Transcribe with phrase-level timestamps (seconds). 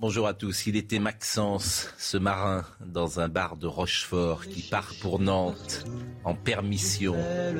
[0.00, 0.66] Bonjour à tous.
[0.66, 5.84] Il était Maxence, ce marin, dans un bar de Rochefort qui part pour Nantes
[6.24, 7.14] en permission.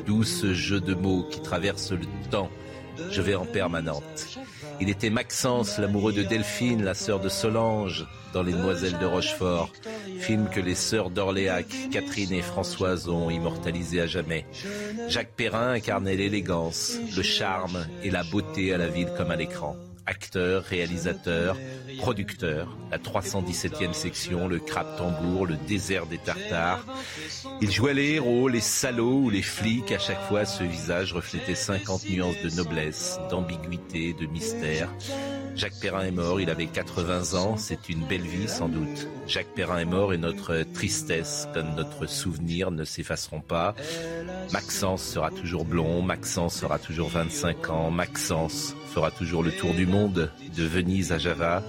[0.06, 2.48] D'où ce jeu de mots qui traverse le temps.
[3.10, 4.38] Je vais en permanente.
[4.80, 9.70] Il était Maxence, l'amoureux de Delphine, la sœur de Solange, dans Les Demoiselles de Rochefort,
[10.20, 14.46] film que les sœurs d'Orléac, Catherine et Françoise ont immortalisé à jamais.
[15.08, 19.76] Jacques Perrin incarnait l'élégance, le charme et la beauté à la ville comme à l'écran.
[20.10, 21.56] Acteur, réalisateur,
[21.98, 26.84] producteur, la 317e section, le crabe tambour, le désert des Tartares.
[27.62, 29.92] Il jouait les héros, les salauds ou les flics.
[29.92, 34.88] À chaque fois, ce visage reflétait 50 nuances de noblesse, d'ambiguïté, de mystère.
[35.54, 39.06] Jacques Perrin est mort, il avait 80 ans, c'est une belle vie sans doute.
[39.28, 43.76] Jacques Perrin est mort et notre tristesse comme notre souvenir ne s'effaceront pas.
[44.52, 49.86] Maxence sera toujours blond, Maxence sera toujours 25 ans, Maxence fera toujours le tour du
[49.86, 51.62] monde, de Venise à Java,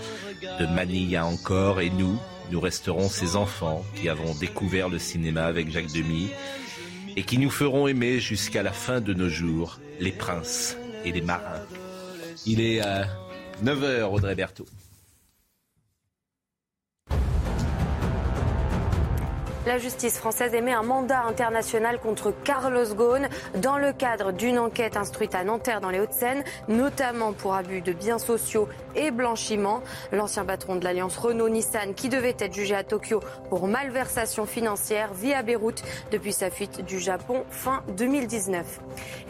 [0.59, 2.17] de Manille à Encore, et nous,
[2.52, 6.30] nous resterons ces enfants qui avons découvert le cinéma avec Jacques Demy
[7.16, 11.22] et qui nous feront aimer jusqu'à la fin de nos jours les princes et les
[11.22, 11.61] marins.
[12.47, 13.05] Il est à
[13.64, 14.66] 9h, Audrey Berthaud.
[19.67, 23.30] La justice française émet un mandat international contre Carlos Ghosn
[23.62, 27.94] dans le cadre d'une enquête instruite à Nanterre dans les Hauts-de-Seine, notamment pour abus de
[27.94, 29.84] biens sociaux et blanchiment.
[30.12, 35.33] L'ancien patron de l'alliance Renault-Nissan, qui devait être jugé à Tokyo pour malversation financière, vit
[35.33, 38.80] à Beyrouth depuis sa fuite du Japon fin 2019.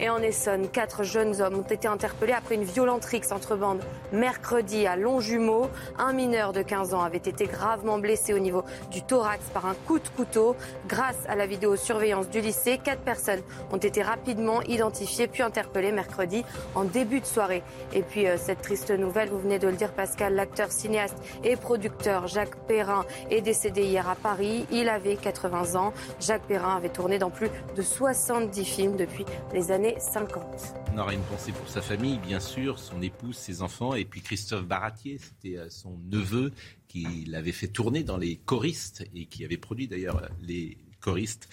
[0.00, 3.82] Et en Essonne, quatre jeunes hommes ont été interpellés après une violente rixe entre bandes
[4.14, 5.68] mercredi à Longjumeau.
[5.98, 9.74] Un mineur de 15 ans avait été gravement blessé au niveau du thorax par un
[9.86, 10.21] coup de couteau.
[10.86, 13.40] Grâce à la vidéosurveillance du lycée, quatre personnes
[13.72, 16.44] ont été rapidement identifiées puis interpellées mercredi
[16.74, 17.62] en début de soirée.
[17.92, 21.56] Et puis euh, cette triste nouvelle, vous venez de le dire Pascal, l'acteur, cinéaste et
[21.56, 24.66] producteur Jacques Perrin est décédé hier à Paris.
[24.70, 25.92] Il avait 80 ans.
[26.20, 30.42] Jacques Perrin avait tourné dans plus de 70 films depuis les années 50.
[30.94, 34.20] On aura une pensée pour sa famille, bien sûr, son épouse, ses enfants, et puis
[34.20, 36.52] Christophe Baratier, c'était euh, son neveu
[36.92, 41.48] qui l'avait fait tourner dans les choristes et qui avait produit d'ailleurs les choristes.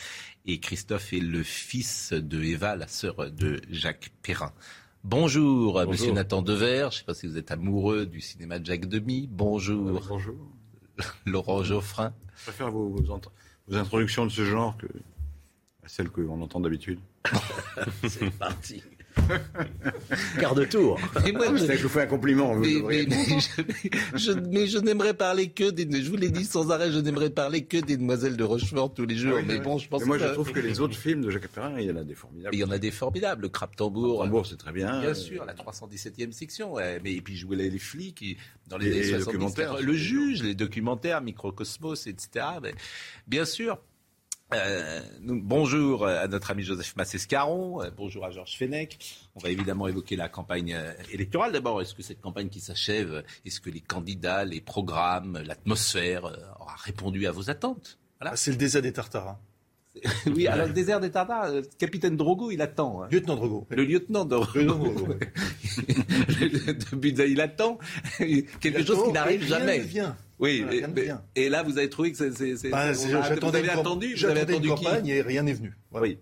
[0.46, 4.52] Et Christophe est le fils de Eva, la sœur de Jacques Perrin.
[5.06, 5.92] Bonjour, Bonjour.
[5.92, 6.90] Monsieur Nathan Dever.
[6.92, 9.28] Je ne sais pas si vous êtes amoureux du cinéma de Jacques Demy.
[9.32, 10.36] Bonjour, Bonjour.
[11.26, 12.14] Laurent Geoffrin.
[12.36, 13.30] Je préfère vos, vos int-
[13.70, 14.88] vos introductions de ce genre que
[15.84, 17.00] à celles qu'on entend d'habitude.
[18.10, 18.84] C'est parti.
[20.40, 21.00] Quart de tour.
[21.26, 22.54] Et moi, je- que je vous fais un compliment.
[22.56, 25.88] vous Mais, mais- mais je, je- mais je n'aimerais parler que des.
[26.02, 29.06] Je vous l'ai dit sans arrêt, je n'aimerais parler que des demoiselles de Rochefort tous
[29.06, 29.36] les jours.
[29.36, 29.60] Oui, mais oui.
[29.62, 31.80] bon, je pense Mais moi, que je trouve que les autres films de Jacques Perrin,
[31.80, 32.56] il y en a des formidables.
[32.56, 33.42] il y en a des formidables.
[33.44, 34.24] Le crabe tambour.
[34.24, 35.00] Tambour, c'est très bien.
[35.02, 36.74] Bien sûr, la 317e section.
[36.74, 37.00] ouais.
[37.04, 38.38] Mais et puis jouer les, les flics et-
[38.68, 42.46] dans les, Les 70, documentaires, le juge, les documentaires, Microcosmos, etc.
[42.62, 42.74] Mais
[43.28, 43.80] bien sûr.
[44.52, 48.98] Euh, bonjour à notre ami Joseph Massescaron, euh, bonjour à Georges Fenech.
[49.36, 51.52] On va évidemment évoquer la campagne euh, électorale.
[51.52, 56.36] D'abord, est-ce que cette campagne qui s'achève, est-ce que les candidats, les programmes, l'atmosphère euh,
[56.60, 58.00] aura répondu à vos attentes?
[58.22, 59.28] Ah, c'est le désert des Tartares.
[59.28, 59.40] hein.
[60.28, 63.04] Oui, alors le désert des Tartares, euh, capitaine Drogo, il attend.
[63.04, 63.08] hein.
[63.12, 63.68] Lieutenant Drogo.
[63.70, 64.60] Le lieutenant Drogo.
[64.60, 64.74] Là,
[67.28, 67.80] il attend
[68.62, 69.80] quelque chose qui n'arrive jamais.
[69.80, 70.16] vient.
[70.40, 71.22] Oui, Voilà, mais- vient.
[71.36, 72.70] et là, vous avez trouvé que c'est.
[72.70, 74.76] Bah, vous avez attendu, vous avez j'attendais une attendu qui?
[74.86, 75.74] campagne et rien n'est venu.
[75.92, 76.08] Voilà.
[76.08, 76.18] Oui.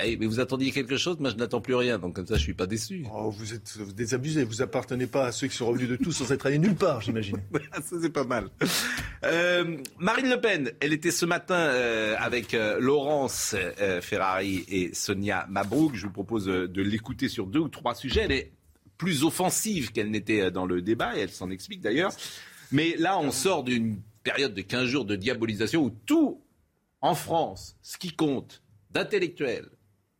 [0.00, 2.42] Eh, mais vous attendiez quelque chose, moi je n'attends plus rien, donc comme ça je
[2.42, 3.04] suis pas déçu.
[3.14, 6.12] Oh, vous êtes vous désabusés, vous appartenez pas à ceux qui sont revenus de tout
[6.12, 7.36] sans être allés nulle part, j'imagine.
[7.82, 8.48] ça c'est pas mal.
[9.24, 13.54] Euh, Marine Le Pen, elle était ce matin euh, avec euh, Laurence
[14.00, 15.94] Ferrari et Sonia Mabrouk.
[15.94, 18.22] Je vous propose de l'écouter sur deux ou trois sujets.
[18.22, 18.52] Elle est
[18.96, 22.12] plus offensive qu'elle n'était dans le débat et elle s'en explique d'ailleurs.
[22.70, 26.40] Mais là, on sort d'une période de 15 jours de diabolisation où tout
[27.02, 29.68] en France, ce qui compte, d'intellectuels,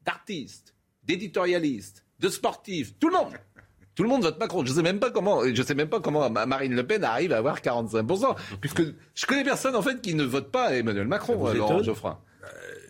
[0.05, 3.33] d'artistes, d'éditorialistes, de sportifs, tout le monde.
[3.95, 4.65] Tout le monde vote Macron.
[4.65, 7.33] Je sais même pas comment, je sais même pas comment Ma- Marine Le Pen arrive
[7.33, 8.37] à avoir 45%.
[8.61, 8.83] Puisque
[9.15, 12.19] je connais personne, en fait, qui ne vote pas Emmanuel Macron, euh, Laurent Geoffrin.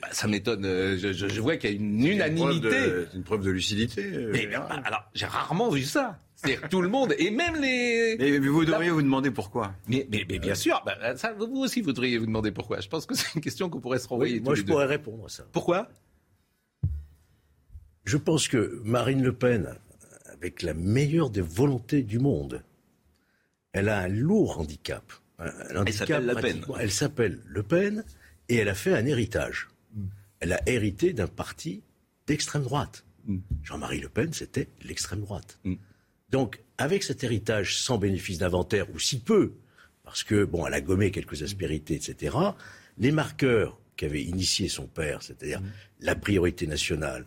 [0.00, 0.64] Bah, ça m'étonne.
[0.64, 2.70] euh, Je, je- je vois qu'il y a une unanimité.
[3.11, 4.05] C'est une preuve de lucidité.
[4.14, 6.19] euh, Mais, bah, alors, j'ai rarement vu ça.
[6.37, 8.17] C'est-à-dire que tout le monde, et même les.
[8.19, 9.73] Mais vous devriez vous demander pourquoi?
[9.88, 12.81] Mais, mais, mais bien sûr, bah, ça, vous aussi, vous devriez vous demander pourquoi.
[12.81, 14.67] Je pense que c'est une question qu'on pourrait se renvoyer Oui, tous moi, les je
[14.67, 14.73] deux.
[14.73, 15.44] pourrais répondre à ça.
[15.53, 15.88] Pourquoi?
[18.04, 19.75] Je pense que Marine Le Pen,
[20.32, 22.62] avec la meilleure des volontés du monde,
[23.72, 25.12] elle a un lourd handicap.
[25.38, 26.64] Un- handicap s'appelle Le Pen.
[26.81, 28.04] Elle s'appelle Le Pen
[28.49, 29.69] et elle a fait un héritage.
[30.40, 31.82] Elle a hérité d'un parti
[32.26, 33.04] d'extrême droite.
[33.62, 35.60] Jean-Marie Le Pen, c'était l'extrême droite.
[35.62, 35.75] Mm.
[36.31, 39.52] Donc, avec cet héritage sans bénéfice d'inventaire, ou si peu,
[40.02, 42.37] parce que, bon, elle a gommé quelques aspérités, etc.,
[42.99, 45.66] les marqueurs qu'avait initié son père, c'est-à-dire Mm.
[46.00, 47.26] la priorité nationale,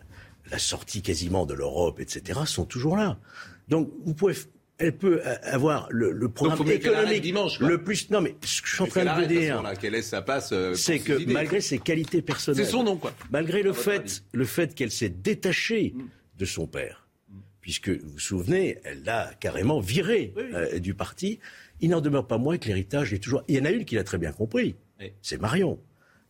[0.50, 3.18] la sortie quasiment de l'Europe, etc., sont toujours là.
[3.68, 4.34] Donc, vous pouvez,
[4.78, 8.10] elle peut avoir le, le programme économique dimanche, le plus.
[8.10, 10.22] Non, mais ce que je suis en train de vous dire, moment-là, Qu'elle laisse sa
[10.22, 10.50] place.
[10.52, 11.32] euh, c'est que idées.
[11.32, 13.12] malgré ses qualités personnelles, C'est son nom, quoi.
[13.30, 14.20] malgré le fait, avis.
[14.32, 15.94] le fait qu'elle s'est détachée
[16.38, 17.08] de son père,
[17.60, 21.40] puisque vous vous souvenez, elle l'a carrément viré euh, du parti,
[21.80, 23.42] il n'en demeure pas moins que l'héritage est toujours.
[23.48, 25.12] Il y en a une qui l'a très bien compris, Oui.
[25.22, 25.80] c'est Marion.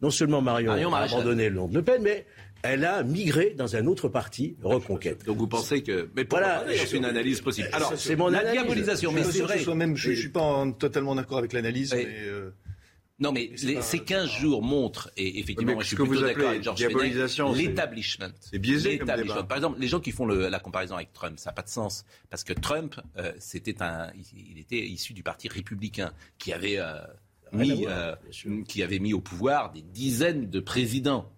[0.02, 2.26] Non seulement Marion, Marion a abandonné le nom de Le Pen, mais
[2.68, 5.24] elle a migré dans un autre parti, Reconquête.
[5.24, 6.08] Donc vous pensez que.
[6.14, 7.68] Mais pourquoi Voilà, c'est une analyse possible.
[7.72, 8.60] Alors, c'est mon la analyse.
[8.60, 9.74] diabolisation, Je mais suis c'est vrai.
[9.74, 12.50] même, je, je suis pas en- totalement d'accord avec l'analyse, mais euh,
[13.18, 15.96] Non, mais c'est les- pas- ces 15 jours montrent, et effectivement, moi, je ce suis
[15.96, 18.26] que vous plutôt d'accord appelez avec Georges diabolisation, l'établissement.
[18.40, 19.34] c'est biaisé comme L'établissement.
[19.36, 19.46] débat.
[19.48, 21.68] Par exemple, les gens qui font le- la comparaison avec Trump, ça n'a pas de
[21.70, 22.04] sens.
[22.30, 26.92] Parce que Trump, euh, c'était un, il, était issu du parti républicain qui avait, euh,
[27.52, 31.30] mis, voir, euh, qui avait mis au pouvoir des dizaines de présidents.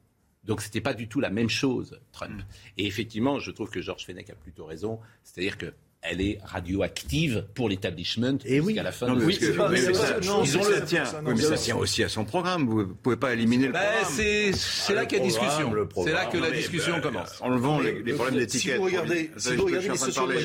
[0.49, 2.43] Donc c'était pas du tout la même chose, Trump.
[2.79, 4.99] Et effectivement, je trouve que Georges Fenech a plutôt raison.
[5.23, 8.69] C'est-à-dire que elle est radioactive pour l'établissement Et oui.
[8.69, 11.05] jusqu'à la fin Non, de oui, que- mais ça- non, c'est ça pas tient.
[11.05, 12.67] ça, non, Oui, mais ça tient aussi à son programme.
[12.69, 14.05] Vous ne pouvez pas éliminer le Ben, programme.
[14.13, 15.73] c'est c'est là le qu'il y a discussion.
[15.73, 17.41] le C'est là que la discussion ben, commence.
[17.41, 18.77] Enlevons les, les problèmes si d'étiquette.
[18.77, 20.37] vous regardez- si vous regardez les sociologues.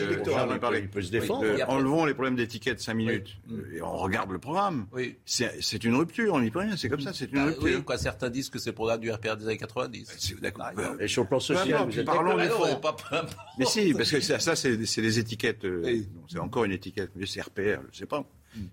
[0.82, 1.46] Il peut se défendre.
[1.46, 3.30] Euh, enlevons les problèmes d'étiquette 5 minutes.
[3.52, 4.88] Euh, et on regarde le programme.
[4.92, 5.16] Oui.
[5.26, 7.84] C'est une rupture, on n'y peut rien, c'est comme ça, c'est une Bah, rupture.
[8.00, 10.08] certains disent que c'est le programme du RPR des années 90.
[10.18, 10.64] C'est- d'accord.
[10.64, 11.04] Par exemple.
[11.04, 13.28] Et sur le plan social, parlons des Ah fonds.
[13.60, 15.43] Mais si, parce que ça, c'est des étiquettes.
[15.66, 17.12] Euh, c'est encore une étiquette.
[17.16, 18.26] Mais c'est RPR, je sais pas.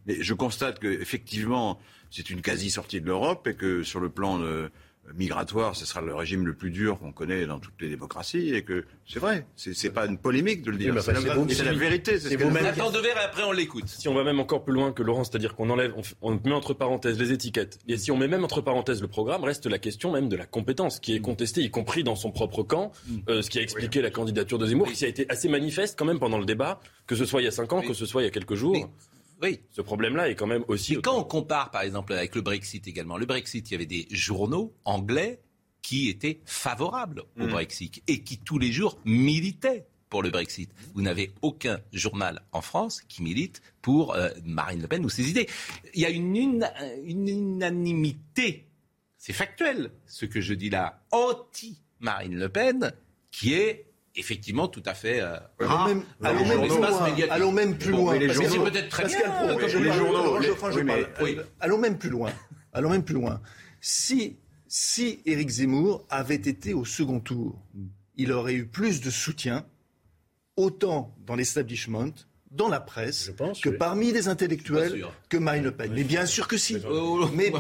[0.06, 1.80] Mais je constate que effectivement,
[2.10, 4.68] c'est une quasi sortie de l'Europe et que sur le plan euh,
[5.14, 8.62] migratoire, ce sera le régime le plus dur qu'on connaît dans toutes les démocraties et
[8.62, 9.46] que c'est vrai.
[9.56, 10.94] C'est c'est pas une polémique de le dire.
[11.02, 12.18] c'est la, c'est vous- c'est la vérité.
[12.18, 12.44] c'est ce dit.
[12.44, 13.86] Nathan Dever et après on l'écoute.
[13.88, 15.92] Si on va même encore plus loin que Laurent, c'est-à-dire qu'on enlève,
[16.22, 19.44] on, met entre parenthèses les étiquettes, et si on met même entre parenthèses le programme,
[19.44, 22.62] reste la question même de la compétence, qui est contestée, y compris dans son propre
[22.62, 22.92] camp,
[23.28, 24.94] euh, ce qui a expliqué la candidature de Zemmour, Oui.
[24.94, 27.48] qui a été assez manifeste quand même pendant le débat, que ce soit il y
[27.48, 27.86] a cinq ans, Oui.
[27.88, 28.88] que ce soit il y a quelques jours.
[29.42, 29.60] Oui.
[29.70, 30.94] Ce problème-là est quand même aussi.
[30.94, 33.86] Et quand on compare, par exemple, avec le Brexit également, le Brexit, il y avait
[33.86, 35.40] des journaux anglais
[35.82, 40.70] qui étaient favorables au Brexit et qui tous les jours militaient pour le Brexit.
[40.94, 45.30] Vous n'avez aucun journal en France qui milite pour euh, Marine Le Pen ou ses
[45.30, 45.48] idées.
[45.94, 46.66] Il y a une,
[47.04, 48.66] une unanimité,
[49.16, 52.92] c'est factuel ce que je dis là, anti-Marine Le Pen,
[53.30, 56.60] qui est effectivement tout à fait euh, rare même, allons même.
[57.30, 58.14] Allons même plus loin.
[58.18, 60.78] c'est peut-être très Pascal bien, Pro, comme je les parle- journaux, Laurent les- Geoffrin, je
[60.78, 61.24] oui, mais- parle.
[61.24, 61.36] oui.
[61.60, 62.32] Allons même plus loin.
[62.72, 63.40] Allons même plus loin.
[63.80, 64.36] Si,
[64.68, 67.58] si Éric Zemmour avait été au second tour,
[68.16, 69.64] il aurait eu plus de soutien,
[70.56, 72.10] autant dans l'establishment,
[72.50, 73.76] dans la presse, Je pense, que oui.
[73.78, 75.92] parmi les intellectuels que Marine Le Pen.
[75.94, 76.74] Mais bien sûr que si.
[76.74, 77.52] Mais, si,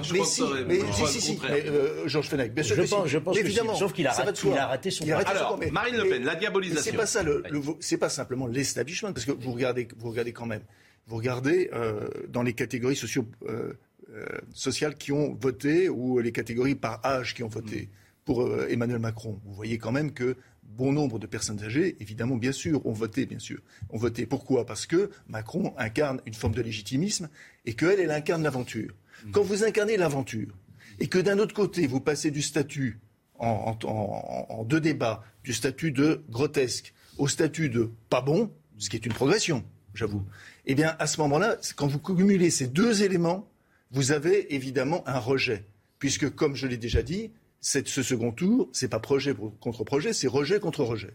[0.56, 1.32] mais si, le si, si.
[1.36, 1.62] contraire.
[1.64, 3.10] Mais, euh, Georges Fenech, bien sûr Je que pense- si.
[3.10, 3.52] je pense Mais que si.
[3.54, 5.70] évidemment, Sauf qu'il a raté- il a raté son Il a raté Alors, son- mais-
[5.70, 6.82] Marine Le Pen, la diabolisation.
[6.90, 10.32] c'est pas ça le, le c'est pas simplement l'establishment parce que vous regardez vous regardez
[10.32, 10.62] quand même
[11.06, 13.72] vous regardez euh, dans les catégories socio euh,
[14.12, 17.88] euh, sociales qui ont voté ou les catégories par âge qui ont voté
[18.24, 20.36] pour euh, Emmanuel Macron vous voyez quand même que
[20.80, 23.60] bon nombre de personnes âgées évidemment bien sûr ont voté bien sûr
[23.90, 24.24] ont voté.
[24.34, 24.60] Pourquoi?
[24.70, 27.28] Parce que Macron incarne une forme de légitimisme
[27.66, 28.92] et qu'elle elle incarne l'aventure.
[29.32, 30.52] Quand vous incarnez l'aventure
[30.98, 32.98] et que d'un autre côté vous passez du statut
[33.38, 38.50] en, en- en- en deux débats, du statut de grotesque au statut de pas bon,
[38.78, 39.62] ce qui est une progression,
[39.94, 40.24] j'avoue,
[40.66, 43.46] eh bien, à ce moment-là, quand vous cumulez ces deux éléments,
[43.90, 45.64] vous avez évidemment un rejet.
[45.98, 49.84] Puisque, comme je l'ai déjà dit, cette- ce second tour, c'est pas projet pour- contre
[49.84, 51.14] projet, c'est rejet contre rejet.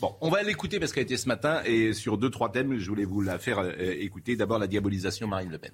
[0.00, 2.88] Bon, on va l'écouter parce qu'elle était ce matin et sur deux, trois thèmes, je
[2.88, 4.34] voulais vous la faire euh, écouter.
[4.36, 5.72] D'abord, la diabolisation Marine Le Pen.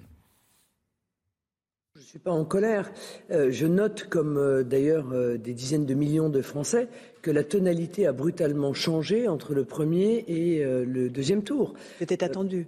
[1.95, 2.91] Je ne suis pas en colère.
[3.31, 6.89] Euh, je note, comme euh, d'ailleurs euh, des dizaines de millions de Français,
[7.21, 11.73] que la tonalité a brutalement changé entre le premier et euh, le deuxième tour.
[11.99, 12.67] C'était attendu.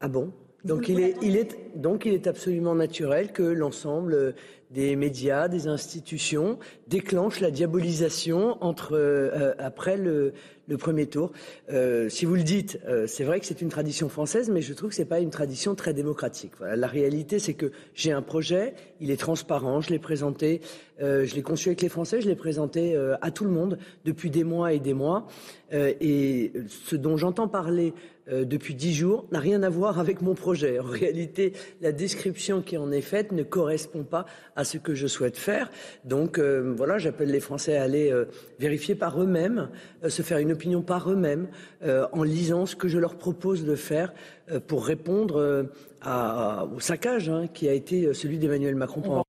[0.00, 0.32] Ah bon?
[0.64, 4.32] Donc il, est, il est, donc il est absolument naturel que l'ensemble euh,
[4.72, 10.32] des médias, des institutions, déclenche la diabolisation entre, euh, après le,
[10.68, 11.32] le premier tour.
[11.70, 14.72] Euh, si vous le dites, euh, c'est vrai que c'est une tradition française, mais je
[14.72, 16.52] trouve que c'est pas une tradition très démocratique.
[16.58, 20.60] Voilà, la réalité, c'est que j'ai un projet, il est transparent, je l'ai présenté,
[21.00, 23.78] euh, je l'ai conçu avec les Français, je l'ai présenté euh, à tout le monde
[24.04, 25.26] depuis des mois et des mois.
[25.72, 27.94] Euh, et ce dont j'entends parler
[28.28, 30.78] euh, depuis dix jours n'a rien à voir avec mon projet.
[30.78, 35.06] En réalité, la description qui en est faite ne correspond pas à ce que je
[35.06, 35.70] souhaite faire.
[36.04, 38.26] Donc euh, voilà, j'appelle les Français à aller euh,
[38.60, 39.70] vérifier par eux-mêmes,
[40.08, 41.48] se faire une opinion par eux-mêmes,
[42.12, 44.12] en lisant ce que je leur propose de faire
[44.66, 45.66] pour répondre
[46.74, 49.24] au saccage hein, qui a été celui d'Emmanuel Macron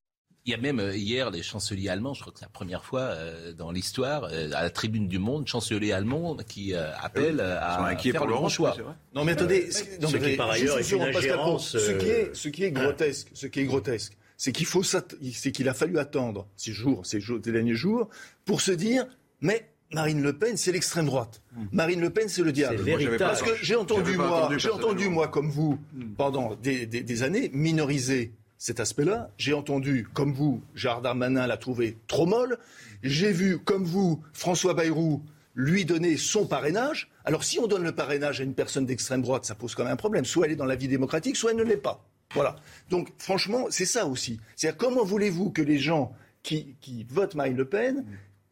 [0.46, 2.84] Il y a même euh, hier les chanceliers allemands, je crois que c'est la première
[2.84, 7.36] fois euh, dans l'histoire, euh, à la tribune du monde, chancelier allemand qui euh, appelle
[7.36, 8.72] Ils sont à inquiets faire pour le bon choix.
[8.72, 8.94] vrai.
[9.16, 11.42] Non mais attendez, ce- non, Ce mais qui, par ailleurs, est une seconde, Pascal Pro.
[11.44, 14.84] ingérence, Ce qui est, ce qui est grotesque, ce qui est grotesque, c'est qu'il faut
[14.84, 18.10] s'att- c'est qu'il a fallu attendre ces jours, ces, jours, ces derniers jours,
[18.44, 19.06] pour se dire,
[19.40, 21.42] mais Marine Le Pen, c'est l'extrême droite.
[21.72, 22.76] Marine Le Pen, c'est le diable.
[22.80, 23.18] C'est véritable.
[23.18, 25.80] Parce que j'ai entendu, moi, j'ai entendu, moi, comme vous,
[26.18, 29.30] pendant des, des- des années, minoriser cet aspect-là.
[29.38, 32.58] J'ai entendu, comme vous, Gérard Darmanin l'a trouvé trop molle.
[33.04, 35.22] J'ai vu, comme vous, François Bayrou
[35.54, 37.12] lui donner son parrainage.
[37.26, 39.92] Alors, si on donne le parrainage à une personne d'extrême droite, ça pose quand même
[39.92, 40.24] un problème.
[40.24, 42.08] Soit elle est dans la vie démocratique, soit elle ne l'est pas.
[42.34, 42.56] Voilà.
[42.90, 44.40] Donc, franchement, c'est ça aussi.
[44.56, 48.06] C'est-à-dire, comment voulez-vous que les gens qui, qui votent Marine Le Pen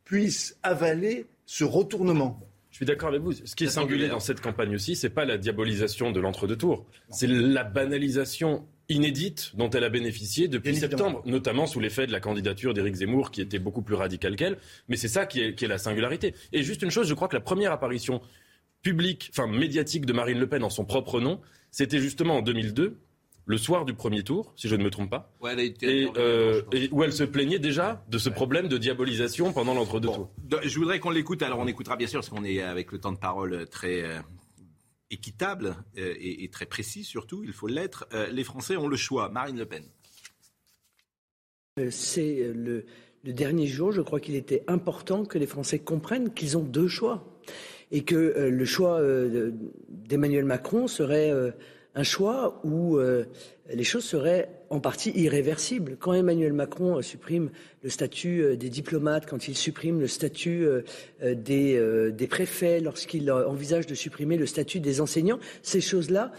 [0.03, 2.37] puissent avaler ce retournement?
[2.71, 3.31] Je suis d'accord avec vous.
[3.31, 6.85] Ce qui est singulier dans cette campagne aussi, c'est pas la diabolisation de l'entre-deux tours.
[7.09, 11.03] C'est la banalisation inédite dont elle a bénéficié depuis Bien évidemment.
[11.09, 14.57] septembre, notamment sous l'effet de la candidature d'Éric Zemmour, qui était beaucoup plus radicale qu'elle.
[14.89, 16.35] Mais c'est ça qui est, qui est la singularité.
[16.53, 18.21] Et juste une chose, je crois que la première apparition
[18.81, 21.39] publique, enfin médiatique de Marine Le Pen en son propre nom,
[21.71, 22.97] c'était justement en 2002,
[23.47, 25.31] le soir du premier tour, si je ne me trompe pas.
[25.41, 28.29] Ouais, elle a été Et, intervenue, euh, et où elle se plaignait déjà de ce
[28.29, 30.29] problème de diabolisation pendant l'entre-deux Bon, tours.
[30.63, 31.41] je voudrais qu'on l'écoute.
[31.43, 34.19] Alors, on écoutera bien sûr, parce qu'on est avec le temps de parole très euh,
[35.11, 38.07] équitable euh, et, très précis surtout, il faut l'être.
[38.13, 39.29] Euh, les Français ont le choix.
[39.29, 39.83] Marine Le Pen.
[41.79, 42.85] Euh, C'est le,
[43.23, 47.39] dernier jour, je crois qu'il était important que les Français comprennent qu'ils ont deux choix.
[47.93, 48.15] Et que
[48.49, 49.53] le choix de-
[49.89, 51.29] d'Emmanuel Macron serait
[51.93, 55.97] un choix où les choses seraient en partie irréversibles.
[55.99, 57.51] Quand Emmanuel Macron euh, supprime
[57.83, 60.81] le statut euh, des diplomates, quand il supprime le statut euh,
[61.21, 66.31] des, des préfets, lorsqu'il envisage de supprimer le statut des enseignants, ces choses-là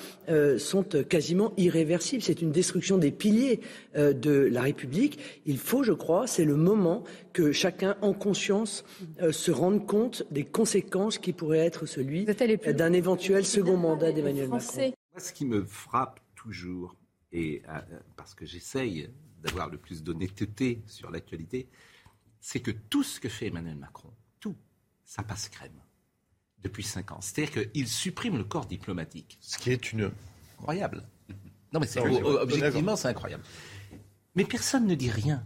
[0.58, 2.22] sont quasiment irréversibles.
[2.22, 3.60] C'est une destruction des piliers
[3.94, 5.18] de la République.
[5.44, 8.84] Il faut, je crois, c'est le moment que chacun, en conscience,
[9.30, 14.92] se rende compte des conséquences qui pourraient être celui d'un éventuel second mandat d'Emmanuel Macron.
[15.18, 16.96] Ce qui me frappe toujours,
[17.32, 17.80] et euh,
[18.16, 19.10] parce que j'essaye
[19.42, 21.68] d'avoir le plus d'honnêteté sur l'actualité,
[22.40, 24.10] c'est que tout ce que fait Emmanuel Macron,
[24.40, 24.56] tout,
[25.04, 25.80] ça passe crème
[26.62, 27.20] depuis cinq ans.
[27.20, 29.38] C'est-à-dire qu'il supprime le corps diplomatique.
[29.40, 30.12] Ce qui est une...
[30.58, 31.02] Incroyable.
[31.72, 33.42] Non, mais c'est, Non, objectivement, c'est incroyable.
[34.34, 35.44] Mais personne ne dit rien.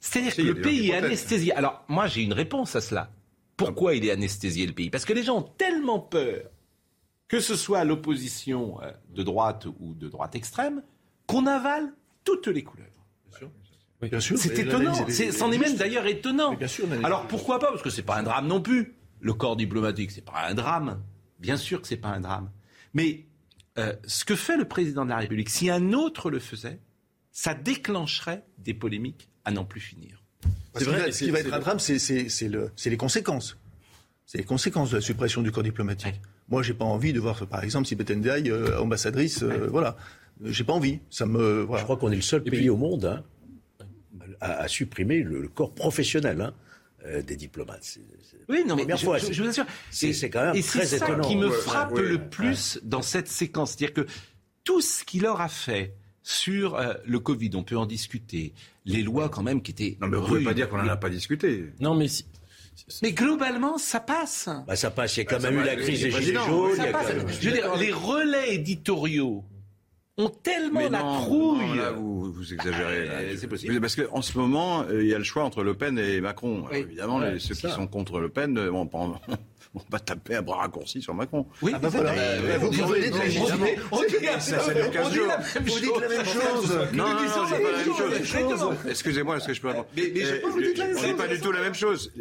[0.00, 1.52] C'est-à-dire Si, que le pays est anesthésié.
[1.52, 3.12] Alors, moi, j'ai une réponse à cela.
[3.56, 4.90] Pourquoi il est anesthésié, le pays?
[4.90, 6.50] Parce que les gens ont tellement peur,
[7.26, 10.82] que ce soit l'opposition euh, de droite ou de droite extrême,
[11.28, 11.92] qu'on avale
[12.24, 12.86] toutes les couleurs.
[14.00, 14.38] Bien sûr.
[14.38, 15.06] C'est étonnant.
[15.08, 16.54] est C'en est même d'ailleurs étonnant.
[16.54, 18.94] Bien sûr, Alors pourquoi pas Parce que c'est pas un drame non plus.
[19.20, 21.00] Le corps diplomatique, c'est pas un drame.
[21.40, 22.48] Bien sûr que c'est pas un drame.
[22.94, 23.26] Mais
[23.76, 26.78] euh, ce que fait le président de la République, si un autre le faisait,
[27.32, 30.22] ça déclencherait des polémiques à n'en plus finir.
[30.76, 33.58] C'est vrai, ce qui va être un drame, c'est- c'est c'est le- c'est les conséquences.
[34.26, 36.06] C'est les conséquences de la suppression du corps diplomatique.
[36.14, 36.20] Ouais.
[36.48, 39.96] Moi, j'ai pas envie de voir, par exemple, si Ndiaye, euh, ambassadrice, euh, voilà.
[40.44, 41.00] J'ai pas envie.
[41.10, 41.80] Ça me, voilà.
[41.80, 43.24] Je crois qu'on est le seul Et pays puis- au monde hein,
[44.40, 46.54] à, à supprimer le, le corps professionnel hein,
[47.06, 47.98] euh, des diplomates.
[48.48, 49.66] Oui, non, mais je, fois, je- vous assure.
[49.90, 51.26] c'est- Et- c'est quand même Et très c'est ça étonnant.
[51.28, 52.28] qui me frappe ouais, le ouais.
[52.30, 53.72] plus dans cette séquence.
[53.72, 54.06] C'est-à-dire que
[54.64, 58.52] tout ce qu'il aura fait sur euh, le Covid, on peut en discuter.
[58.84, 59.98] Les lois, quand même, qui étaient.
[60.00, 61.66] Non, mais vous ne pouvez pas dire qu'on n'en a pas discuté.
[61.80, 62.24] Non, mais si-
[63.02, 64.48] Mais globalement, ça passe.
[64.66, 65.16] Bah, ça passe.
[65.16, 66.78] Il y a quand Bah, même eu la crise des Gilets jaunes.
[66.80, 69.44] A Je veux dire, les relais éditoriaux
[70.18, 71.66] ont tellement la non, trouille.
[71.68, 73.06] non, là, vous, vous exagérez.
[73.06, 73.12] là.
[73.14, 73.72] Euh, c'est possible.
[73.74, 76.20] Mais Parce qu'en ce moment, euh, il y a le choix entre Le Pen et
[76.20, 76.64] Macron.
[76.70, 76.78] Oui.
[76.78, 78.98] évidemment, Ouais, les- ceux qui sont contre Le Pen euh, vont pas,
[79.74, 81.46] vont pas taper un bras raccourci sur Macron.
[81.62, 82.12] Oui, Ah bah c'est voilà.
[82.18, 83.88] Euh, vous- On dit- vous dites on la même chose.
[83.92, 85.26] on dit la Ça, ça dure même- 15 on dit jours.
[85.28, 86.00] la même Vous dites chose.
[86.02, 86.78] la même chose.
[86.92, 88.76] Non, non, non, la pas la même chose.
[88.88, 90.96] Excusez-moi, est-ce que je peux répondre Mais- mais je pense que vous dites la même
[90.96, 91.16] On n'est chose.
[91.16, 92.12] pas du tout la même chose.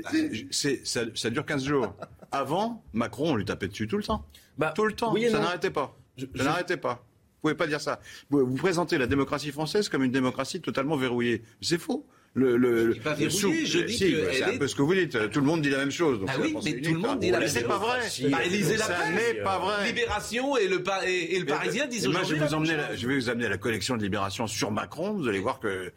[0.52, 1.94] C'est- ça, ça dure 15 jours.
[2.32, 4.24] Avant, Macron, on lui tapait dessus tout le temps.
[4.58, 5.14] Bah, tout le temps.
[5.14, 5.96] oui ça n'arrêtait pas.
[6.18, 7.04] Je- ça n'arrêtait pas.
[7.48, 8.00] Vous pouvez pas dire ça.
[8.30, 11.42] Vous, vous présentez la démocratie française comme une démocratie totalement verrouillée.
[11.62, 12.06] C'est faux.
[12.34, 13.48] le, le, dis pas le je
[13.86, 15.30] dis si, que bah, c'est un est- peu ce que vous dites.
[15.32, 16.20] Tout le monde dit la même chose.
[16.20, 17.68] donc Ah c'est oui, mais tout le monde dit la Mais même c'est chose.
[17.70, 18.00] pas vrai.
[18.30, 19.88] Bah, lisez la ça n'est pas vrai.
[19.88, 22.38] Libération et le, Pa- et, et le Parisien disent Et moi, aujourd'hui.
[22.38, 25.14] je vais, vous la je vais vous amener à la collection de Libération sur Macron.
[25.14, 25.92] Vous allez voir que euh,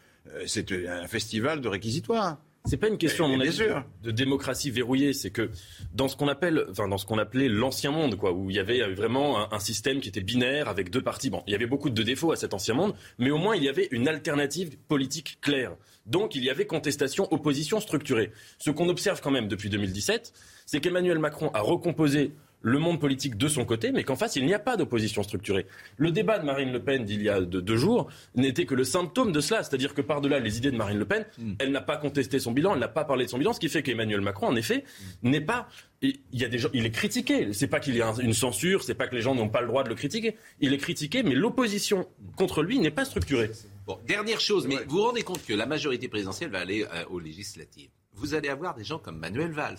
[0.47, 2.38] c'est un festival de réquisitoires.
[2.67, 3.59] C'est pas une question, à mon avis,
[4.02, 5.12] de démocratie verrouillée.
[5.12, 5.50] C'est que
[5.95, 8.59] dans ce qu'on appelle, enfin, dans ce qu'on appelait l'ancien monde, quoi, où il y
[8.59, 11.31] avait vraiment un, un système qui était binaire avec deux partis.
[11.31, 13.64] Bon, il y avait beaucoup de défauts à cet ancien monde, mais au moins il
[13.64, 15.75] y avait une alternative politique claire.
[16.07, 18.33] Donc il y avait contestation, opposition structurée.
[18.59, 20.33] Ce qu'on observe quand même depuis 2017,
[20.67, 24.45] c'est qu'Emmanuel Macron a recomposé le monde politique de son côté, mais qu'en face, il
[24.45, 25.67] n'y a pas d'opposition structurée.
[25.97, 28.85] Le débat de Marine Le Pen d'il y a de- deux jours n'était que le
[28.85, 31.25] symptôme de cela, c'est-à-dire que par-delà les idées de Marine Le Pen,
[31.59, 33.69] elle n'a pas contesté son bilan, elle n'a pas parlé de son bilan, ce qui
[33.71, 34.85] fait qu'Emmanuel Macron, en effet,
[35.23, 35.69] n'est pas...
[36.02, 37.52] Il y a des gens, il est critiqué.
[37.52, 39.61] C'est pas qu'il y a un- une censure, c'est pas que les gens n'ont pas
[39.61, 40.37] le droit de le critiquer.
[40.61, 43.50] Il est critiqué, mais l'opposition contre lui n'est pas structurée.
[43.87, 47.05] Bon, dernière chose, mais vous vous rendez compte que la majorité présidentielle va aller euh,
[47.11, 47.90] aux législatives.
[48.14, 49.76] Vous allez avoir des gens comme Manuel Valls,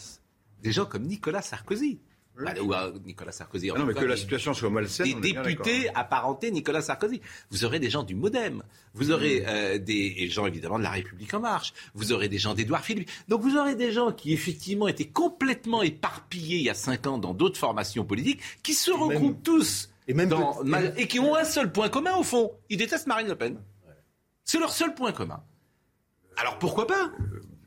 [0.62, 2.00] des gens comme Nicolas Sarkozy.
[2.38, 3.70] Bah, ou euh, Nicolas Sarkozy.
[3.72, 5.06] en Ah non, mais cas, que la situation soit malsaine.
[5.06, 5.98] des députés d'accord.
[6.00, 7.22] apparentés Nicolas Sarkozy.
[7.52, 8.64] Vous aurez des gens du MoDem.
[8.94, 11.74] Vous aurez euh, des et gens évidemment de la République en marche.
[11.94, 13.10] Vous aurez des gens d'Édouard Philippe.
[13.28, 17.18] Donc vous aurez des gens qui effectivement étaient complètement éparpillés il y a cinq ans
[17.18, 21.20] dans d'autres formations politiques, qui se regroupent tous et même dans- peut- ma- et qui
[21.20, 22.54] ont un seul point commun au fond.
[22.70, 23.60] Ils détestent Marine Le Pen.
[24.46, 25.44] C'est leur seul point commun.
[26.38, 27.12] Alors pourquoi pas?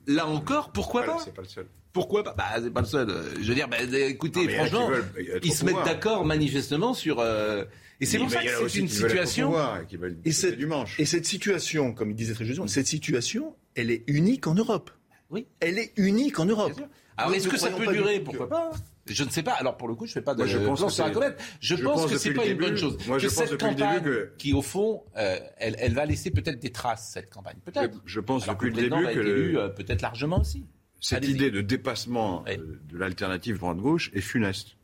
[0.06, 1.24] Là encore, pourquoi Voilà, pas?
[1.24, 1.68] C'est pas le seul.
[1.94, 2.34] Pourquoi pas?
[2.36, 3.08] Bah c'est pas le seul.
[3.08, 6.24] Euh, Je veux dire, bah, écoutez, Non, a qui franchement, veulent ils se mettent d'accord
[6.26, 7.20] manifestement sur.
[7.20, 7.64] euh,
[8.00, 9.46] Et c'est pour ça que c'est une situation.
[9.46, 10.98] pouvoir et veulent cette, du manche.
[11.00, 14.90] et cette situation, comme il disait très justement, cette situation, elle est unique en Europe.
[15.30, 15.46] Oui.
[15.60, 16.72] Elle est unique en Europe.
[17.16, 18.18] Alors est-ce ne que ça peut durer?
[18.18, 18.72] Pourquoi pas
[19.06, 19.52] Je ne sais pas.
[19.52, 21.14] Alors pour le coup, je fais pas de Moi, je pense que sur la c'est-
[21.14, 21.40] comète.
[21.60, 22.98] Je, je pense, pense que c'est pas une bonne chose.
[23.06, 25.76] moi, je que pense cette depuis le début campagne, que- qui au fond, euh, elle,
[25.78, 27.54] elle va laisser peut-être des traces cette campagne.
[27.64, 28.00] Peut-être.
[28.04, 29.14] Je pense Alors depuis que le début
[29.52, 30.64] que euh, peut-être largement aussi.
[31.04, 32.56] Cette idée de dépassement euh,
[32.90, 34.76] de l'alternative droite-gauche est funeste.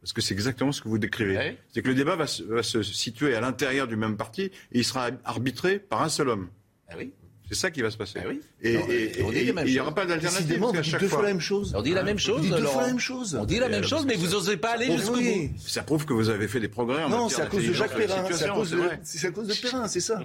[0.00, 1.56] Parce que c'est exactement ce que vous décrivez.
[1.72, 4.50] C'est que le débat va se, va se situer à l'intérieur du même parti et
[4.72, 6.48] il sera arbitré par un seul homme.
[6.88, 7.10] Ah oui.
[7.48, 8.18] C'est ça qui va se passer.
[8.22, 8.40] Ah oui.
[8.62, 10.72] Et, Non, et- on dit et- la même et il n'y aura pas d'alternative qu'à
[10.72, 11.74] dites chaque deux fois la même chose.
[11.76, 12.38] On dit la même chose.
[12.40, 13.34] Vous dites deux fois la même chose.
[13.40, 15.50] On dit la même chose, mais vous n'osez pas aller ça jusqu'au bout.
[15.58, 17.72] Ça prouve que vous avez fait des progrès en Non, matière c'est à cause de
[17.72, 18.24] Jacques la Perrin.
[18.32, 19.00] C'est à cause de, vrai.
[19.04, 20.20] c'est à cause de Perrin, c'est ça.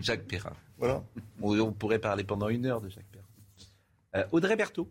[0.00, 0.52] Jacques Perrin.
[0.78, 1.02] Voilà.
[1.40, 3.21] On, on pourrait parler pendant une heure de Jacques Perrin.
[4.14, 4.88] Euh, Audrey Berthaud.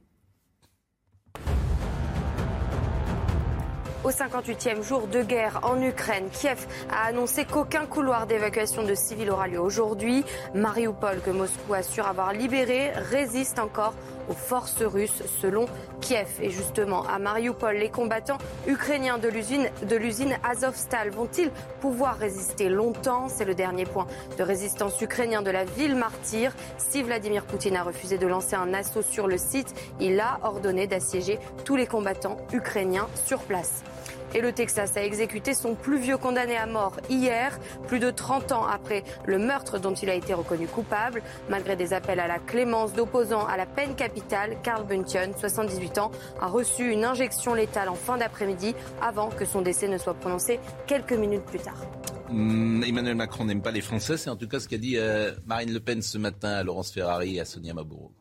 [4.03, 9.29] Au 58e jour de guerre en Ukraine, Kiev a annoncé qu'aucun couloir d'évacuation de civils
[9.29, 10.23] aura lieu aujourd'hui.
[10.55, 13.93] Mariupol, que Moscou assure avoir libéré, résiste encore
[14.29, 15.65] aux forces russes, selon
[16.01, 16.27] Kiev.
[16.41, 23.27] Et justement, à Mariupol, les combattants ukrainiens de l'usine, Azovstal vont-ils pouvoir résister longtemps?
[23.29, 24.07] C'est le dernier point
[24.37, 26.53] de résistance ukrainien de la ville martyre.
[26.77, 30.87] Si Vladimir Poutine a refusé de lancer un assaut sur le site, il a ordonné
[30.87, 33.83] d'assiéger tous les combattants ukrainiens sur place.
[34.33, 38.51] Et le Texas a exécuté son plus vieux condamné à mort hier, plus de 30
[38.51, 41.21] ans après le meurtre dont il a été reconnu coupable.
[41.49, 46.11] Malgré des appels à la clémence d'opposants à la peine capitale, Carl Buntion, 78 ans,
[46.39, 50.59] a reçu une injection létale en fin d'après-midi avant que son décès ne soit prononcé
[50.87, 51.81] quelques minutes plus tard.
[52.29, 55.33] Hmm, Emmanuel Macron n'aime pas les Français, c'est en tout cas ce qu'a dit euh,
[55.45, 58.11] Marine Le Pen ce matin à Laurence Ferrari et à Sonia Mabrouk.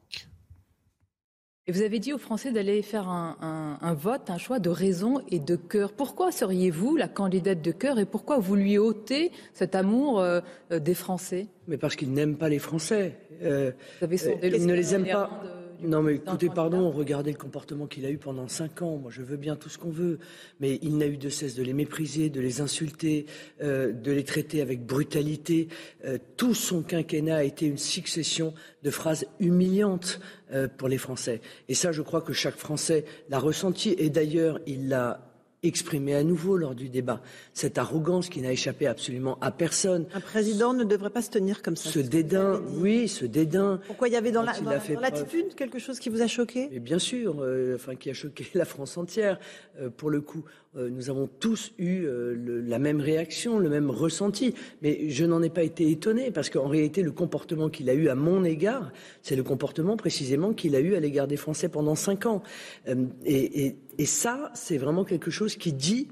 [1.66, 4.70] Et vous avez dit aux Français d'aller faire un, un- un vote, un choix de
[4.70, 5.92] raison et de cœur.
[5.92, 10.40] Pourquoi seriez-vous la candidate de cœur et pourquoi vous lui ôtez cet amour euh,
[10.72, 11.46] euh, des Français?
[11.68, 13.18] Mais parce qu'ils n'aiment pas les Français.
[13.42, 15.30] Euh, Vous avez sondé euh, le ils ne les aiment pas.
[15.44, 18.96] de- Non, mais écoutez, pardon, regardez le comportement qu'il a eu pendant cinq ans.
[18.96, 20.18] Moi, je veux bien tout ce qu'on veut,
[20.60, 23.26] mais il n'a eu de cesse de les mépriser, de les insulter,
[23.62, 25.68] euh, de les traiter avec brutalité.
[26.04, 30.20] Euh, tout son quinquennat a été une succession de phrases humiliantes
[30.52, 31.40] euh, pour les Français.
[31.68, 33.94] Et ça, je crois que chaque Français l'a ressenti.
[33.98, 35.29] Et d'ailleurs, il l'a
[35.62, 37.20] exprimé à nouveau lors du débat.
[37.52, 40.06] Cette arrogance qui n'a échappé absolument à personne.
[40.14, 41.90] Un président ne devrait pas se tenir comme ça.
[41.90, 43.80] Ce dédain, oui, ce dédain.
[43.86, 44.54] Pourquoi il y avait dans la-
[45.00, 46.68] l'attitude quelque chose qui vous a choqué?
[46.80, 49.38] Bien sûr, euh, enfin, qui a choqué la France entière.
[49.80, 50.44] Euh, pour le coup,
[50.74, 54.54] nous avons tous eu euh, la même réaction, le même ressenti.
[54.82, 58.08] Mais je n'en ai pas été étonné parce qu'en réalité, le comportement qu'il a eu
[58.08, 61.96] à mon égard, c'est le comportement précisément qu'il a eu à l'égard des Français pendant
[61.96, 62.42] cinq ans.
[62.88, 66.08] Euh, et, ça, c'est vraiment quelque chose qui dit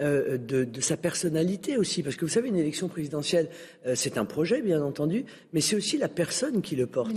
[0.00, 2.02] euh, de, sa personnalité aussi.
[2.02, 3.48] Parce que vous savez, une élection présidentielle,
[3.86, 7.10] euh, c'est un projet, bien entendu, mais c'est aussi la personne qui le porte.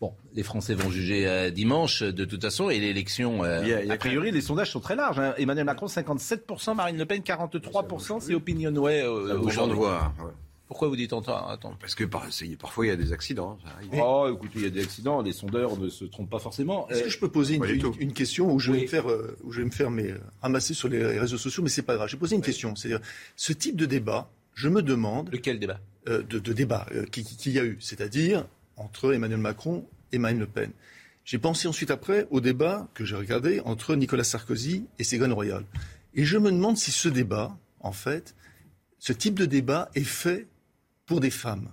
[0.00, 4.30] Bon, les Français vont juger euh, dimanche de toute façon et l'élection, euh, a- priori,
[4.30, 5.18] les sondages sont très larges.
[5.18, 5.34] hein.
[5.36, 9.76] Emmanuel Macron 57%, Marine Le Pen 43%, c'est Opinionway euh, Ça vous de aujourd'hui.
[9.76, 10.14] voir.
[10.20, 10.30] ouais.
[10.68, 11.74] Pourquoi vous dites attends, attends?
[11.80, 12.26] Parce que par-
[12.60, 13.58] parfois il y a des accidents.
[14.00, 16.88] Oh, écoutez, il y a des accidents, les sondeurs ne se trompent pas forcément.
[16.88, 18.84] Est-ce Euh, que je peux poser une, question où je vais Oui.
[18.84, 21.62] me faire, euh, où je vais me faire mais, euh, ramasser sur les réseaux sociaux,
[21.64, 22.08] mais c'est pas grave.
[22.08, 22.74] Je vais poser une question.
[22.76, 23.00] C'est-à-dire,
[23.36, 25.80] ce type de débat, je me demande, Lequel débat?
[26.08, 28.46] euh, de, de débat euh, qui- qui- qu'il y a eu, c'est-à-dire
[28.80, 30.72] entre Emmanuel Macron et Marine Le Pen.
[31.24, 35.64] J'ai pensé ensuite après au débat que j'ai regardé entre Nicolas Sarkozy et Ségolène Royal.
[36.14, 38.34] Et je me demande si ce débat, en fait,
[38.98, 40.48] ce type de débat est fait
[41.06, 41.70] pour des femmes.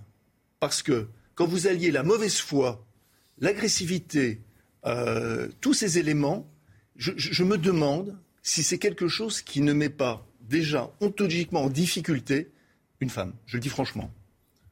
[0.60, 2.86] Parce que quand vous alliez la mauvaise foi,
[3.38, 4.40] l'agressivité,
[4.86, 6.48] euh, tous ces éléments,
[6.96, 12.50] je, me demande si c'est quelque chose qui ne met pas déjà ontologiquement en difficulté
[13.00, 13.34] une femme.
[13.46, 14.12] Je le dis franchement.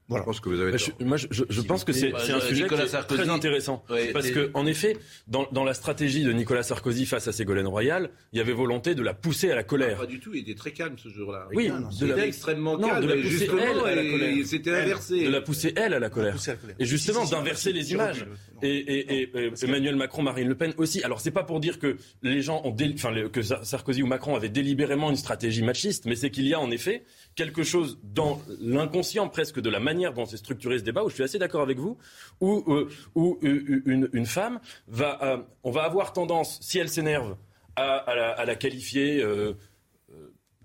[0.09, 0.23] Voilà.
[0.23, 0.89] Je pense que vous avez Bah, tort.
[1.01, 3.29] je, moi, je, je- je pense que c'est Bah, un je- sujet Nicolas Sarkozy- très
[3.29, 3.85] intéressant.
[3.91, 7.67] Ouais, parce que, en effet, dans, dans la stratégie de Nicolas Sarkozy face à Ségolène
[7.67, 9.99] Royal, il y avait volonté de la pousser à la colère.
[9.99, 11.49] Pas du tout, il était très calme ce jour-là.
[11.55, 14.03] Oui, non, non, de C'était la, extrêmement Non, calme, de la pousser, justement, elle, à
[14.05, 14.47] la colère.
[14.47, 15.25] c'était inversé.
[15.25, 16.33] de la pousser elle à la colère.
[16.35, 16.77] Pousser à la colère.
[16.79, 18.27] Et justement Si, si, si, d'inverser si, les images.
[18.63, 21.03] Et, et- et- et Emmanuel Macron, Marine Le Pen aussi.
[21.03, 24.03] Alors c'est pas pour dire que les gens ont, dé- enfin le- que Sar- Sarkozy
[24.03, 27.03] ou Macron avaient délibérément une stratégie machiste, mais c'est qu'il y a en effet
[27.35, 31.15] quelque chose dans l'inconscient presque de la manière dont c'est structuré ce débat, où je
[31.15, 31.97] suis assez d'accord avec vous,
[32.41, 36.89] où, euh, où euh, une, une femme va, euh, on va avoir tendance, si elle
[36.89, 37.37] s'énerve,
[37.77, 39.23] à, à la, à la qualifier.
[39.23, 39.55] euh,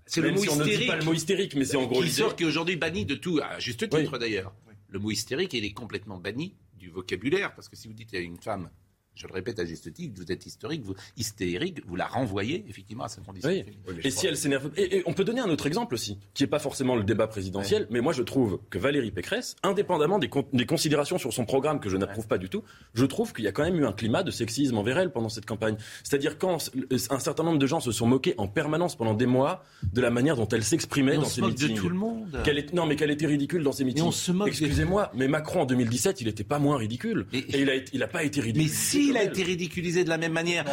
[0.06, 0.88] C'est le mot si on ne dit hystérique.
[0.90, 3.14] pas le mot hystérique, mais c'est en gros qui sort, qui est aujourd'hui banni de
[3.14, 4.18] tout, à juste titre Oui.
[4.18, 4.52] d'ailleurs.
[4.88, 8.18] Le mot hystérique, il est complètement banni du vocabulaire, parce que si vous dites à
[8.18, 8.68] une femme,
[9.14, 13.04] je le répète à juste titre, vous êtes historique, vous, hystérique, vous la renvoyez effectivement
[13.04, 13.48] à sa condition.
[13.50, 13.64] Oui.
[14.04, 14.70] Et si elle s'énerve.
[14.76, 17.26] Et, et on peut donner un autre exemple aussi, qui n'est pas forcément le débat
[17.26, 21.44] présidentiel, mais moi je trouve que Valérie Pécresse, indépendamment des, con- des considérations sur son
[21.44, 22.62] programme que je n'approuve pas du tout,
[22.94, 25.28] je trouve qu'il y a quand même eu un climat de sexisme envers elle pendant
[25.28, 25.76] cette campagne.
[26.04, 26.70] C'est-à-dire quand
[27.10, 30.10] un certain nombre de gens se sont moqués en permanence pendant des mois de la
[30.10, 32.40] manière dont elle s'exprimait Mais on dans se ses moque de tout le monde.
[32.44, 34.02] Qu'elle est, non, mais qu'elle était ridicule dans ses meetings.
[34.04, 37.26] on se moque des- Excusez-moi, mais Macron en 2017, il n'était pas moins ridicule.
[37.32, 38.62] Mais- Et il a, été- il a pas été ridicule.
[38.70, 38.74] Mais
[39.06, 40.64] s'il a été ridiculisé de la même manière,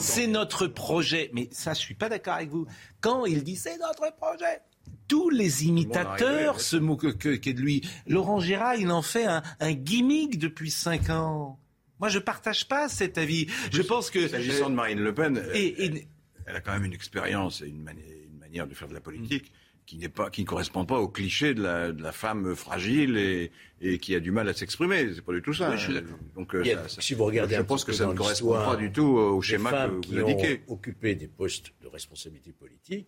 [0.00, 1.30] c'est notre projet.
[1.32, 2.66] Mais ça, je suis pas d'accord avec vous.
[3.00, 4.60] Quand il dit c'est notre projet,
[5.06, 7.82] tous les imitateurs rigolé, se moquent que, que de lui.
[8.06, 11.58] Laurent Gérard, il en fait un, un gimmick depuis cinq ans.
[12.00, 13.48] Moi, je partage pas cet avis.
[13.72, 16.08] Je pense que S'agissant de Marine Le Pen, et, et-
[16.46, 18.00] elle a quand même une expérience et une, mani-
[18.32, 19.52] une manière de faire de la politique
[19.88, 23.50] qui pas, qui ne correspond pas au cliché de la, de la femme fragile et,
[23.80, 25.14] et qui a du mal à s'exprimer.
[25.14, 25.70] C'est pas du tout ça.
[25.70, 26.00] Oui, je suis.
[26.36, 28.12] Donc, euh, Il y a- ça- ça- si vous regardez je pense que ça ne
[28.12, 30.60] correspond pas du tout au schéma que qui vous indiquez.
[30.68, 33.06] ont occupé des postes de responsabilité politique,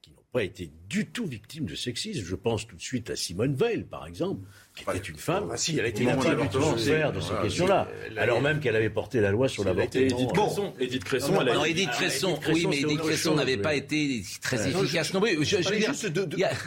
[0.00, 2.24] qui n'ont pas été du tout victimes de sexisme.
[2.24, 5.56] Je pense tout de suite à Simone Veil, par exemple, qui était une femme bah
[5.58, 7.88] si, elle a été qui n'a pas du de tout l'avortement, souffert de ces questions-là,
[8.16, 10.46] alors même qu'elle avait porté la loi sur Et Edith l'avortement.
[10.46, 13.74] Cresson, Edith Cresson, Non, elle Edith Cresson, Edith Cresson, oui, mais Edith Cresson n'avait pas
[13.74, 15.44] été très efficace non plus.
[15.44, 15.92] Je- veux dire,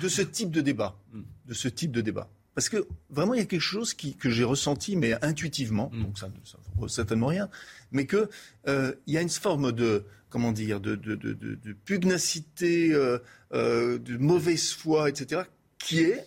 [0.01, 0.95] de, ce type de débat.
[1.45, 2.29] De ce type de débat.
[2.53, 6.03] Parce que vraiment, il y a quelque chose qui, que j'ai ressenti, mais intuitivement, Mm.
[6.03, 7.49] donc ça ne vaut certainement rien,
[7.91, 8.27] mais qu'il
[8.67, 13.17] il y a une forme de, comment dire, de, de, de, de- de pugnacité, euh,
[13.53, 15.41] euh, de mauvaise foi, etc.,
[15.79, 16.25] qui est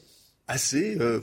[0.49, 1.21] assez, euh,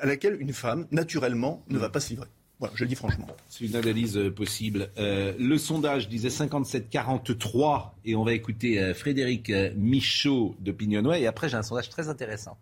[0.00, 2.28] à laquelle une femme, naturellement, ne va pas se livrer.
[2.58, 3.26] Voilà, je le dis franchement.
[3.50, 4.88] C'est une analyse euh, possible.
[4.96, 11.56] Euh, le sondage disait 57-43 et on va écouter Frédéric Michaud d'Opinionway et après j'ai
[11.56, 12.56] un sondage très intéressant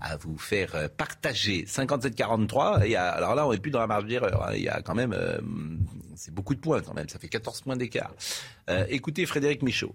[0.00, 2.82] à vous faire partager 57-43.
[2.84, 4.44] Il y a- Alors là, on n'est plus dans la marge d'erreur.
[4.48, 4.52] hein.
[4.54, 5.14] Il y a quand même,
[6.16, 7.08] c'est beaucoup de points quand même.
[7.08, 8.14] Ça fait 14 points d'écart.
[8.88, 9.94] Écoutez Frédéric Michaud.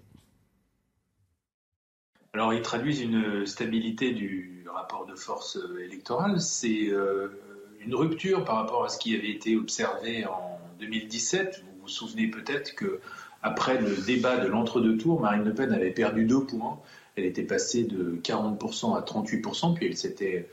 [2.34, 6.42] Alors, ils traduisent une stabilité du rapport de force euh, électoral.
[6.42, 7.28] C'est euh,
[7.80, 11.64] une rupture par rapport à ce qui avait été observé en 2017.
[11.64, 13.00] Vous vous souvenez peut-être que
[13.44, 16.80] après le débat de l'entre-deux tours, Marine Le Pen avait perdu deux points.
[17.16, 20.48] Elle était passée de 40% à 38%, puis elle s'était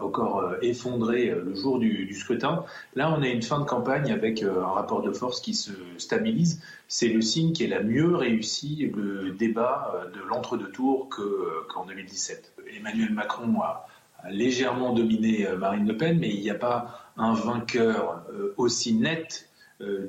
[0.00, 2.64] encore euh, effondrée euh, le jour du, scrutin.
[2.94, 5.72] Là, on a une fin de campagne avec euh, un rapport de force qui se
[5.98, 6.62] stabilise.
[6.88, 11.22] C'est le signe qui est la mieux réussi le débat euh, de l'entre-deux tours que,
[11.22, 12.52] euh, qu'en 2017.
[12.78, 13.86] Emmanuel Macron a,
[14.22, 18.54] a légèrement dominé euh, Marine Le Pen, mais il n'y a pas un vainqueur euh,
[18.56, 19.48] aussi net
[19.80, 20.08] euh,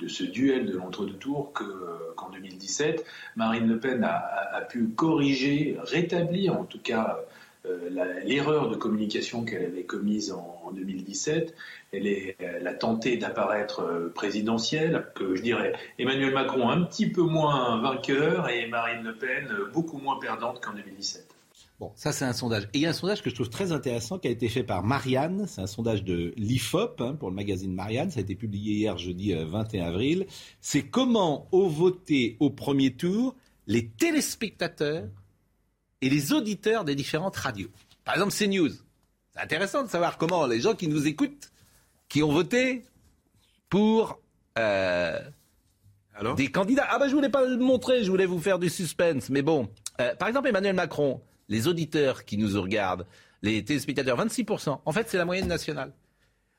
[0.00, 3.04] de ce duel de l'entre-deux tours que, euh, qu'en 2017.
[3.36, 7.22] Marine Le Pen a, a- a pu corriger, rétablir en tout cas euh,
[8.24, 11.54] l'erreur de communication qu'elle avait commise en, en 2017.
[11.92, 17.22] Elle, est, a tenté d'apparaître euh, présidentielle, que je dirais Emmanuel Macron un petit peu
[17.22, 21.28] moins vainqueur et Marine Le Pen euh, beaucoup moins perdante qu'en 2017.
[21.78, 22.64] Bon, ça c'est un sondage.
[22.74, 24.62] Et il y a un sondage que je trouve très intéressant qui a été fait
[24.62, 25.46] par Marianne.
[25.48, 28.10] C'est un sondage de l'IFOP hein, pour le magazine Marianne.
[28.10, 30.26] Ça a été publié hier jeudi euh, 21 avril.
[30.60, 33.34] C'est comment ont voté au premier tour
[33.66, 35.08] Les téléspectateurs
[36.02, 37.70] et les auditeurs des différentes radios.
[38.04, 38.72] Par exemple, CNews.
[39.32, 41.50] C'est intéressant de savoir comment les gens qui nous écoutent,
[42.08, 42.84] qui ont voté
[43.70, 44.20] pour
[44.58, 45.18] euh,
[46.36, 46.86] des candidats.
[46.90, 49.30] Ah ben je voulais pas le montrer, je voulais vous faire du suspense.
[49.30, 53.06] Mais bon, euh, par exemple Emmanuel Macron, les auditeurs qui nous regardent,
[53.40, 54.80] les téléspectateurs, 26%.
[54.84, 55.92] En fait, c'est la moyenne nationale.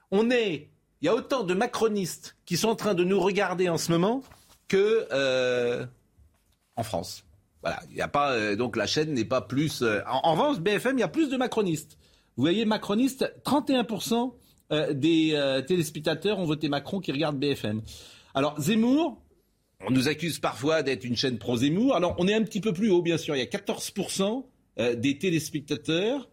[0.10, 0.70] On est,
[1.02, 3.92] il y a autant de macronistes qui sont en train de nous regarder en ce
[3.92, 4.24] moment
[4.68, 5.86] que euh,
[6.76, 7.26] en France.
[7.64, 9.82] Voilà, il a pas euh, donc la chaîne n'est pas plus.
[9.82, 11.98] euh, en, revanche, BFM, il y a plus de macronistes.
[12.36, 14.34] Vous voyez, macronistes, 31%
[14.72, 15.34] euh, des
[15.66, 17.82] téléspectateurs ont voté Macron qui regardent BFM.
[18.36, 19.22] Alors Zemmour,
[19.88, 21.96] on nous accuse parfois d'être une chaîne pro-Zemmour.
[21.96, 23.36] Alors on est un petit peu plus haut, bien sûr.
[23.36, 24.46] Il y a 14%
[24.80, 26.30] euh, des téléspectateurs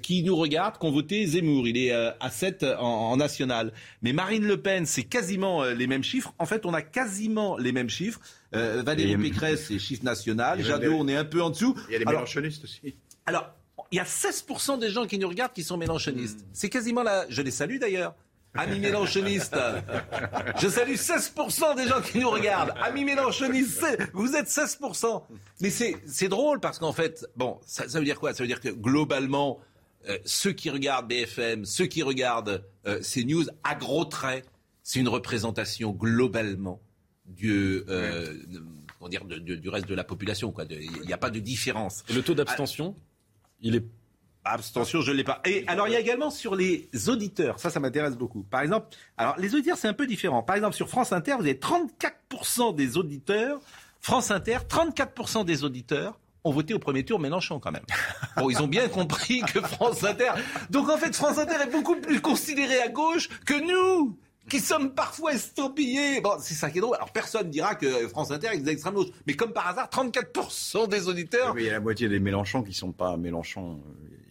[0.00, 1.66] qui nous regardent, qui ont voté Zemmour.
[1.66, 3.72] Il est à 7 en, en national.
[4.00, 6.32] Mais Marine Le Pen, c'est quasiment les mêmes chiffres.
[6.38, 8.20] En fait, on a quasiment les mêmes chiffres.
[8.54, 10.62] Euh, Valérie Et- Pécresse, c'est chiffre national.
[10.62, 11.74] Jadot, on est un peu en dessous.
[11.88, 12.96] Il y a les Alors, mélanchonistes aussi.
[13.26, 13.50] alors,
[13.92, 16.44] il y a 16% des gens qui nous regardent qui sont mélanchonistes.
[16.52, 17.26] C'est quasiment là.
[17.28, 18.14] Je les salue d'ailleurs.
[18.54, 19.54] Amis mélanchonistes.
[20.58, 22.72] Je salue 16% des gens qui nous regardent.
[22.82, 25.22] Amis mélanchonistes, vous êtes 16%.
[25.60, 28.32] Mais c'est drôle parce qu'en fait, bon, ça, ça veut dire quoi?
[28.32, 29.60] Ça veut dire que globalement,
[30.08, 34.46] euh, ceux qui regardent BFM, ceux qui regardent euh, ces news à gros traits,
[34.82, 36.80] c'est une représentation globalement
[37.26, 38.34] du, euh,
[38.98, 40.52] comment dire, de- de- du reste de la population.
[40.70, 42.04] Il n'y a pas de différence.
[42.08, 42.96] Et le taux d'abstention,
[43.60, 43.84] il est
[44.48, 45.40] Abstention, je ne l'ai pas.
[45.44, 48.44] Et alors, il y a également sur les auditeurs, ça, ça m'intéresse beaucoup.
[48.44, 48.86] Par exemple,
[49.16, 50.44] alors les auditeurs, c'est un peu différent.
[50.44, 53.60] Par exemple, sur France Inter, vous avez 34% des auditeurs,
[54.00, 57.82] France Inter, 34% des auditeurs ont voté au premier tour Mélenchon quand même.
[58.36, 60.30] Bon, ils ont bien compris que France Inter...
[60.70, 64.16] Donc en fait, France Inter est beaucoup plus considérée à gauche que nous
[64.48, 66.20] qui sommes parfois estampillés.
[66.20, 66.96] Bon, c'est ça qui est drôle.
[66.96, 69.08] Alors personne dira que France Inter est d'extrême gauche.
[69.26, 72.62] Mais comme par hasard, 34% des auditeurs Oui, il y a la moitié des Mélenchons
[72.62, 73.80] qui sont pas Mélenchon.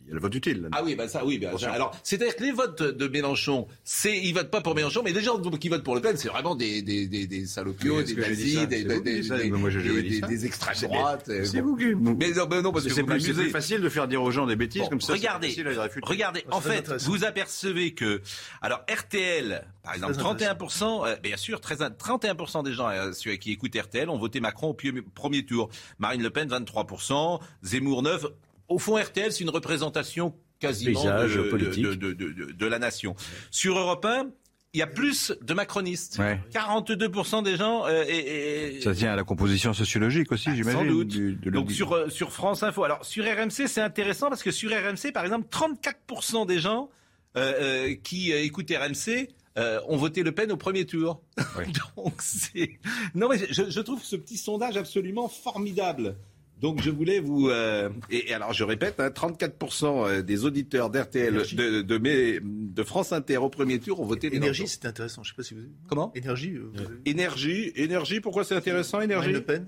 [0.06, 0.70] Il y a le vote utile.
[0.72, 1.40] Ah oui, bah ça, oui.
[1.40, 1.70] bah, Bien sûr.
[1.70, 5.22] alors, c'est-à-dire que les votes de Mélenchon, c'est, ils votent pas pour Mélenchon, mais les
[5.22, 8.68] gens qui votent pour Le Pen, c'est vraiment des, des, des, des salopios, des nazis,
[8.68, 11.32] des, des, extrêmes C'est- droites.
[11.44, 11.70] C'est bon.
[11.70, 11.96] vous qui.
[11.96, 14.82] Mais non, non, parce que C'est plus, facile de faire dire aux gens des bêtises
[14.84, 15.14] Bon, comme ça.
[15.14, 15.56] regardez,
[16.04, 16.44] regardez.
[16.52, 18.22] En très fait, vous apercevez que,
[18.62, 23.76] alors RTL, par exemple, 31%, euh, bien sûr, très, 31% des gens euh, qui écoutent
[23.76, 24.78] RTL ont voté Macron au
[25.14, 25.70] premier tour.
[26.00, 28.26] Marine Le Pen, 23%, Zemmour 9.
[28.68, 31.84] Au fond, RTL, c'est une représentation quasiment Paysage de, politique.
[31.84, 33.16] de, de- de- de- de la nation.
[33.52, 34.28] Sur Europe 1,
[34.74, 36.18] il y a plus de macronistes.
[36.20, 36.40] Ouais.
[36.52, 37.86] 42% des gens.
[37.86, 40.80] euh, et, et- Ça tient à la composition sociologique aussi, j'imagine.
[40.80, 41.08] sans doute.
[41.10, 42.84] du- de Donc sur, euh, sur France Info.
[42.84, 46.90] Alors sur RMC, c'est intéressant parce que sur RMC, par exemple, 34% des gens
[47.38, 47.54] euh,
[47.90, 51.22] euh, qui écoutent RMC euh, ont voté Le Pen au premier tour.
[51.98, 52.72] Donc c'est...
[53.14, 56.18] Non mais je, je trouve ce petit sondage absolument formidable.
[56.66, 57.50] Donc je voulais vous...
[57.50, 62.84] euh, Et, et alors je répète, hein, 34% des auditeurs d'RTL, de, de, mes- de
[62.84, 65.22] France Inter au premier tour ont voté Énergie, c'est intéressant.
[65.24, 65.62] Je sais pas si vous.
[65.88, 66.12] Comment?
[66.16, 66.56] Énergie.
[66.56, 69.32] euh, vous Énergie, énergie, pourquoi c'est intéressant, énergie?
[69.32, 69.68] Le Pen.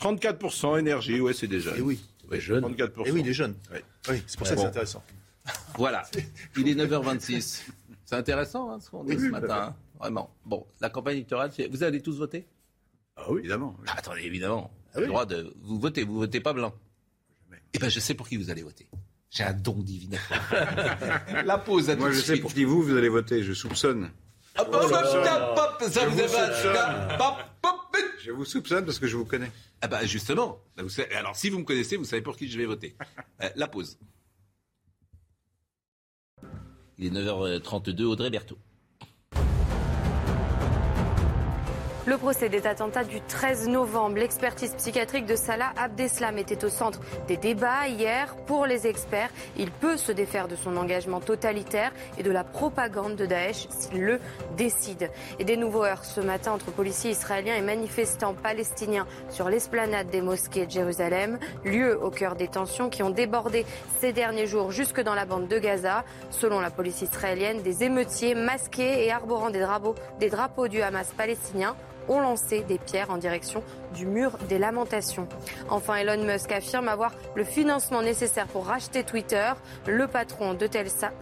[0.00, 1.76] 34% énergie, ouais, c'est déjà.
[1.76, 1.98] Et oui.
[2.30, 2.62] Les jeunes.
[2.64, 3.06] 34%.
[3.06, 3.54] Et oui, les jeunes.
[3.72, 3.82] Ouais.
[4.10, 4.62] Oui, c'est pour ça que Bon.
[4.64, 5.02] c'est intéressant.
[5.78, 6.02] Voilà.
[6.58, 7.62] Il est 9h26.
[8.04, 9.68] C'est intéressant hein, ce qu'on dit Oui, ce oui, matin.
[9.70, 9.76] hein.
[9.98, 10.30] Vraiment.
[10.44, 12.46] Bon, la campagne électorale, c'est- vous allez tous voter?
[13.16, 13.74] Ah oui, évidemment.
[13.86, 14.70] Ah, Attendez, évidemment.
[14.98, 15.54] Vous avez le droit de.
[15.62, 16.74] Vous votez, vous votez pas blanc.
[17.74, 18.86] Eh ben, je sais pour qui vous allez voter.
[19.30, 20.40] J'ai un don divinatoire.
[21.44, 22.42] la pause à Moi, tout je sais suite.
[22.42, 23.42] pour qui vous, vous allez voter.
[23.42, 24.10] Je soupçonne.
[24.56, 24.64] Ça
[28.20, 28.78] Je vous soupçonne.
[28.78, 29.50] Je vous parce que je vous connais.
[29.80, 30.58] Ah bah justement.
[30.76, 32.96] Bah, vous savez- alors si vous me connaissez, vous savez pour qui je vais voter.
[33.42, 33.98] Euh, la pause.
[36.98, 38.58] Il est 9h32, Audrey Berthaud.
[42.08, 47.00] Le procès des attentats du 13 novembre, l'expertise psychiatrique de Salah Abdeslam était au centre
[47.26, 48.34] des débats hier.
[48.46, 53.14] Pour les experts, il peut se défaire de son engagement totalitaire et de la propagande
[53.14, 54.20] de Daesh s'il le
[54.56, 55.10] décide.
[55.38, 60.22] Et des nouveaux heurts ce matin entre policiers israéliens et manifestants palestiniens sur l'esplanade des
[60.22, 63.66] mosquées de Jérusalem, lieu au cœur des tensions qui ont débordé
[64.00, 66.04] ces derniers jours jusque dans la bande de Gaza.
[66.30, 71.12] Selon la police israélienne, des émeutiers masqués et arborant des drapeaux, des drapeaux du Hamas
[71.14, 71.76] palestinien
[72.08, 73.62] ont lancé des pierres en direction
[73.94, 75.28] du mur des lamentations.
[75.68, 79.52] Enfin, Elon Musk affirme avoir le financement nécessaire pour racheter Twitter.
[79.86, 81.12] Le patron de Tesla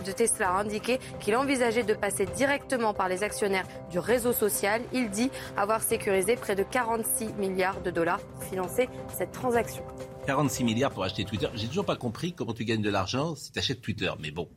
[0.50, 4.82] a indiqué qu'il envisageait de passer directement par les actionnaires du réseau social.
[4.92, 9.84] Il dit avoir sécurisé près de 46 milliards de dollars pour financer cette transaction.
[10.26, 11.48] 46 milliards pour acheter Twitter.
[11.54, 14.10] J'ai toujours pas compris comment tu gagnes de l'argent si tu achètes Twitter.
[14.20, 14.48] Mais bon,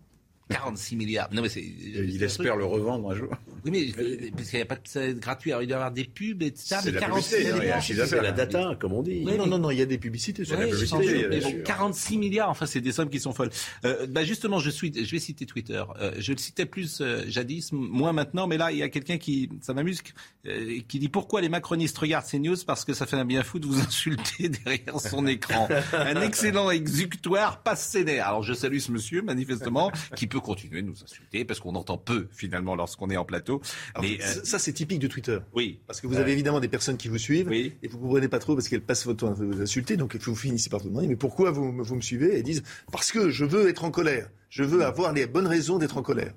[0.50, 1.30] 46 milliards.
[1.32, 1.62] Non mais c'est.
[1.64, 3.30] Il espère le revendre un jour.
[3.66, 5.52] Oui, mais euh, parce qu'il n'y a pas de c'est gratuit.
[5.52, 6.78] Alors, il doit y avoir des pubs, etc.
[6.82, 8.08] C'est mais la 46 publicité, hein, il y a un milliards.
[8.08, 9.24] C'est la data, comme on dit.
[9.26, 11.00] Oui, non, mais- non, non, il y a des publicités sur la Ouais, publicité, sans
[11.02, 11.52] doute, bien mais sûr.
[11.52, 13.50] bon, 46 milliards, enfin c'est des sommes qui sont folles.
[13.86, 15.84] Euh, bah justement, je suis, je vais citer Twitter.
[16.00, 19.18] Euh, je le citais plus euh, jadis, moins maintenant, mais là il y a quelqu'un
[19.18, 20.00] qui, ça m'amuse,
[20.48, 22.56] euh, qui dit pourquoi les macronistes regardent ces news?
[22.66, 25.68] Parce que ça fait un bien fou de vous insulter derrière son écran.
[25.94, 28.28] Un excellent exutoire, pas sénère.
[28.30, 31.98] Alors je salue ce monsieur manifestement qui peut continuer de nous insulter parce qu'on entend
[31.98, 33.62] peu finalement lorsqu'on est en plateau.
[33.94, 35.40] Alors, Mais euh, ça, c'est typique de Twitter.
[35.54, 37.74] oui, Parce que vous avez évidemment des personnes qui vous suivent Oui.
[37.84, 39.98] et vous ne comprenez pas trop parce qu'elles passent votre temps à vous insulter.
[39.98, 42.38] Donc vous finissez par vous demander mais pourquoi vous, vous me suivez?
[42.38, 44.30] Et disent parce que je veux être en colère.
[44.50, 46.34] Je veux avoir les bonnes raisons d'être en colère.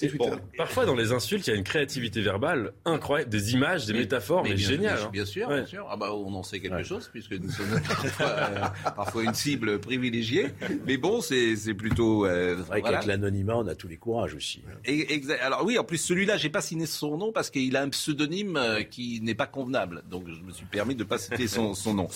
[0.00, 0.30] C'est Twitter.
[0.30, 3.92] Bon, parfois, dans les insultes, il y a une créativité verbale incroyable, des images, des
[3.92, 4.96] Mais- métaphores, mais, bien- géniales.
[4.96, 5.10] Bien, hein.
[5.12, 5.56] bien sûr, Ouais.
[5.56, 5.86] bien sûr.
[5.90, 8.60] Ah bah, on en sait quelque chose puisque nous sommes parfois, euh,
[8.96, 10.48] parfois une cible privilégiée.
[10.86, 12.26] Mais bon, c'est plutôt.
[12.26, 12.96] Euh, C'est vrai voilà.
[12.98, 14.62] qu'avec l'anonymat, on a tous les courages aussi.
[14.84, 17.82] Et- exa- Alors oui, en plus celui-là, j'ai pas signé son nom parce qu'il a
[17.82, 20.02] un pseudonyme euh, qui n'est pas convenable.
[20.10, 22.08] Donc je me suis permis de pas citer son, son nom.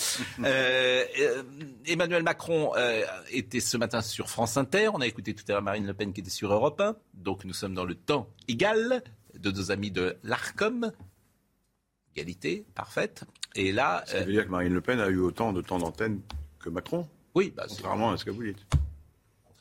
[0.44, 1.42] Euh, euh,
[1.86, 4.88] Emmanuel Macron euh, était ce matin sur France Inter.
[4.94, 6.96] On a écouté tout à l'heure Marine Le Pen qui était sur Europe 1.
[7.16, 9.02] Donc nous sommes dans le temps égal
[9.38, 10.92] de nos amis de l'Arcom.
[12.14, 13.24] Égalité parfaite.
[13.54, 15.78] Et là, Ça euh, veut dire que Marine Le Pen a eu autant de temps
[15.78, 16.20] d'antenne
[16.60, 18.64] que Macron, oui, bah, c'est contrairement à ce que vous dites.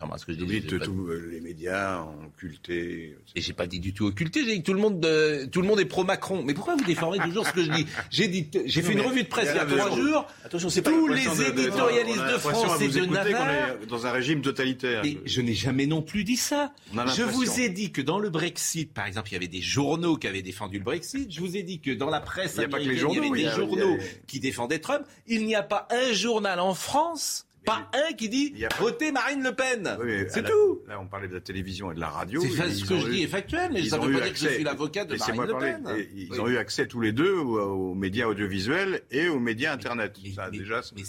[0.04, 0.62] Contrairement à ce que je Vous dis.
[0.62, 3.16] dites tous les médias ont occulté.
[3.36, 5.62] Et j'ai pas dit du tout occulté, j'ai dit que tout le monde, euh, tout
[5.62, 6.44] le monde est pro Macron.
[6.44, 7.86] Mais pourquoi vous déformez toujours ce que je dis?
[8.10, 10.28] J'ai dit, j'ai Non, fait une revue de presse il y a trois jours.
[10.44, 13.50] Attention, c'est pas Tous les question de- de- éditorialistes de France et vous de Navarre.
[13.82, 15.04] est dans un régime totalitaire.
[15.06, 16.74] Et je n'ai jamais non plus dit ça.
[17.16, 20.18] Je vous ai dit que dans le Brexit, par exemple, il y avait des journaux
[20.18, 21.32] qui avaient défendu le Brexit.
[21.34, 23.12] Je vous ai dit que dans la presse Il y a pas que les américaine,
[23.12, 25.04] il y avait des a- journaux qui défendaient Trump.
[25.28, 28.78] Il n'y a pas un journal en France, pas un qui dit y a pas-
[28.80, 29.98] votez Marine Le Pen.
[30.02, 30.82] Oui, C'est la- tout.
[30.88, 32.42] Là, on parlait de la télévision et de la radio.
[32.42, 34.40] C'est ce que je dis est factuel, mais ça ne veut eu pas dire que
[34.40, 35.58] je accès- suis l'avocat de Marine Le.
[35.60, 35.88] Pen.
[35.98, 36.40] Et Ils Oui.
[36.40, 40.18] ont eu accès tous les deux aux, aux médias audiovisuels et aux médias Internet.
[40.24, 41.02] Mais- ça, mais- déjà, c'est ben,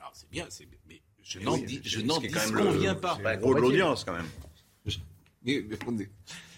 [0.00, 0.46] alors, c'est bien,
[0.88, 3.18] mais je n'en oui, dis, je disconviens pas.
[3.22, 4.26] C'est le gros de l'audience, quand même.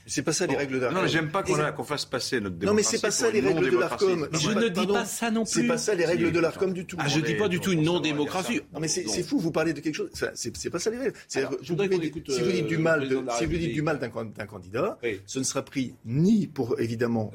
[0.07, 2.05] C'est pas ça les règles de Non, mais j'aime pas qu'on Et- a- qu'on fasse
[2.07, 2.89] passer notre Non, mais démocratie.
[2.97, 4.29] c'est pas ça les règles de l'ARCOM.
[4.33, 5.53] Je ne dis pas ça non plus.
[5.53, 6.97] C'est pas ça les règles de l'ARCOM du tout.
[6.99, 8.61] Ah, je dis pas du tout une non-démocratie.
[8.73, 10.11] Non mais c'est fou, vous parlez de quelque chose.
[10.35, 11.15] C'est pas ça les règles.
[11.29, 13.75] Si vous dites du mal, président de, de la si vous dites République.
[13.75, 17.33] du mal d'un can- d'un candidat, ce ne sera pris ni pour évidemment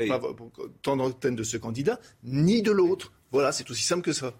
[0.82, 3.14] temps d'antenne de ce candidat, ni de l'autre.
[3.32, 4.34] Voilà, c'est aussi simple que ça.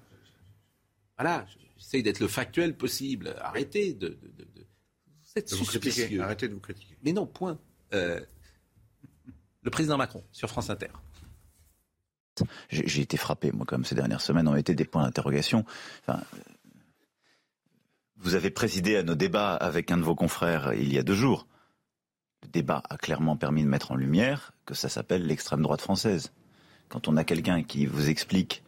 [1.18, 1.46] Voilà,
[1.78, 3.36] j'essaye d'être le factuel possible.
[3.42, 4.10] Arrêtez de.
[4.10, 4.66] de, de, de-
[5.24, 5.92] Vous êtes De vous critiquer.
[5.92, 6.22] suspicieux.
[6.22, 6.96] Arrêtez de vous critiquer.
[7.04, 7.60] Mais non, point.
[7.94, 8.20] Euh,
[9.62, 10.88] le président Macron sur France Inter.
[12.70, 15.66] J'ai été frappé, moi, quand même, ces dernières semaines, ont été des points d'interrogation.
[16.08, 16.22] Enfin,
[18.18, 21.16] vous avez présidé à nos débats avec un de vos confrères il y a deux
[21.16, 21.48] jours.
[22.44, 26.32] Le débat a clairement permis de mettre en lumière que ça s'appelle l'extrême droite française.
[26.90, 28.64] Quand on a quelqu'un qui vous explique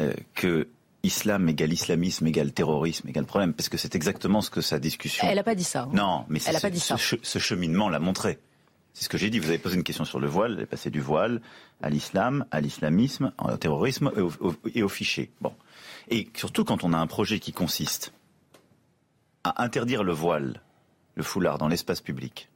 [0.00, 0.68] euh, que
[1.02, 5.26] islam égale islamisme égale terrorisme égale problème, parce que c'est exactement ce que sa discussion.
[5.28, 5.82] Elle n'a pas dit ça.
[5.82, 5.90] hein.
[5.92, 6.96] Non, mais c'est Elle a pas ce- dit ça.
[6.96, 8.38] ce, che- ce cheminement l'a montré.
[8.98, 9.38] C'est ce que j'ai dit.
[9.38, 10.54] Vous avez posé une question sur le voile.
[10.56, 11.40] Elle est passée du voile
[11.80, 14.10] à l'islam, à l'islamisme, au terrorisme
[14.74, 15.30] et au, fichier.
[15.40, 15.54] Bon.
[16.08, 18.12] Et surtout quand on a un projet qui consiste
[19.44, 20.62] à interdire le voile,
[21.14, 22.48] le foulard dans l'espace public,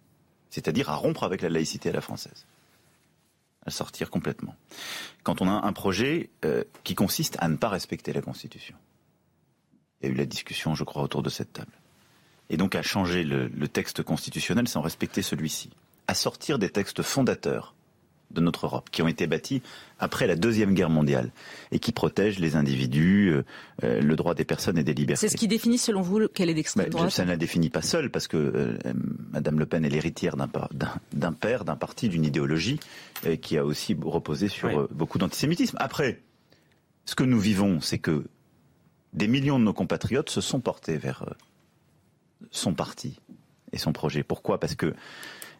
[0.51, 2.45] c'est-à-dire à rompre avec la laïcité à la française,
[3.65, 4.57] à sortir complètement.
[5.23, 8.75] Quand on a un projet euh, qui consiste à ne pas respecter la Constitution.
[10.01, 11.71] Il y a eu la discussion, je crois, autour de cette table
[12.51, 15.71] et donc à changer le texte constitutionnel sans respecter celui-ci,
[16.07, 17.75] à sortir des textes fondateurs
[18.31, 19.61] de notre Europe, qui ont été bâtis
[19.99, 21.31] après la Deuxième Guerre mondiale,
[21.71, 23.45] et qui protègent les individus, euh,
[23.85, 25.21] euh, le droit des personnes et des libertés.
[25.21, 27.69] C'est ce qui définit, selon vous, quelle est l'extrême Ben, droite ça ne la définit
[27.69, 28.79] pas seule, parce que euh,
[29.33, 32.81] Madame Le Pen est l'héritière d'un père, d'un parti, d'une idéologie,
[33.27, 34.87] euh, qui a aussi reposé sur Oui.
[34.91, 35.77] beaucoup d'antisémitisme.
[35.79, 36.23] Après,
[37.05, 38.25] ce que nous vivons, c'est que
[39.13, 41.35] des millions de nos compatriotes se sont portés vers euh,
[42.51, 43.21] son parti
[43.73, 44.23] et son projet.
[44.23, 44.59] Pourquoi?
[44.59, 44.95] Parce que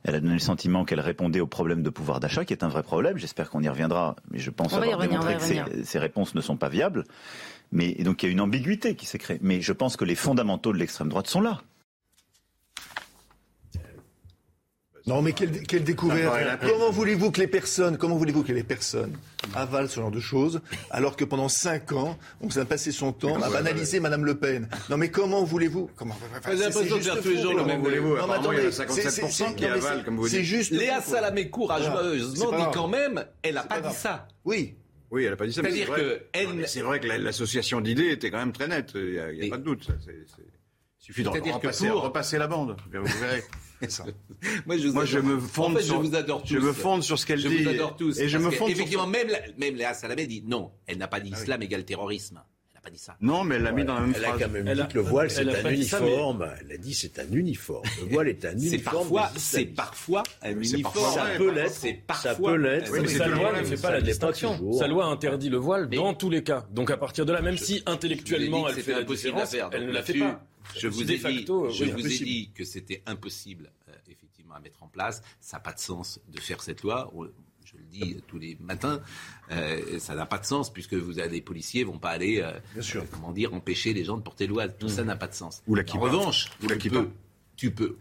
[0.05, 2.69] elle a donné le sentiment qu'elle répondait au problème de pouvoir d'achat, qui est un
[2.69, 3.19] vrai problème.
[3.19, 6.35] J'espère qu'on y reviendra, mais je pense On avoir revenir, démontré que ces, ces réponses
[6.35, 7.05] ne sont pas viables.
[7.71, 9.39] Mais et donc il y a une ambiguïté qui s'est créée.
[9.43, 11.63] Mais je pense que les fondamentaux de l'extrême droite sont là.
[15.07, 19.17] Non, mais quelle, quelle découverte Comment voulez-vous que les personnes, comment voulez-vous que les personnes
[19.55, 23.41] avalent ce genre de choses, alors que pendant cinq ans, on s'est passé son temps
[23.43, 24.69] à banaliser Madame Le Pen?
[24.91, 25.91] Non, mais comment voulez-vous?
[25.97, 27.83] Comment, enfin, J'ai c'est- l'impression c'est de faire juste tous les fou, jours le même
[27.83, 28.09] voulez-vous?
[28.11, 30.29] Non, mais Apparemment, il y a attendez, 57% c'est- c'est- qui avalent, c'est- comme vous
[30.29, 30.47] C'est dites.
[30.47, 30.71] juste.
[30.73, 31.01] Léa.
[31.01, 34.29] Salamé courageusement C'est dit quand même, elle n'a C'est pas dit ça.
[34.45, 34.77] Oui.
[35.11, 35.63] Oui, elle n'a pas dit ça.
[35.63, 38.93] C'est-à-dire c'est vrai- que elle- C'est vrai l'association d'idées était quand même très nette.
[38.95, 39.85] Il n'y a, y a Et- pas de doute.
[39.85, 40.43] ça, c'est- c'est-
[41.01, 42.77] Il suffit de que repasser, pour- repasser la bande.
[42.93, 43.43] Vous verrez.
[43.89, 44.05] Ça.
[44.67, 46.49] Moi, je, vous Moi, je me fonde En fait, sur- je vous adore tous.
[46.55, 48.19] je me fonde sur ce qu'elle je dit vous adore tous.
[48.19, 50.99] et je me fonde sur Effectivement, son- même, la, même Léa Salamé dit non, elle
[50.99, 52.43] n'a pas dit islam égale terrorisme.
[52.85, 53.17] Elle n'a pas dit ça.
[53.21, 54.87] Non, mais elle l'a mis dans la même Elle a quand même Elle dit a-
[54.87, 56.49] que le voile, c'est un ça, mais- uniforme.
[56.61, 57.85] Elle a dit c'est un uniforme.
[58.01, 58.97] Le voile est un C'est uniforme.
[59.09, 60.83] parfois, des c'est parfois un c'est uniforme.
[60.83, 61.73] parfois Ça peut parfois- l'être.
[61.75, 62.51] C'est Ça parfois.
[62.53, 62.93] peut l'être.
[62.93, 64.57] Oui, mais c'est sa loi ne fait pas la distinction.
[64.57, 64.79] toujours.
[64.79, 66.67] Sa loi interdit le voile Mais- dans tous les cas.
[66.73, 69.71] Donc à partir de là, même si intellectuellement elle fait la différence, à faire.
[69.73, 70.45] elle ne la fait pas.
[70.77, 74.83] Je vous ai dit, je vous ai dit que c'était impossible, euh, effectivement, à mettre
[74.83, 75.23] en place.
[75.41, 77.13] Ça n'a pas de sens de faire cette loi.
[77.65, 79.01] Je le dis tous les matins,
[79.53, 82.53] euh, ça n'a pas de sens puisque vous avez, les policiers vont pas aller, euh,
[82.77, 84.75] euh, comment dire, empêcher les gens de porter le voile.
[84.79, 85.63] Tout ça n'a pas de sens.
[85.67, 87.01] Ou la en revanche, Ou la tu kippa.
[87.03, 87.09] peux,
[87.57, 87.97] tu peux.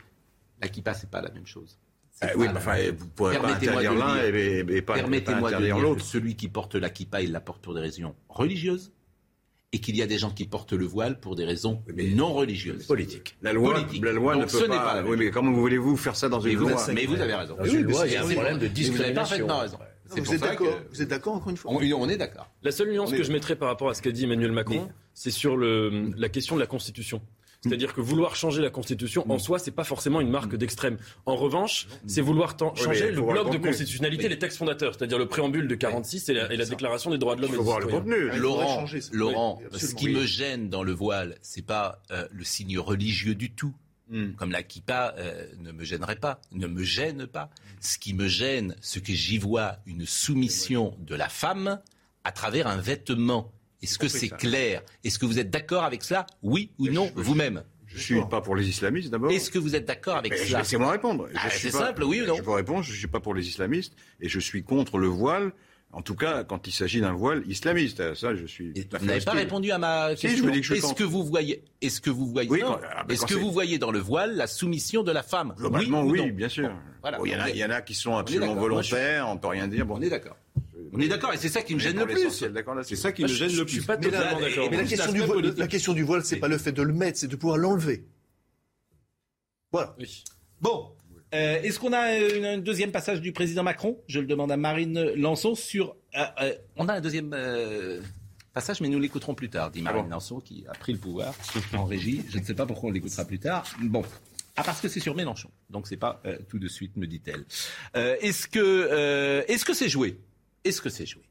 [0.61, 1.77] La kippa, c'est pas la même chose.
[2.19, 4.93] Pas oui, mais enfin, vous pourrez pas Permettez-moi de interdire l'un et, et- et pas,
[4.93, 6.05] Permettez-moi de interdire dire que l'autre.
[6.05, 8.91] celui qui porte la kippa, il la porte pour des raisons religieuses
[9.73, 11.81] et qu'il y a des gens qui portent le voile pour des raisons
[12.13, 12.85] non religieuses.
[12.85, 13.37] Politique.
[13.41, 14.03] La loi, Politique.
[14.05, 14.77] la loi Donc ne peut pas.
[14.79, 17.05] pas la même oui, mais comment voulez-vous faire ça dans Mais une vous, loi mais
[17.07, 17.55] vous avez raison.
[17.55, 19.15] Dans une loi, il y a un problème de mais Vous avez discrimination.
[19.15, 19.79] parfaitement raison.
[20.13, 22.49] C'est Vous êtes d'accord que- Vous êtes d'accord encore une fois On, on est d'accord.
[22.63, 24.89] La seule nuance est- que je mettrais par rapport à ce qu'a dit Emmanuel Macron,
[25.13, 27.21] c'est sur le, la question de la Constitution.
[27.63, 30.97] C'est-à-dire que vouloir changer la Constitution, en soi, c'est pas forcément une marque d'extrême.
[31.27, 35.67] En revanche, c'est vouloir changer le bloc de constitutionnalité, les textes fondateurs, c'est-dire le préambule
[35.67, 37.67] de 46 et la, et la Déclaration des droits de l'homme Il et faut du
[37.67, 38.31] voir le contenu.
[38.39, 38.83] Laurent.
[39.11, 40.13] Laurent, Oui, ce qui Oui.
[40.15, 43.73] me gêne dans le voile, c'est pas euh, le signe religieux du tout.
[44.11, 44.33] Hmm.
[44.33, 47.49] Comme la kippa euh, ne me gênerait pas, ne me gêne pas.
[47.79, 51.79] Ce qui me gêne, c'est que j'y vois une soumission de la femme
[52.25, 53.53] à travers un vêtement.
[53.81, 54.83] Est-ce que c'est clair?
[55.05, 56.27] Est-ce que vous êtes d'accord avec cela?
[56.43, 57.63] Oui ou non, vous-même?
[57.87, 59.31] Je suis pas pour les islamistes d'abord.
[59.31, 60.59] Est-ce que vous êtes d'accord avec Mais cela?
[60.59, 61.27] Laissez-moi répondre.
[61.35, 62.35] Ah, c'est simple, oui ou non?
[62.35, 65.07] Je vous réponds, je ne suis pas pour les islamistes et je suis contre le
[65.07, 65.53] voile.
[65.93, 68.71] En tout cas, quand il s'agit d'un voile islamiste, ça, je suis.
[68.75, 70.45] Et Vous n'avez pas répondu à ma je question.
[70.49, 73.21] que je Est-ce que vous voyez, est-ce que vous voyez, Oui, quand- ah, ben, est-ce
[73.21, 75.53] quand que vous voyez dans le voile la soumission de la femme?
[75.57, 76.33] Globalement, oui, oui, ou non?
[76.33, 76.69] bien sûr.
[76.69, 77.17] Bon, voilà.
[77.17, 78.59] Bon, il, y en a, On est- il y en a qui sont absolument je-
[78.59, 79.85] volontaires, on peut rien dire.
[79.85, 80.37] Bon, On est d'accord.
[80.93, 82.29] On est d'accord, et c'est ça qui me on gêne le plus.
[82.83, 83.73] C'est ça qui me Je- gêne je le plus.
[83.75, 84.67] suis pas totalement et- d'accord.
[84.71, 87.57] Mais la question, du voile, c'est pas le fait de le mettre, c'est de pouvoir
[87.57, 88.05] l'enlever.
[89.71, 89.95] Voilà.
[90.61, 90.91] Bon.
[91.33, 93.97] Euh, Est-ce qu'on a une- un deuxième passage du président Macron?
[94.07, 95.95] Je le demande à Marine Lançon sur.
[96.15, 98.01] euh, euh, on a un deuxième euh,
[98.53, 101.33] passage, mais nous l'écouterons plus tard, dit Marine Lançon, qui a pris le pouvoir
[101.73, 102.23] en régie.
[102.29, 103.63] Je ne sais pas pourquoi on l'écoutera plus tard.
[103.81, 104.03] Bon.
[104.57, 105.49] Ah, parce que c'est sur Mélenchon.
[105.69, 107.45] Donc c'est pas euh, tout de suite, me dit-elle.
[107.95, 110.19] Euh, Est-ce que euh, est-ce que c'est joué?
[110.65, 111.23] Est-ce que c'est joué?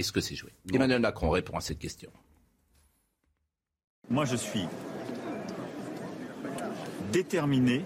[0.00, 0.50] Est-ce que c'est joué?
[0.74, 2.10] Emmanuel Macron répond à cette question.
[4.10, 4.64] Moi, je suis
[7.12, 7.82] déterminé,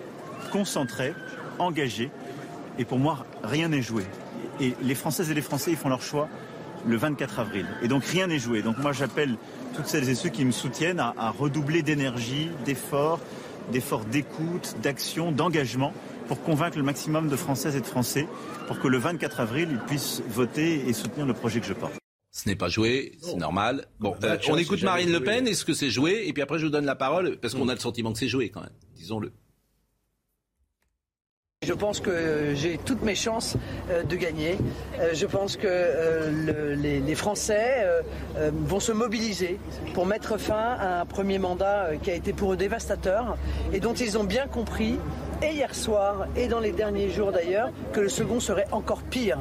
[0.50, 1.12] concentré,
[1.60, 2.10] engagé.
[2.78, 4.04] Et pour moi, rien n'est joué.
[4.60, 6.28] Et les Françaises et les Français, ils font leur choix
[6.86, 7.66] le 24 avril.
[7.82, 8.62] Et donc rien n'est joué.
[8.62, 9.36] Donc moi, j'appelle
[9.74, 13.20] toutes celles et ceux qui me soutiennent à, à redoubler d'énergie, d'efforts,
[13.72, 15.92] d'efforts d'écoute, d'action, d'engagement
[16.26, 18.26] pour convaincre le maximum de Françaises et de Français
[18.68, 21.92] pour que le 24 avril, ils puissent voter et soutenir le projet que je porte.
[22.30, 23.86] Ce n'est pas joué, c'est normal.
[23.98, 25.20] Bon, euh, on écoute Marine Le.
[25.20, 25.48] Pen.
[25.48, 26.22] Est-ce que c'est joué?
[26.26, 28.28] Et puis après, je vous donne la parole parce qu'on a le sentiment que c'est
[28.28, 28.70] joué quand même.
[28.94, 29.32] Disons-le.
[31.62, 33.58] Je pense que j'ai toutes mes chances
[33.90, 34.56] euh, de gagner.
[34.98, 38.00] Euh, Je pense que euh, le- les, Français euh,
[38.38, 39.58] euh, vont se mobiliser
[39.92, 43.36] pour mettre fin à un premier mandat euh, qui a été pour eux dévastateur
[43.74, 44.98] et dont ils ont bien compris,
[45.42, 49.38] et hier soir et dans les derniers jours d'ailleurs, que le second serait encore pire.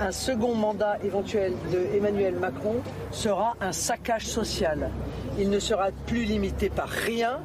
[0.00, 2.76] Un second mandat éventuel de Emmanuel Macron
[3.10, 4.90] sera un saccage social.
[5.38, 7.40] Il ne sera plus limité par rien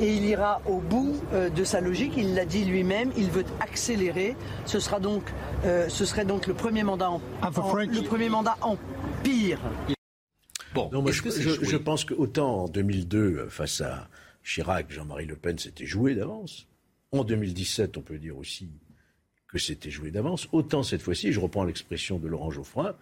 [0.00, 2.12] et il ira au bout euh, de sa logique.
[2.16, 4.36] Il l'a dit lui-même, il veut accélérer.
[4.66, 5.24] Ce, sera donc,
[5.64, 8.76] euh, ce serait donc le premier mandat en, en- le premier mandat en
[9.24, 9.58] pire.
[10.72, 14.06] Bon, Non, moi, est-ce je, je- je pense qu'autant en 2002, euh, face à
[14.44, 16.68] Chirac, Jean-Marie Le Pen, c'était joué d'avance.
[17.10, 18.68] En 2017, on peut dire aussi
[19.48, 20.48] que c'était joué d'avance.
[20.52, 22.96] Autant cette fois-ci, je reprends l'expression de Laurent Geoffroy,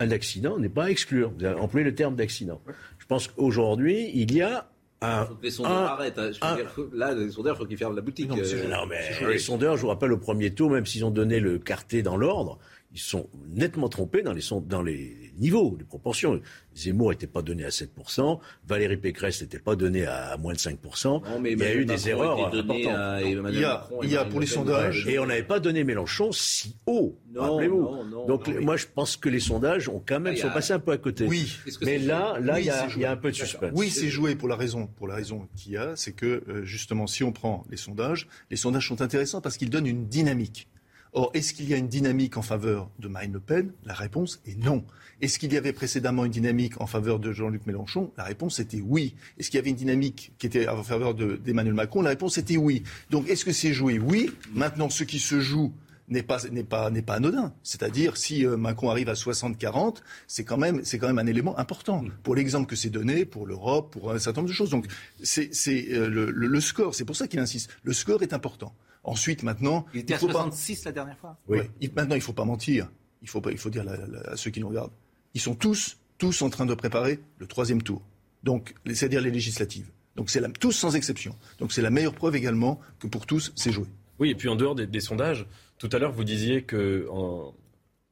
[0.00, 1.32] un accident n'est pas à exclure.
[1.36, 2.60] Vous avez employé le terme d'accident.
[2.98, 4.68] Je pense qu'aujourd'hui, il y a
[5.00, 5.24] un.
[5.26, 6.18] Faut que les sondeurs un- arrêtent.
[6.18, 6.30] hein.
[6.32, 8.28] Je veux un- dire, faut- là, les sondeurs, il faut qu'ils ferment la boutique.
[8.28, 10.86] non, mais, euh, non, mais c'est- les sondeurs, je vous rappelle, au premier tour, même
[10.86, 12.58] s'ils ont donné le quartet dans l'ordre,
[12.92, 16.40] ils sont nettement trompés dans les, dans les niveaux, les proportions.
[16.74, 21.04] Zemmour n'était pas donné à 7%, Valérie Pécresse n'était pas donnée à, moins de 5%.
[21.24, 22.86] Non, mais il y a eu des erreurs importantes.
[22.86, 25.18] à Il y a- Macron et il y a Marine pour Le les sondages- Et
[25.18, 28.04] on n'avait pas donné Mélenchon si haut, rappelez-vous.
[28.10, 30.72] non, Donc moi je pense que les sondages ont quand même Ah, sont a- passés
[30.72, 31.26] un peu à côté.
[31.26, 31.56] Oui.
[31.82, 33.72] Mais là, là Oui, il y, a- y un peu de suspense.
[33.74, 36.64] Oui, c'est joué pour la raison, pour la raison qu'il y a, c'est que euh,
[36.64, 40.68] justement, si on prend les sondages, les sondages sont intéressants parce qu'ils donnent une dynamique.
[41.12, 43.72] Or, est-ce qu'il y a une dynamique en faveur de Marine Le Pen?
[43.84, 44.84] La réponse est non.
[45.20, 48.12] Est-ce qu'il y avait précédemment une dynamique en faveur de Jean-Luc Mélenchon?
[48.16, 49.14] La réponse était oui.
[49.38, 52.02] Est-ce qu'il y avait une dynamique qui était en faveur d'Emmanuel Macron?
[52.02, 52.84] La réponse était oui.
[53.10, 53.98] Donc, est-ce que c'est joué?
[53.98, 54.30] Oui.
[54.52, 55.72] Maintenant, ce qui se joue
[56.08, 57.52] n'est pas, n'est pas, n'est pas anodin.
[57.62, 59.96] C'est-à-dire, si euh, Macron arrive à 60-40,
[60.26, 63.46] c'est quand même, c'est quand même un élément important pour l'exemple que c'est donné, pour
[63.46, 64.70] l'Europe, pour un certain nombre de choses.
[64.70, 64.86] Donc,
[65.22, 65.50] c'est,
[65.92, 66.94] euh, le, le, score.
[66.94, 67.70] C'est pour ça qu'il insiste.
[67.82, 68.72] Le score est important.
[69.04, 71.38] Ensuite, maintenant, il était à 66 la dernière fois.
[71.48, 71.60] Oui.
[71.94, 72.90] maintenant, il faut pas mentir.
[73.22, 73.84] Il faut pas, il faut dire
[74.26, 74.92] à ceux qui nous regardent.
[75.34, 78.02] Ils sont tous, tous en train de préparer le troisième tour.
[78.44, 79.90] Donc, c'est-à-dire les législatives.
[80.16, 81.34] Donc, c'est tous sans exception.
[81.58, 83.86] Donc, c'est la meilleure preuve également que pour tous, c'est joué.
[84.18, 85.46] Oui, et puis en dehors des sondages,
[85.78, 87.54] tout à l'heure, vous disiez que en,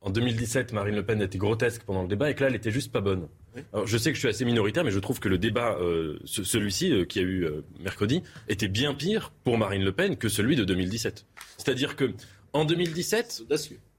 [0.08, 2.92] 2017, Marine Le Pen était grotesque pendant le débat et que là, elle était juste
[2.92, 3.26] pas bonne.
[3.72, 6.18] Alors, je sais que je suis assez minoritaire, mais je trouve que le débat, euh,
[6.24, 10.28] celui-ci, euh, qui a eu euh, mercredi, était bien pire pour Marine Le Pen que
[10.28, 11.26] celui de 2017.
[11.56, 12.12] C'est-à-dire que
[12.52, 13.44] en 2017,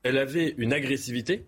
[0.04, 1.46] elle avait une agressivité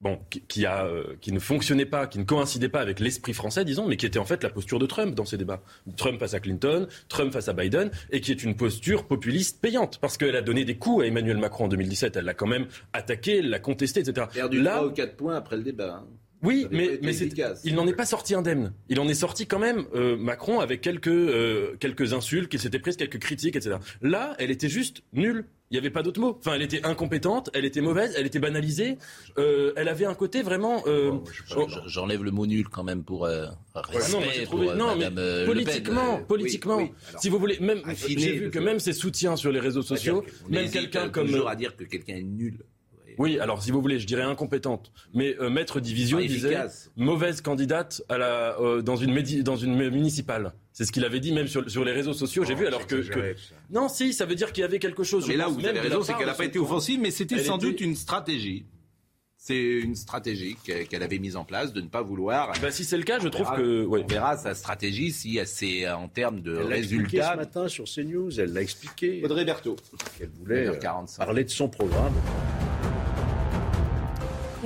[0.00, 0.88] bon, qui, a,
[1.20, 4.18] qui ne fonctionnait pas, qui ne coïncidait pas avec l'esprit français, disons, mais qui était
[4.18, 5.62] en fait la posture de Trump dans ces débats.
[5.96, 9.98] Trump face à Clinton, Trump face à Biden, et qui est une posture populiste payante,
[10.00, 12.66] parce qu'elle a donné des coups à Emmanuel Macron en 2017, elle l'a quand même
[12.92, 14.26] attaqué, elle l'a contesté, etc.
[14.32, 16.02] Perdu Là, 3 ou 4 points après le débat.
[16.02, 16.06] Hein.
[16.42, 17.16] Oui, mais, mais
[17.64, 18.72] il n'en est pas sorti indemne.
[18.88, 22.78] Il en est sorti quand même, euh, Macron, avec quelques, euh, quelques insultes, qui s'était
[22.78, 23.76] prises quelques critiques, etc.
[24.02, 25.46] Là, elle était juste nulle.
[25.70, 26.36] Il n'y avait pas d'autre mot.
[26.38, 28.96] Enfin, elle était incompétente, elle était mauvaise, elle était banalisée.
[29.36, 30.82] Euh, elle avait un côté vraiment.
[31.86, 36.88] J'enlève le mot nul quand même pour euh, respect non, mais politiquement, politiquement.
[37.18, 40.70] si vous voulez, même j'ai vu que même ses soutiens sur les réseaux sociaux, même
[40.70, 41.26] quelqu'un comme.
[41.26, 42.60] Toujours à dire que quelqu'un est nul.
[43.18, 44.92] Oui, alors si vous voulez, je dirais incompétente.
[45.14, 46.56] Mais Maître Division disait
[46.96, 50.54] mauvaise candidate à la, dans, une dans une municipale.
[50.72, 52.44] C'est ce qu'il avait dit même sur, sur les réseaux sociaux.
[52.44, 53.02] J'ai vu alors que,
[53.70, 55.26] non, si, ça veut dire qu'il y avait quelque chose.
[55.26, 57.58] Mais là où vous avez raison, c'est qu'elle n'a pas été offensive, mais c'était sans
[57.58, 58.64] doute une stratégie.
[59.40, 62.52] C'est une stratégie qu'elle avait mise en place de ne pas vouloir.
[62.60, 63.86] Bah, si c'est le cas, je trouve que.
[63.88, 67.32] On verra sa stratégie si c'est en termes de elle résultats.
[67.32, 69.22] ce matin sur CNews, elle l'a expliqué.
[69.24, 69.76] Audrey Berthaud.
[70.20, 72.14] Elle voulait euh, parler de son programme.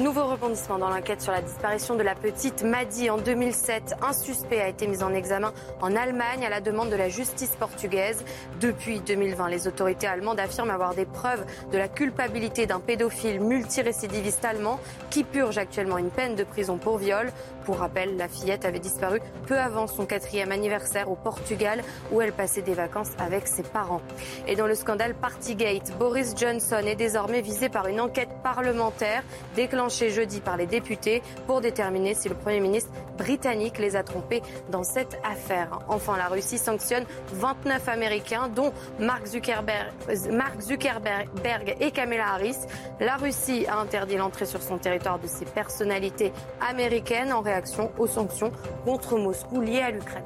[0.02, 3.94] Nouveau rebondissement dans l'enquête sur la disparition de la petite Madi en 2007.
[4.02, 7.54] Un suspect a été mis en examen en Allemagne à la demande de la justice
[7.54, 8.24] portugaise.
[8.60, 14.44] Depuis 2020, les autorités allemandes affirment avoir des preuves de la culpabilité d'un pédophile multirécidiviste
[14.44, 14.80] allemand
[15.10, 17.30] qui purge actuellement une peine de prison pour viol.
[17.64, 21.80] Pour rappel, la fillette avait disparu peu avant son quatrième anniversaire au Portugal
[22.10, 24.02] où elle passait des vacances avec ses parents.
[24.48, 29.22] Et dans le scandale Partygate, Boris Johnson est désormais visé par une enquête parlementaire
[29.54, 34.42] déclenchée jeudi par les députés pour déterminer si le Premier ministre britannique les a trompés
[34.70, 35.80] dans cette affaire.
[35.88, 39.92] Enfin, la Russie sanctionne 29 Américains, dont Mark Zuckerberg,
[40.30, 42.56] Mark Zuckerberg et Kamala Harris.
[43.00, 48.06] La Russie a interdit l'entrée sur son territoire de ses personnalités américaines en réaction aux
[48.06, 48.52] sanctions
[48.84, 50.24] contre Moscou liées à l'Ukraine.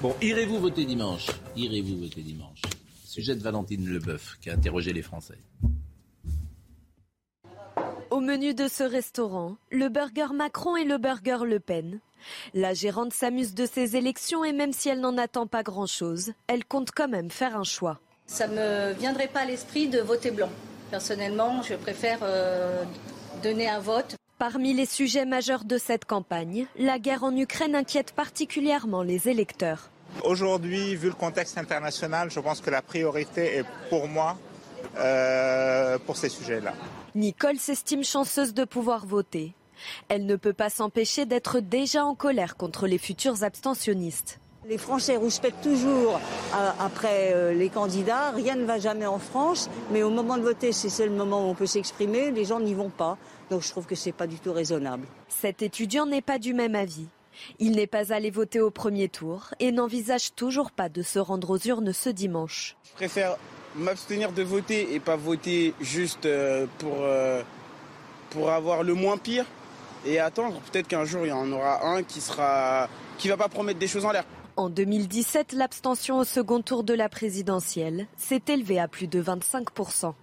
[0.00, 1.26] Bon, irez-vous voter dimanche?
[1.56, 2.62] Irez-vous voter dimanche?
[3.04, 5.38] Sujet de Valentine Leboeuf qui a interrogé les Français.
[8.10, 12.00] Au menu de ce restaurant, le burger Macron et le burger Le Pen.
[12.54, 16.64] La gérante s'amuse de ces élections et même si elle n'en attend pas grand-chose, elle
[16.64, 18.00] compte quand même faire un choix.
[18.26, 20.50] Ça ne me viendrait pas à l'esprit de voter blanc.
[20.90, 22.82] Personnellement, je préfère euh,
[23.44, 28.12] donner un vote Parmi les sujets majeurs de cette campagne, la guerre en Ukraine inquiète
[28.12, 29.90] particulièrement les électeurs.
[30.24, 34.36] Aujourd'hui, vu le contexte international, je pense que la priorité est pour moi
[34.98, 36.72] euh, pour ces sujets-là.
[37.14, 39.54] Nicole s'estime chanceuse de pouvoir voter.
[40.08, 44.38] Elle ne peut pas s'empêcher d'être déjà en colère contre les futurs abstentionnistes.
[44.68, 46.20] Les Français respectent toujours
[46.54, 48.30] euh, après euh, les candidats.
[48.30, 51.50] Rien ne va jamais en France, mais au moment de voter, c'est le moment où
[51.50, 52.30] on peut s'exprimer.
[52.30, 53.16] Les gens n'y vont pas.
[53.50, 55.06] Donc je trouve que ce n'est pas du tout raisonnable.
[55.28, 57.08] Cet étudiant n'est pas du même avis.
[57.58, 61.50] Il n'est pas allé voter au premier tour et n'envisage toujours pas de se rendre
[61.50, 62.76] aux urnes ce dimanche.
[62.84, 63.36] Je préfère
[63.76, 67.04] m'abstenir de voter et pas voter juste euh, pour,
[68.30, 69.44] pour avoir le moins pire
[70.06, 73.48] et attendre peut-être qu'un jour il y en aura un qui sera qui va pas
[73.48, 74.24] promettre des choses en l'air.
[74.56, 80.14] En 2017, l'abstention au second tour de la présidentielle s'est élevée à plus de 25%.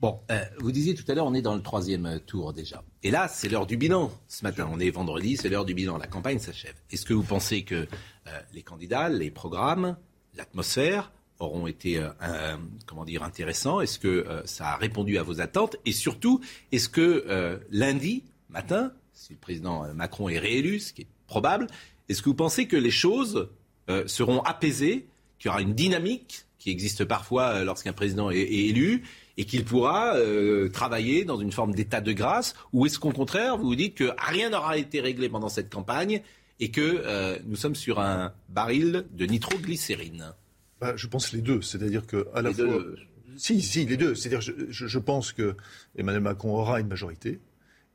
[0.00, 2.82] Bon, euh, vous disiez tout à l'heure, on est dans le troisième tour déjà.
[3.02, 4.10] Et là, c'est l'heure du bilan.
[4.28, 5.98] Ce matin, on est vendredi, c'est l'heure du bilan.
[5.98, 6.74] La campagne s'achève.
[6.90, 9.98] Est-ce que vous pensez que euh, les candidats, les programmes,
[10.34, 13.80] l'atmosphère auront été, euh, comment dire, intéressants?
[13.80, 15.76] Est-ce que ça a répondu à vos attentes?
[15.84, 21.08] Et surtout, est-ce que lundi matin, si le président Macron est réélu, ce qui est
[21.26, 21.66] probable,
[22.10, 23.48] est-ce que vous pensez que les choses
[23.88, 25.06] euh, seront apaisées,
[25.38, 29.04] qu'il y aura une dynamique qui existe parfois euh, lorsqu'un président est, élu
[29.36, 32.54] et qu'il pourra euh, travailler dans une forme d'état de grâce?
[32.72, 36.20] Ou est-ce qu'au contraire, vous vous dites que rien n'aura été réglé pendant cette campagne
[36.58, 40.34] et que euh, nous sommes sur un baril de nitroglycérine?
[40.80, 41.62] Bah, je pense les deux.
[41.62, 42.64] C'est-à-dire que à la Les fois.
[42.66, 42.96] deux.
[43.36, 44.14] Si, si, les deux.
[44.14, 45.56] C'est-à-dire, je, je- je pense que
[45.96, 47.38] Emmanuel Macron aura une majorité.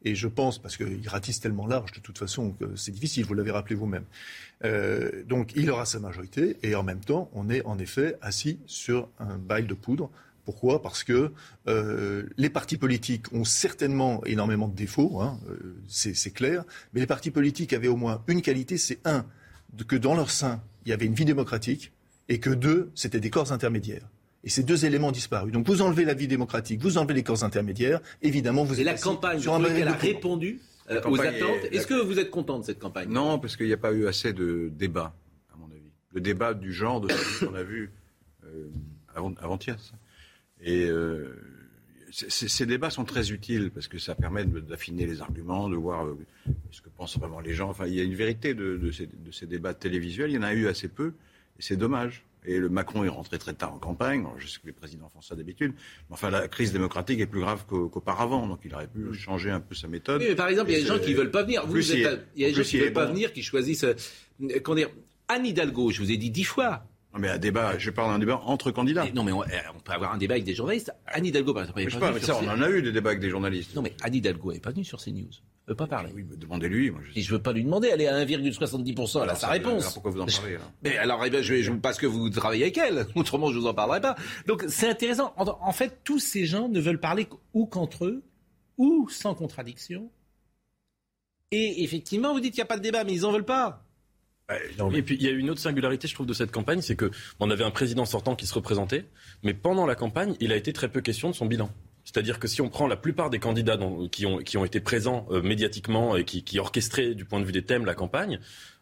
[0.07, 3.33] Et je pense, parce qu'il ratisse tellement large de toute façon que c'est difficile, vous
[3.33, 4.03] l'avez rappelé vous-même.
[4.63, 8.59] Euh, donc il aura sa majorité et en même temps, on est en effet assis
[8.67, 10.11] sur un bail de poudre.
[10.45, 10.83] Pourquoi?
[10.83, 11.31] Parce que
[11.67, 17.07] euh, les partis politiques ont certainement énormément de défauts, hein, euh, c'est clair, mais les
[17.07, 19.25] partis politiques avaient au moins une qualité, c'est un,
[19.87, 21.91] que dans leur sein, il y avait une vie démocratique,
[22.29, 24.07] et que deux, c'était des corps intermédiaires.
[24.43, 25.51] Et ces deux éléments ont disparu.
[25.51, 28.85] Donc vous enlevez la vie démocratique, vous enlevez les corps intermédiaires, évidemment vous Et êtes
[28.85, 29.97] la assis campagne, sur a poudre.
[29.99, 30.59] répondu
[30.91, 31.63] euh, La aux attentes.
[31.71, 33.09] est- Est-ce que vous êtes content de cette campagne?
[33.09, 35.15] Non, parce qu'il n'y a pas eu assez de débat,
[35.51, 35.81] à mon avis.
[36.13, 37.91] Le débat du genre de celui qu'on a vu
[38.45, 38.67] euh,
[39.15, 39.77] avant, avant-hier.
[40.61, 41.35] Et euh,
[42.11, 46.17] ces débats sont très utiles parce que ça permet d'affiner les arguments, de voir euh,
[46.71, 47.69] ce que pensent vraiment les gens.
[47.69, 50.29] Enfin, il y a une vérité de, de ces, de ces débats télévisuels.
[50.29, 51.13] Il y en a eu assez peu, et
[51.59, 52.23] c'est dommage.
[52.47, 54.23] Et le Macron est rentré très tard en campagne.
[54.37, 55.73] Je sais que les présidents font ça d'habitude.
[56.09, 58.45] Mais enfin, la crise démocratique est plus grave qu'au- qu'auparavant.
[58.45, 60.21] Donc, il aurait pu changer un peu sa méthode.
[60.21, 61.63] Oui, mais par exemple, il y a des gens qui ne veulent pas venir.
[61.63, 62.83] en Vous, plus, vous êtes- il est- il y a des en gens qui ne
[62.83, 63.83] veulent pas venir, qui choisissent.
[63.85, 63.95] euh,
[64.63, 64.89] comment dire
[65.27, 66.85] Anne Hidalgo, je vous ai dit dix fois.
[67.15, 69.07] Non, mais un débat, je parle d'un débat entre candidats.
[69.15, 70.91] non, mais on, euh, on peut avoir un débat avec des journalistes.
[71.07, 72.83] Anne Hidalgo, par exemple, est je pas pas, venue mais ça, on en a eu
[72.83, 73.73] des débats avec des journalistes.
[73.73, 75.31] Non, mais Anne Hidalgo n'est pas venue sur CNews.
[75.67, 76.11] Veut pas parler.
[76.13, 76.91] Oui, mais demandez-lui.
[77.13, 77.19] Je...
[77.19, 79.47] Et je veux pas lui demander, elle est à 1,70%, elle a Alors, sa ça,
[79.49, 79.81] réponse.
[79.81, 82.05] alors pourquoi vous en parlez, alors Mais alors, eh ben, je vais, je- parce que
[82.05, 84.15] vous travaillez avec elle, autrement je vous en parlerai pas.
[84.45, 85.33] Donc c'est intéressant.
[85.37, 88.23] En, en fait, tous ces gens ne veulent parler ou qu'entre eux,
[88.77, 90.11] ou sans contradiction.
[91.51, 93.81] Et effectivement, vous dites qu'il n'y a pas de débat, mais ils en veulent pas.
[94.93, 97.09] Et puis il y a une autre singularité, je trouve, de cette campagne, c'est que
[97.39, 99.05] on avait un président sortant qui se représentait,
[99.41, 101.71] mais pendant la campagne, il a été très peu question de son bilan.
[102.05, 103.77] C'est-à-dire que si on prend la plupart des candidats
[104.11, 107.45] qui, ont, qui ont été présents euh, médiatiquement et qui, qui orchestraient du point de
[107.45, 108.39] vue des thèmes la campagne,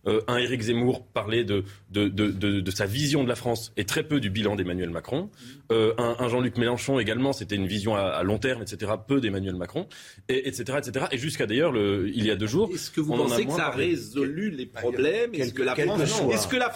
[0.08, 3.72] euh, un Éric Zemmour parlait de, de, de, de, de sa vision de la France
[3.78, 5.30] et très peu du bilan d'Emmanuel Macron.
[5.72, 9.22] Euh, un, un Jean-Luc Mélenchon également, c'était une vision à, à long terme, etc., peu
[9.22, 9.88] d'Emmanuel Macron,
[10.30, 11.06] et, etc., etc.
[11.12, 13.68] Et jusqu'à d'ailleurs, le- il y a deux jours, Est-ce que vous pensez que ça
[13.68, 15.34] a résolu les problèmes?
[15.34, 16.70] Est-ce que, la que France, que la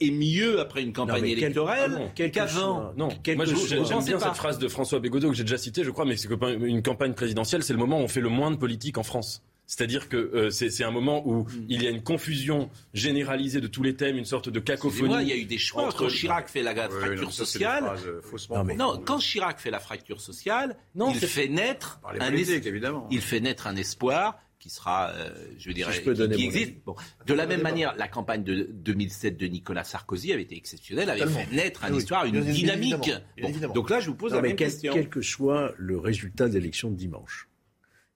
[0.00, 2.92] est mieux après une campagne quel- électorale ah non, quel que qu'avant.
[2.96, 4.26] Non, Quel moi que j'aime bien pas.
[4.26, 7.14] cette phrase de François Bégodeau que j'ai déjà citée, je crois, mais c'est qu'une campagne
[7.14, 9.42] présidentielle, c'est le moment où on fait le moins de politique en France.
[9.66, 13.82] C'est-à-dire que euh, c'est un moment où il y a une confusion généralisée de tous
[13.82, 15.14] les thèmes, une sorte de cacophonie.
[15.22, 15.86] Il y a eu des choix.
[15.86, 19.18] entre- Quand Chirac fait la fracture non, ça, c'est sociale, phrases, euh, non, non, quand
[19.18, 23.08] Chirac fait la fracture sociale, Non, il fait naître un politiques, es- évidemment.
[23.10, 26.42] il fait naître un espoir qui sera, euh, je dirais, je peux qui- donner qui
[26.44, 26.74] mon existe.
[26.86, 26.94] Bon,
[27.26, 31.20] de la même manière, la campagne de 2007 de Nicolas Sarkozy avait été exceptionnelle, avait
[31.20, 31.40] Totalement.
[31.50, 33.00] fait naître une oui, histoire, une évidemment, dynamique.
[33.02, 33.74] bien Bon, évidemment.
[33.74, 34.92] donc là, je vous pose Non, la mais même quel, question.
[34.94, 37.48] quel que soit le résultat de l'élection de dimanche.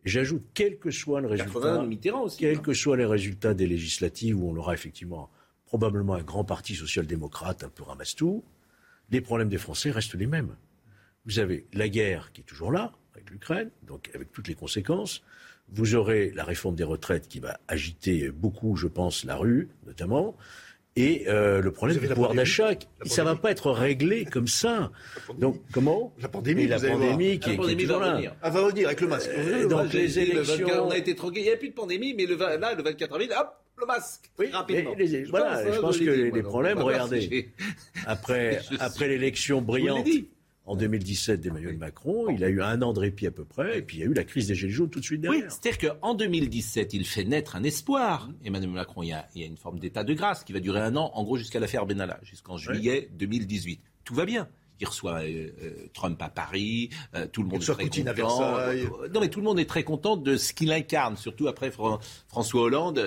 [0.05, 2.39] J'ajoute, quel que soit le 80 résultat, aussi.
[2.39, 2.61] quels hein.
[2.61, 5.31] que soient les résultats des législatives où on aura effectivement
[5.67, 8.43] probablement un grand parti social-démocrate un peu ramasse-tout,
[9.11, 10.57] les problèmes des Français restent les mêmes.
[11.27, 15.23] Vous avez la guerre qui est toujours là, avec l'Ukraine, donc avec toutes les conséquences.
[15.71, 20.37] Vous aurez la réforme des retraites qui va agiter beaucoup, je pense, la rue, notamment.
[20.97, 23.43] Et euh, le problème du pouvoir d'achat, La ça va pandémie.
[23.43, 24.91] pas être réglé comme ça.
[25.39, 27.17] Donc comment La pandémie, Et la vous allez pandémie voir.
[27.19, 28.13] qui, est- La qui est pandémie va toujours là.
[28.15, 28.35] revenir.
[28.43, 29.31] Ah, va revenir avec le masque.
[29.37, 30.87] Euh, donc les été le 24 élections.
[30.87, 31.41] on a été troqué.
[31.41, 34.31] Il n'y a plus de pandémie, mais le, là, le 24 avril, hop, le masque.
[34.41, 34.95] Oui, rapidement.
[34.99, 37.53] mais les- voilà, pense, je hein, pense que les donc, problèmes, va regardez.
[38.07, 40.05] Après, après l'élection brillante.
[40.69, 43.83] En 2017 d'Emmanuel Macron, il a eu un an de répit à peu près, et
[43.83, 45.51] puis il y a eu la crise des Gilets jaunes tout de suite Oui, derrière.
[45.51, 48.29] c'est-à-dire qu'en 2017, il fait naître un espoir.
[48.29, 48.35] Mmh.
[48.47, 50.61] Emmanuel Macron, il y, a, il y a une forme d'état de grâce qui va
[50.61, 53.81] durer un an, en gros jusqu'à l'affaire Benalla, jusqu'en juillet 2018.
[54.05, 54.49] Tout va bien.
[54.81, 58.07] Il reçoit euh, euh, Trump à Paris, euh, tout le monde est reçoit très Poutine
[58.09, 58.39] à content.
[58.55, 58.89] Versailles.
[59.03, 61.73] Euh, non, mais tout le monde est très content de ce qu'il incarne, surtout après
[61.73, 61.99] Fran-
[62.29, 63.03] François Hollande,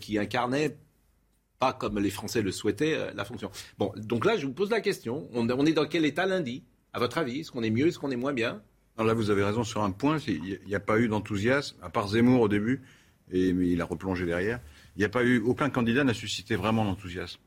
[0.00, 0.76] qui incarnait
[1.58, 3.50] pas comme les Français le souhaitaient la fonction.
[3.78, 5.28] Bon, donc là, je vous pose la question.
[5.32, 6.62] On, on est dans quel état lundi?
[6.94, 8.62] À votre avis, est-ce qu'on est mieux, est-ce qu'on est moins bien?
[8.96, 10.18] Non, là, vous avez raison sur un point.
[10.26, 12.80] Il n'y a pas eu d'enthousiasme, à part Zemmour au début,
[13.32, 14.60] et, mais il a replongé derrière.
[14.96, 17.40] Il n'y a pas eu, aucun candidat n'a suscité vraiment l'enthousiasme.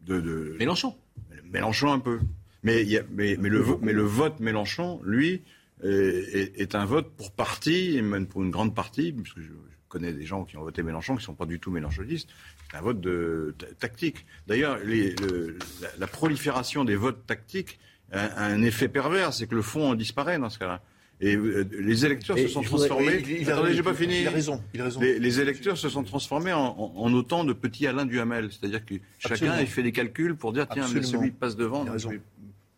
[0.00, 0.96] De, de- Mélenchon.
[1.44, 2.18] Mélenchon un peu.
[2.62, 5.42] Mais, il y a- mais, mais le, vo- mais le vote Mélenchon, lui,
[5.84, 9.76] est, est un vote pour partie, et même pour une grande partie, puisque je, je
[9.88, 12.28] connais des gens qui ont voté Mélenchon qui ne sont pas du tout mélenchonistes,
[12.70, 14.24] c'est un vote de, ta- tactique.
[14.46, 17.78] D'ailleurs, les- le- la, la prolifération des votes tactiques
[18.12, 20.80] un effet pervers, c'est que le fond disparaît dans ce cas-là.
[21.18, 21.34] Et
[21.80, 23.22] les électeurs Et se sont transformés.
[23.26, 24.20] il- il a- Attendez, j'ai pas fini.
[24.20, 25.00] il a raison, il a raison.
[25.00, 28.50] Les, les électeurs se sont transformés en, en- en autant de petits Alain Duhamel.
[28.52, 31.06] C'est-à-dire que chacun il fait des calculs pour dire tiens, mais Absolument.
[31.20, 32.10] celui qui passe devant, Il a raison.
[32.10, 32.20] vais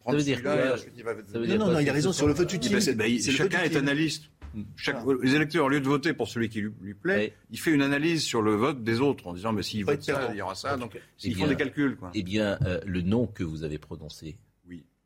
[0.00, 2.28] prendre Ça veut dire va- Ça veut dire Non, non, non, il a raison, sur
[2.28, 4.30] le vote utile, Ben, c'est- ben, chacun vote est analyste.
[4.76, 7.72] Chaque, les électeurs, au lieu de voter pour celui qui lui, lui plaît, il fait
[7.72, 10.42] une analyse sur le vote des autres en disant mais s'il vote ça, il y
[10.42, 10.76] aura ça.
[10.76, 11.96] Donc Eh ils font bien- des calculs.
[11.96, 12.12] Quoi.
[12.14, 14.36] Eh bien, euh, le nom que vous avez prononcé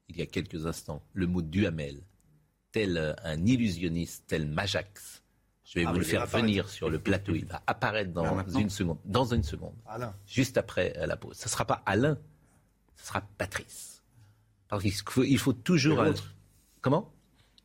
[0.08, 2.00] il y a quelques instants, le mot Duhamel,
[2.72, 5.22] tel euh, un illusionniste, tel Majax,
[5.64, 7.34] je vais Ah, vous le faire venir sur le plateau.
[7.34, 8.98] Il va apparaître dans une seconde.
[9.04, 9.74] Dans une seconde.
[9.86, 10.14] Alain.
[10.26, 11.36] Juste après euh, la pause.
[11.36, 12.18] Ce ne sera pas Alain,
[12.96, 14.02] ce sera Patrice.
[14.68, 16.00] Parce qu'il faut, il faut toujours.
[16.00, 16.14] Un-
[16.80, 17.10] Comment?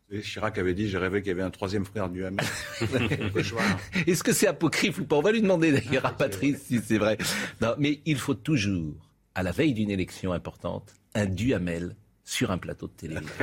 [0.10, 2.46] Et Chirac avait dit j'ai rêvé qu'il y avait un troisième frère Duhamel.
[4.08, 5.18] Est-ce que c'est apocryphe ou pas?
[5.18, 7.18] On va lui demander d'ailleurs à Patrice si c'est vrai.
[7.62, 8.94] Non, mais il faut toujours,
[9.36, 11.96] à la veille d'une élection importante, un Duhamel
[12.30, 13.34] sur un plateau de télévision.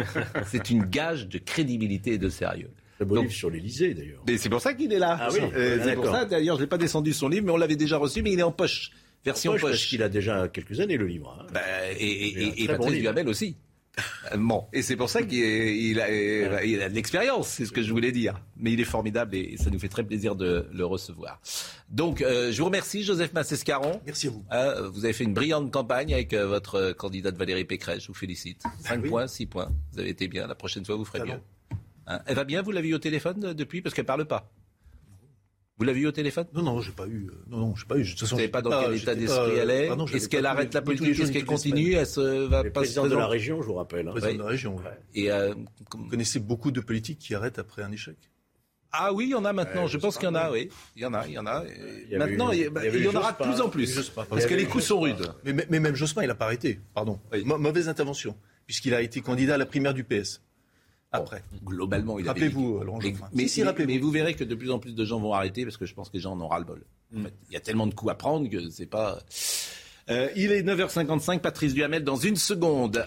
[0.47, 2.71] c'est une gage de crédibilité et de sérieux.
[2.97, 4.23] Très beau Donc- livre sur l'Elysée, d'ailleurs.
[4.29, 5.17] Mais c'est pour ça qu'il est là.
[5.19, 6.15] Ah oui Euh, c'est pour d'accord.
[6.21, 8.39] ça, d'ailleurs, je n'ai pas descendu son livre, mais on l'avait déjà reçu, mais il
[8.39, 8.91] est en poche.
[9.25, 9.71] Version Poche, poche.
[9.71, 11.35] parce qu'il a déjà quelques années, le livre.
[11.41, 11.47] hein.
[11.53, 11.61] Bah,
[11.99, 13.01] et, et- et- et très bon Patrice livre.
[13.13, 13.57] Duhamel aussi.
[14.33, 17.73] Euh, Bon, et c'est pour ça qu'il il a, il a de l'expérience, c'est ce
[17.73, 18.41] que je voulais dire.
[18.57, 21.41] Mais il est formidable et ça nous fait très plaisir de le recevoir.
[21.91, 24.01] Donc, euh, je vous remercie, Joseph Massescaron.
[24.07, 24.45] Merci à vous.
[24.53, 28.09] Euh, vous avez fait une brillante campagne avec euh, votre euh, candidate Valérie Pécresse, je
[28.09, 28.63] vous félicite.
[28.81, 29.09] 5 oui.
[29.11, 29.71] points, 6 points.
[29.93, 31.41] Vous avez été bien, la prochaine fois vous ferez mieux.
[32.07, 33.81] Hein, elle va bien, vous l'avez eu au téléphone euh, depuis?
[33.81, 34.51] Parce qu'elle parle pas.
[35.77, 36.47] Vous l'avez eu au téléphone?
[36.55, 37.27] Non, non, j'ai pas eu.
[37.29, 38.05] euh, Non, non, j'ai pas eu.
[38.05, 39.97] De toute façon, Vous ne savez pas dans quel état d'esprit pas- elle est Ah
[40.15, 41.95] Est-ce qu'elle arrête la politique Est-ce qu'elle continue.
[41.95, 44.07] Elle se va Le pas se président de la région, je vous rappelle.
[44.07, 44.13] hein.
[44.13, 44.39] Président Oui.
[44.39, 44.77] de la région.
[44.77, 44.83] ouais.
[45.17, 45.53] Et euh,
[45.97, 48.17] Vous connaissez beaucoup de politiques qui arrêtent après un échec?
[48.97, 49.83] Ah oui, il y en a maintenant.
[49.83, 50.69] Ouais, je je pense qu'il y en a, oui.
[50.95, 51.65] Il y en a, il y en a.
[52.09, 54.13] Il y maintenant, eu- il y, bah, il y en aura de plus en plus.
[54.15, 55.27] Parce que les coups sont rudes.
[55.45, 56.79] Mais, mais- mais même Jospin, il n'a pas arrêté.
[56.95, 57.19] Pardon.
[57.45, 58.37] Mau- mauvaise intervention.
[58.67, 60.41] Puisqu'il a été candidat à la primaire du PS.
[61.17, 61.43] Après.
[61.65, 62.99] Globalement, il Rappelez-vous, dit- Laurent
[63.33, 65.65] mais, Si, si, mais- vous verrez que de plus en plus de gens vont arrêter
[65.65, 66.85] parce que je pense que les gens en ont ras-le-bol.
[67.17, 69.21] En fait, il y a tellement de coups à prendre que c'est pas.
[70.11, 73.07] Euh, il est 9h55, Patrice Duhamel dans une seconde.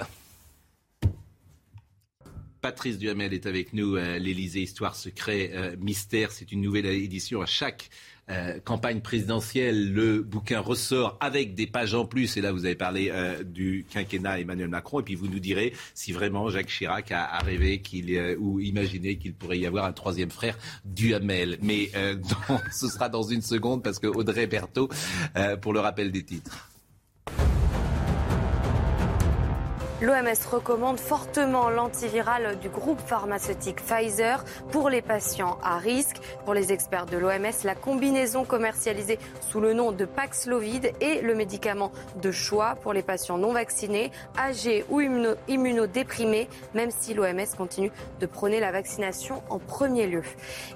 [2.61, 6.31] Patrice Duhamel est avec nous, euh, l'Élysée, Histoire, Secret, euh, Mystère.
[6.31, 7.89] C'est une nouvelle édition à chaque
[8.29, 9.93] euh, campagne présidentielle.
[9.93, 12.35] Le bouquin ressort avec des pages en plus.
[12.35, 14.99] Et là, vous avez parlé euh, du quinquennat Emmanuel Macron.
[14.99, 18.59] Et puis, vous nous direz si vraiment Jacques Chirac a, a rêvé qu'il euh, ou
[18.59, 21.57] imaginé qu'il pourrait y avoir un troisième frère Duhamel.
[21.61, 21.89] Mais
[22.71, 24.89] ce sera dans une seconde parce que Audrey Berthaud,
[25.61, 26.69] pour le rappel des titres.
[29.99, 36.17] L'OMS recommande fortement l'antiviral du groupe pharmaceutique Pfizer pour les patients à risque.
[36.45, 41.33] Pour les experts de l'OMS, la combinaison commercialisée sous le nom de Paxlovid est le
[41.33, 41.91] médicament
[42.21, 47.91] de choix pour les patients non vaccinés, âgés ou immuno- immunodéprimés, même si l'OMS continue
[48.19, 50.21] de prôner la vaccination en premier lieu.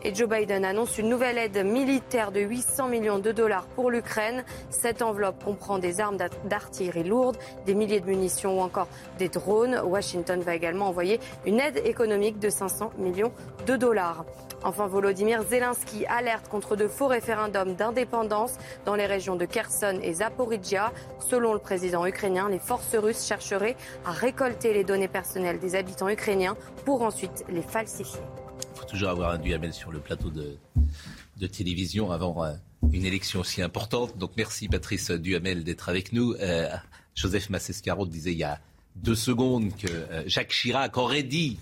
[0.04, 4.44] Et Joe Biden annonce une nouvelle aide militaire de 800 millions de dollars pour l'Ukraine.
[4.72, 8.88] Cette enveloppe comprend des armes d'art- d'artillerie lourde, des milliers de munitions ou encore
[9.18, 9.80] des drones.
[9.84, 13.32] Washington va également envoyer une aide économique de 500 millions
[13.68, 14.26] de dollars.
[14.64, 18.54] Enfin, Volodymyr Zelensky alerte contre de faux référendums d'indépendance
[18.86, 20.94] dans les régions de Kherson et Zaporizhia.
[21.20, 26.10] Selon le président ukrainien, les forces russes chercheraient à récolter les données personnelles des habitants
[26.10, 26.56] ukrainiens
[26.86, 28.22] pour ensuite les falsifier.
[28.76, 30.58] Il faut toujours avoir un Duhamel sur le plateau de,
[31.48, 32.54] télévision avant euh,
[32.92, 34.16] une élection aussi importante.
[34.20, 36.36] Donc merci Patrice Duhamel d'être avec nous.
[36.40, 36.70] Euh,
[37.16, 38.60] Joseph Massescaron disait il y a
[38.96, 41.60] deux secondes que euh, Jacques Chirac aurait dit.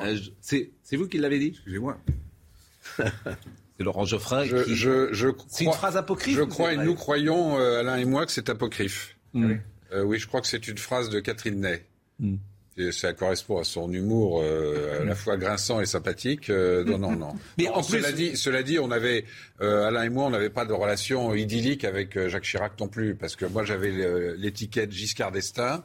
[0.00, 1.48] Euh, C'est vous qui l'avez dit?
[1.48, 1.98] Excusez-moi.
[2.96, 4.74] C'est Laurent Geoffrin Je, qui.
[4.74, 8.04] je, je C'est une crois- phrase apocryphe Je crois, et nous croyons, euh, Alain et
[8.04, 9.16] moi, que c'est apocryphe.
[9.34, 9.52] Mm.
[9.92, 11.84] Euh, oui, je crois que c'est une phrase de Catherine Ney.
[12.18, 12.36] Mm.
[12.76, 16.48] Et ça correspond à son humour euh, à la fois grinçant et sympathique.
[16.50, 17.34] Euh, non, non, non.
[17.58, 19.24] Mais en plus- cela dit, cela dit, on avait
[19.60, 23.14] euh, Alain et moi, on n'avait pas de relation idyllique avec Jacques Chirac non plus,
[23.14, 25.84] parce que moi j'avais l'étiquette Giscard d'Estaing.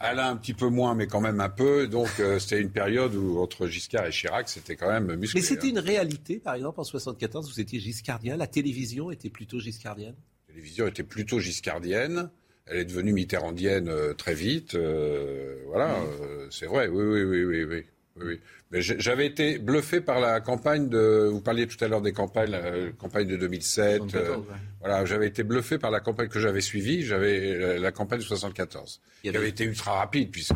[0.00, 1.86] Alain un petit peu moins, mais quand même un peu.
[1.86, 5.40] Donc euh, c'était une période où entre Giscard et Chirac, c'était quand même musclé.
[5.40, 5.70] Mais c'était hein.
[5.70, 8.36] une réalité, par exemple, en 74, vous étiez giscardien.
[8.36, 10.14] La télévision était plutôt giscardienne.
[10.48, 12.30] La télévision était plutôt giscardienne.
[12.66, 14.74] Elle est devenue mitterrandienne euh, très vite.
[14.74, 16.88] euh, voilà, euh, c'est vrai.
[16.88, 17.84] Oui, oui, oui, oui, oui.
[18.16, 18.40] Oui.
[18.72, 21.28] Mais j'avais été bluffé par la campagne de.
[21.30, 24.02] Vous parliez tout à l'heure des campagnes, la campagne de 2007.
[24.02, 24.58] 74, euh, ouais.
[24.78, 27.02] Voilà, j'avais été bluffé par la campagne que j'avais suivie.
[27.02, 30.54] J'avais la campagne de 74, Il y qui avait- été ultra rapide puisque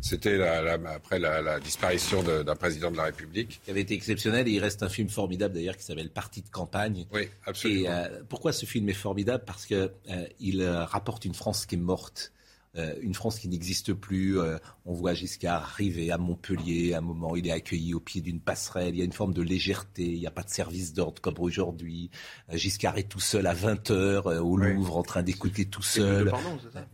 [0.00, 3.60] c'était la- la- après la, disparition d'un président de la République.
[3.64, 6.48] qui avait été exceptionnel et il reste un film formidable d'ailleurs qui s'appelle Partie de
[6.50, 7.06] campagne.
[7.12, 7.88] Oui, absolument.
[7.90, 9.42] Et euh, pourquoi ce film est formidable?
[9.44, 9.74] Parce que
[10.10, 12.32] euh, il euh, rapporte une France qui est morte.
[12.78, 14.38] Euh, une France qui n'existe plus.
[14.38, 18.00] Euh, on voit Giscard arriver à Montpellier, à un moment où il est accueilli au
[18.00, 18.94] pied d'une passerelle.
[18.94, 21.38] Il y a une forme de légèreté, il n'y a pas de service d'ordre comme
[21.38, 22.10] aujourd'hui.
[22.52, 26.30] Euh, Giscard est tout seul à 20h au Louvre en train d'écouter tout seul.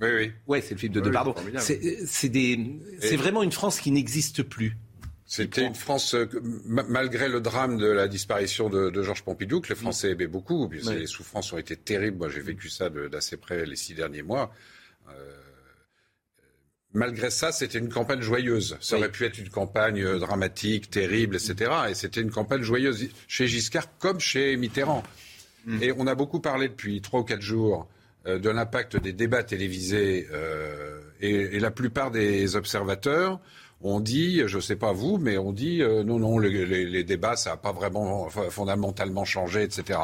[0.01, 0.33] Oui, oui.
[0.47, 1.35] Ouais, c'est le film de Depardon.
[1.59, 4.77] C'est vraiment une France qui n'existe plus.
[5.25, 6.15] C'était une France,
[6.67, 11.07] malgré le drame de la disparition de, Georges Pompidou, que les Français aimaient beaucoup, les
[11.07, 12.19] souffrances ont été terribles.
[12.19, 14.53] Moi, j'ai vécu ça d'assez près les six derniers mois
[16.95, 18.77] malgré ça, c'était une campagne joyeuse.
[18.81, 21.71] Ça aurait pu être une campagne euh, dramatique, terrible, etc.
[21.91, 25.03] Et c'était une campagne joyeuse chez Giscard comme chez Mitterrand.
[25.67, 25.83] Mm.
[25.83, 27.89] Et on a beaucoup parlé depuis trois ou quatre jours
[28.27, 30.29] euh, de l'impact des débats télévisés.
[30.33, 33.41] Euh, et, la plupart des observateurs
[33.81, 37.51] ont dit, je ne sais pas vous, mais on dit non, non, les, débats, ça
[37.51, 39.99] n'a pas vraiment fondamentalement changé, etc.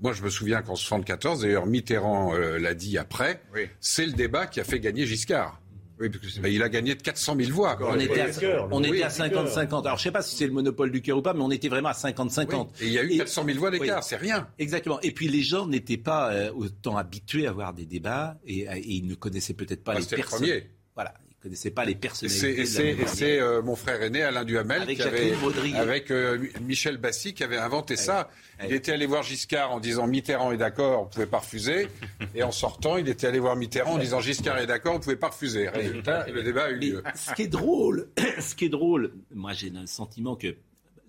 [0.00, 3.42] Moi, je me souviens qu'en 74, d'ailleurs, Mitterrand l'a dit après,
[3.78, 5.60] c'est le débat qui a fait gagner Giscard.
[6.00, 7.78] Oui, parce que il a gagné de 400 000 voix.
[7.80, 9.84] On était à, on était à 50-50.
[9.84, 11.50] Alors, je ne sais pas si c'est le monopole du cœur ou pas, mais on
[11.50, 12.68] était vraiment à 50-50.
[12.80, 14.48] Et il y a eu 400 000 voix d'écart, c'est rien.
[14.58, 15.00] Exactement.
[15.02, 19.06] Et puis, les gens n'étaient pas euh, autant habitués à voir des débats et, ils
[19.06, 20.46] ne connaissaient peut-être pas bah, les personnes.
[20.94, 22.60] Voilà ne connaissait pas les personnalités.
[22.60, 25.32] Et c'est euh, mon frère aîné Alain Duhamel avec, qui avait,
[25.74, 28.28] avec euh, Michel Bassi qui avait inventé ça.
[28.62, 31.88] Il était allé voir Giscard en disant Mitterrand est d'accord, on ne pouvait pas refuser.
[32.34, 35.02] Et en sortant, il était allé voir Mitterrand en disant Giscard est d'accord, on ne
[35.02, 35.68] pouvait pas refuser.
[35.68, 37.02] Résultat, le débat a eu lieu.
[37.14, 40.54] Ce qui est drôle, ce qui est drôle, moi j'ai le sentiment que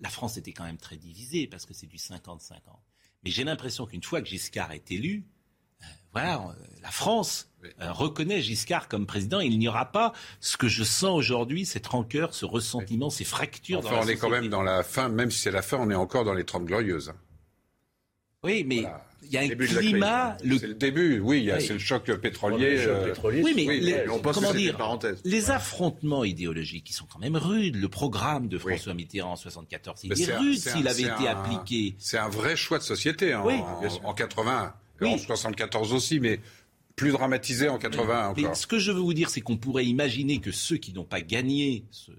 [0.00, 2.52] la France était quand même très divisée parce que c'est du 50-50.
[3.24, 5.24] Mais j'ai l'impression qu'une fois que Giscard est élu,
[5.82, 10.84] euh, voilà, la France reconnaît Giscard comme président, il n'y aura pas ce que je
[10.84, 13.78] sens aujourd'hui, cette rancœur, ce ressentiment, ces fractures.
[13.78, 15.94] Enfin, on est quand même dans la fin, même si c'est la fin, on est
[15.94, 17.10] encore dans les Trente Glorieuses.
[17.10, 17.16] Hein.
[18.44, 18.84] Oui, mais
[19.22, 20.36] il y a un climat.
[20.42, 20.58] Le...
[20.58, 22.84] C'est le début, oui, c'est le choc pétrolier.
[22.86, 24.76] Euh, oui, mais les, comment dire,
[25.24, 27.76] les affrontements idéologiques qui sont quand même rudes.
[27.76, 31.94] Le programme de François Mitterrand en 74, il est, rude s'il avait été appliqué.
[31.98, 36.40] C'est un vrai choix de société hein, en, en 80, en 74 aussi, mais
[36.96, 38.56] plus dramatisé en 80 encore.
[38.56, 41.20] ce que je veux vous dire, c'est qu'on pourrait imaginer que ceux qui n'ont pas
[41.20, 42.10] gagné ce,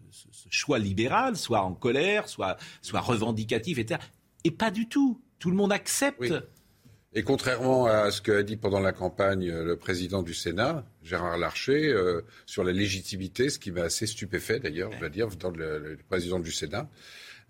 [0.50, 4.00] choix libéral soient en colère, soient, soient revendicatifs, etc.
[4.44, 5.22] Et pas du tout.
[5.40, 6.34] Tout le monde accepte.
[7.16, 11.90] Et contrairement à ce qu'a dit pendant la campagne le président du Sénat, Gérard Larcher,
[11.90, 16.00] euh, sur la légitimité, ce qui m'a assez stupéfait d'ailleurs, je dois dire, dans le
[16.10, 16.90] président du Sénat,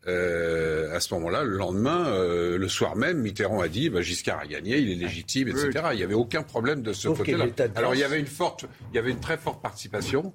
[0.08, 4.40] euh, à ce moment-là, le lendemain, euh, le soir même, Mitterrand a dit bah, Giscard
[4.40, 5.72] a gagné, il est légitime, etc.
[5.92, 7.46] Il n'y avait aucun problème de ce côté-là.
[7.76, 10.34] Alors il y avait une forte, il y avait une très forte participation.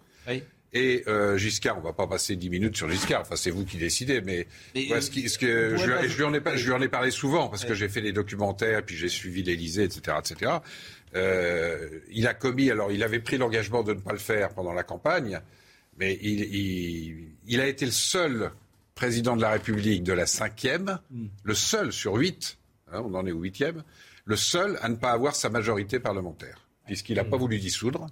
[0.75, 3.23] Et euh, Giscard, on va pas passer dix minutes sur Giscard.
[3.23, 6.73] Enfin, c'est vous qui décidez, mais, ce, ce, que je, lui en ai, je lui
[6.75, 10.19] en ai parlé souvent parce que j'ai fait des documentaires, puis j'ai suivi l'Élysée, etc.,
[10.19, 10.53] etc.
[11.17, 14.75] Euh, il a commis, alors il avait pris l'engagement de ne pas le faire pendant
[14.75, 15.41] la campagne,
[15.97, 18.51] mais il, il, il a été le seul
[18.99, 21.27] président de la République de la cinquième, hmm.
[21.45, 22.59] le seul sur huit,
[22.93, 23.85] hein, on en est au huitième,
[24.25, 27.41] le seul à ne pas avoir sa majorité parlementaire puisqu'il n'a pas hmm.
[27.41, 28.07] voulu dissoudre.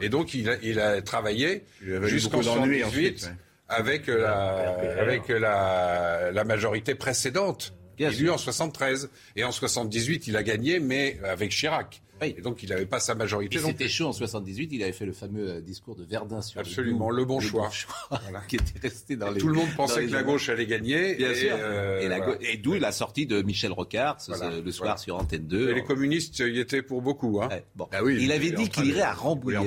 [0.00, 3.30] Et donc, il a, il a travaillé jusqu'en 78
[3.68, 9.10] avec, la, avec la, la, majorité précédente, élue en 73.
[9.36, 12.00] Et en 78, il a gagné, mais avec Chirac.
[12.24, 13.58] Et donc, il n'avait pas sa majorité.
[13.58, 14.70] C'était chaud en 78.
[14.72, 17.70] Il avait fait le fameux euh, discours de Verdun sur Absolument, le, bon choix.
[18.48, 19.40] qui était resté dans les.
[19.40, 21.14] Tout le monde pensait que la gauche allait gagner.
[21.14, 21.56] Bien et, sûr.
[21.58, 24.18] Euh, et, d'où la sortie de Michel Rocard
[24.64, 25.70] le soir sur Antenne 2.
[25.70, 27.40] Et les communistes y étaient pour beaucoup.
[27.42, 27.48] Hein.
[27.74, 27.88] bon.
[27.92, 29.58] Ah oui, il avait dit qu'il irait à Rambouillet.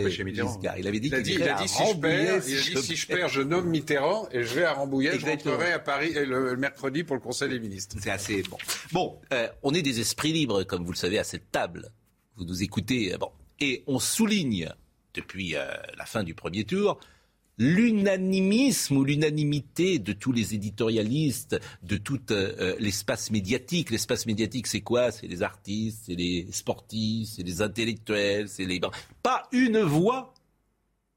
[0.77, 2.23] Il avait dit qu'il irait à Rambouillet.
[2.23, 5.19] Il a dit si je perds, je nomme Mitterrand et je vais à Rambouillet.
[5.19, 7.97] Je rentrerai à Paris le mercredi pour le Conseil des ministres.
[7.99, 8.57] C'est assez bon.
[8.91, 11.91] Bon, euh, on est des esprits libres, comme vous le savez, à cette table
[12.35, 13.13] vous nous écoutez.
[13.13, 13.17] Euh.
[13.59, 14.69] Et on souligne,
[15.13, 15.65] depuis euh,
[15.97, 16.99] la fin du premier tour,
[17.57, 23.91] l'unanimisme ou l'unanimité de tous les éditorialistes, de tout euh, l'espace médiatique.
[23.91, 25.11] L'espace médiatique, c'est quoi?
[25.11, 28.81] C'est les artistes, c'est les sportifs, c'est les intellectuels, c'est les...
[29.23, 30.33] Pas une voix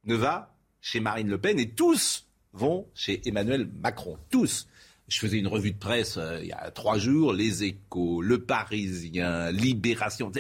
[0.05, 4.17] ne va chez Marine Le Pen et tous vont chez Emmanuel Macron.
[4.31, 4.69] Tous.
[5.09, 9.51] Je faisais une revue de presse il y a trois jours, Les Échos, Le Parisien,
[9.51, 10.31] Libération.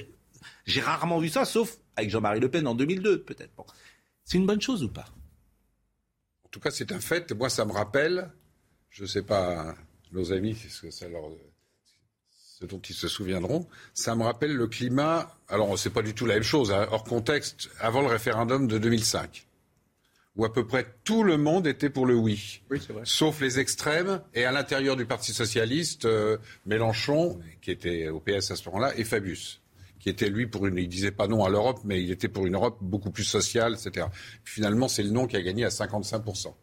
[0.66, 3.52] J'ai rarement vu ça, sauf avec Jean-Marie Le Pen en 2002, peut-être.
[4.24, 5.06] C'est une bonne chose ou pas?
[6.44, 7.32] En tout cas, c'est un fait.
[7.32, 8.30] Moi, ça me rappelle,
[8.90, 9.74] je ne sais pas,
[10.12, 11.24] nos amis, ce, ça leur,
[12.30, 15.36] ce dont ils se souviendront, ça me rappelle le climat.
[15.48, 18.78] Alors, c'est pas du tout la même chose, hein, hors contexte, avant le référendum de
[18.78, 19.46] 2005
[20.38, 23.02] où à peu près tout le monde était pour le oui, oui vrai.
[23.04, 28.52] sauf les extrêmes, et à l'intérieur du Parti socialiste, euh, Mélenchon, qui était au PS
[28.52, 29.60] à ce moment-là, et Fabius
[30.08, 32.46] qui était lui pour une, il disait pas non à l'Europe, mais il était pour
[32.46, 34.06] une Europe beaucoup plus sociale, etc.
[34.42, 36.54] finalement, c'est le non qui a gagné à 55%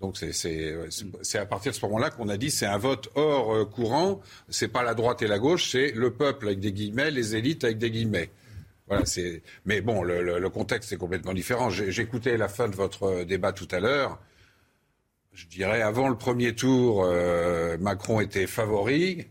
[0.00, 3.64] donc c'est à partir de ce moment-là qu'on a dit c'est un vote hors euh,
[3.64, 4.20] courant,
[4.50, 7.64] c'est pas la droite et la gauche, c'est le peuple avec des guillemets, les élites
[7.64, 8.30] avec des guillemets.
[8.86, 9.04] Voilà.
[9.64, 11.70] Mais bon, le, le contexte est complètement différent.
[11.70, 14.18] J'écoutais la fin de votre euh, débat tout à l'heure.
[15.32, 19.26] Je dirais avant le premier tour, euh, Macron était favori.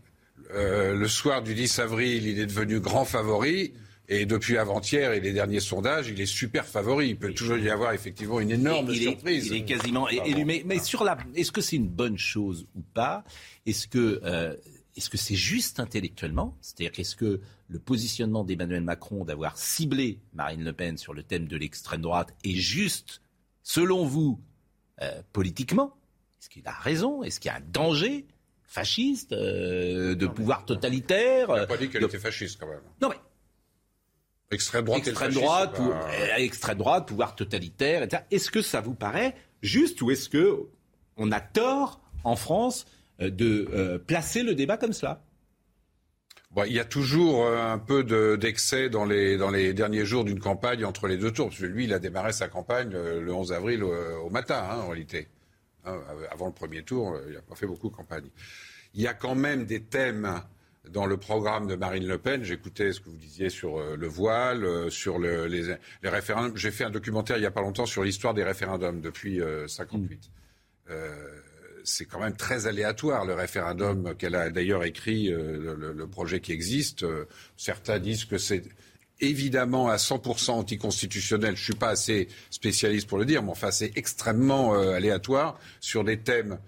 [0.54, 3.72] Euh, le soir du 10 avril, il est devenu grand favori.
[4.06, 7.08] Et depuis avant-hier et les derniers sondages, il est super favori.
[7.08, 9.46] Il peut toujours y avoir effectivement une énorme surprise.
[9.46, 10.44] il est quasiment élu.
[10.44, 13.24] Mais, mais, sur la, est-ce que c'est une bonne chose ou pas?
[13.64, 14.54] Est-ce que euh,
[14.96, 16.56] est-ce que c'est juste intellectuellement?
[16.60, 21.48] C'est-à-dire qu'est-ce que le positionnement d'Emmanuel Macron d'avoir ciblé Marine Le Pen sur le thème
[21.48, 23.22] de l'extrême droite est juste,
[23.62, 24.38] selon vous,
[25.02, 25.96] euh, politiquement?
[26.38, 27.22] Est-ce qu'il a raison?
[27.22, 28.26] Est-ce qu'il y a un danger?
[28.66, 32.80] Fasciste, euh, de pouvoir totalitaire Il n'a pas dit qu'elle était fasciste quand même.
[33.00, 33.16] Non mais
[34.54, 38.22] Extrême droite, extrême droite, euh, extrême droite, pouvoir totalitaire, etc.
[38.30, 40.66] Est-ce que ça vous paraît juste ou est-ce que
[41.16, 42.86] on a tort en France
[43.20, 45.22] euh, de euh, placer le débat comme cela?
[46.66, 48.04] Il y a toujours un peu
[48.36, 51.48] d'excès dans, les, dans les derniers jours d'une campagne entre les deux tours.
[51.48, 54.86] Parce que lui, il a démarré sa campagne le 11 avril au, matin, hein, en
[54.90, 55.26] réalité.
[55.86, 58.28] Hein, avant le premier tour, il n'a pas fait beaucoup de campagne.
[58.94, 60.40] Il y a quand même des thèmes
[60.90, 62.42] dans le programme de Marine Le Pen.
[62.42, 66.56] J'écoutais ce que vous disiez sur euh, le voile, euh, sur le, les, les, référendums.
[66.56, 70.30] J'ai fait un documentaire il n'y a pas longtemps sur l'histoire des référendums depuis 58.
[70.90, 71.40] Euh,
[71.84, 76.52] c'est quand même très aléatoire le référendum qu'elle a d'ailleurs écrit, le, le, projet qui
[76.52, 77.04] existe.
[77.58, 78.62] certains disent que c'est
[79.20, 81.56] évidemment à 100% anticonstitutionnel.
[81.56, 86.18] Je suis pas assez spécialiste pour le dire, mais enfin c'est extrêmement aléatoire sur des
[86.18, 86.58] thèmes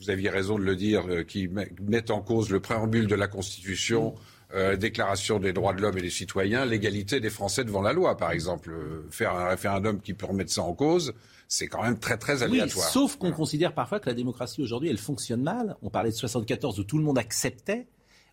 [0.00, 3.28] vous aviez raison de le dire, euh, qui mettent en cause le préambule de la
[3.28, 4.14] Constitution,
[4.54, 8.16] euh, déclaration des droits de l'homme et des citoyens, l'égalité des Français devant la loi,
[8.16, 8.70] par exemple.
[8.70, 11.14] Euh, faire un référendum qui peut remettre ça en cause,
[11.48, 12.86] c'est quand même très très aléatoire.
[12.86, 15.76] Oui, sauf qu'on considère parfois que la démocratie aujourd'hui, elle fonctionne mal.
[15.82, 17.86] On parlait de 74 où tout le monde acceptait.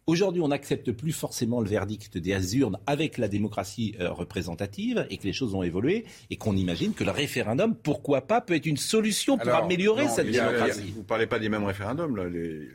[0.05, 5.17] Aujourd'hui, on n'accepte plus forcément le verdict des urnes avec la démocratie euh, représentative et
[5.17, 8.65] que les choses ont évolué et qu'on imagine que le référendum, pourquoi pas, peut être
[8.65, 10.91] une solution pour améliorer cette démocratie.
[10.93, 12.17] vous ne parlez pas des mêmes référendums.
[12.17, 12.27] Là.
[12.27, 12.67] Les,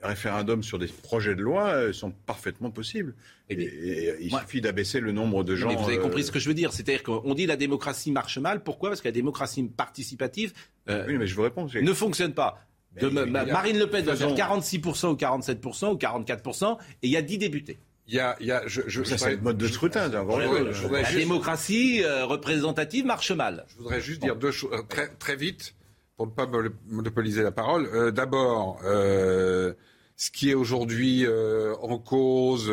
[0.00, 3.16] référendums sur des projets de loi euh, sont parfaitement possibles.
[3.50, 5.68] Et, il suffit d'abaisser le nombre de gens.
[5.68, 6.72] Mais vous avez compris ce que je veux dire.
[6.72, 8.62] C'est-à-dire qu'on dit la démocratie marche mal.
[8.62, 8.90] Pourquoi?
[8.90, 10.52] Parce que la démocratie participative
[10.88, 12.64] mais je vous réponds, ne fonctionne pas.
[13.06, 17.38] Marine Le Pen va faire 46% ou 47% ou 44% et il y a 10
[17.38, 17.78] députés.
[18.08, 20.08] Il y a, il y a, je, je, ça, c'est le mode de scrutin.
[20.08, 23.66] la démocratie euh, représentative marche mal.
[23.68, 25.74] Je voudrais juste dire deux choses euh, très, très vite
[26.16, 26.48] pour ne pas
[26.86, 27.86] monopoliser la parole.
[27.92, 32.72] Euh, d'abord, ce qui est aujourd'hui en cause,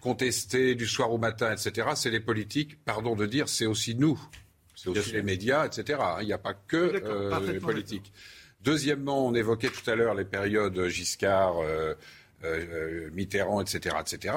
[0.00, 2.82] contesté du soir au matin, etc., c'est les politiques.
[2.84, 4.18] Pardon de dire, c'est aussi nous.
[4.74, 6.00] C'est aussi les médias, etc.
[6.22, 6.94] Il n'y a pas que
[7.52, 8.10] les politiques.
[8.66, 11.94] Deuxièmement, on évoquait tout à l'heure les périodes Giscard, euh,
[12.42, 14.34] euh, Mitterrand, etc., etc.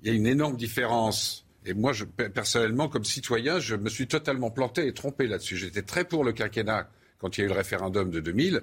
[0.00, 1.44] Il y a une énorme différence.
[1.66, 1.92] Et moi,
[2.32, 5.56] personnellement, comme citoyen, je me suis totalement planté et trompé là-dessus.
[5.56, 8.62] J'étais très pour le quinquennat quand il y a eu le référendum de 2000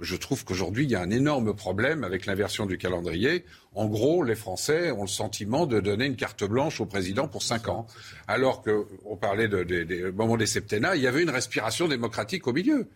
[0.00, 3.44] je trouve qu'aujourd'hui, il y a un énorme problème avec l'inversion du calendrier.
[3.74, 7.42] En gros, les Français ont le sentiment de donner une carte blanche au président pour
[7.42, 7.86] cinq ans.
[8.28, 12.88] Alors qu'on parlait de, de, des septennats, il y avait une respiration démocratique au milieu.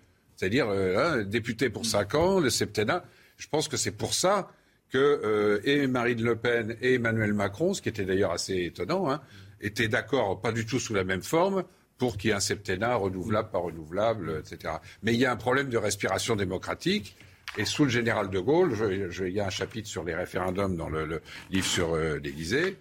[0.42, 3.04] C'est-à-dire, euh, hein, député pour 5 ans, le septennat.
[3.36, 4.50] Je pense que c'est pour ça
[4.90, 9.22] que euh, Marine Le Pen et Emmanuel Macron, ce qui était d'ailleurs assez étonnant, hein,
[9.60, 11.62] étaient d'accord, pas du tout sous la même forme,
[11.96, 14.74] pour qu'il y ait un septennat renouvelable, pas renouvelable, etc.
[15.04, 17.16] Mais il y a un problème de respiration démocratique.
[17.56, 18.74] Et sous le général de Gaulle,
[19.20, 21.22] il y a un chapitre sur les référendums dans le,
[21.52, 22.78] livre sur euh, l'Élysée,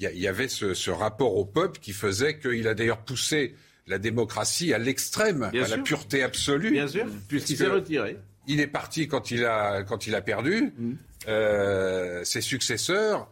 [0.00, 3.54] il y, avait ce, rapport au peuple qui faisait qu'il a d'ailleurs poussé
[3.86, 6.70] la démocratie à l'extrême, à la pureté absolue.
[6.70, 8.18] Bien sûr, puisqu'il s'est retiré.
[8.46, 10.72] Il est parti quand il a, quand il a perdu.
[10.76, 10.92] Mm.
[11.28, 13.30] Euh, ses successeurs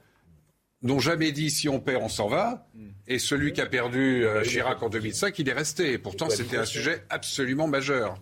[0.83, 2.67] n'ont jamais dit si on perd, on s'en va.
[2.75, 2.89] Mm.
[3.09, 5.93] Et celui qui a perdu euh, Chirac en 2005, il est resté.
[5.93, 8.21] Et pourtant, c'était un sujet absolument majeur.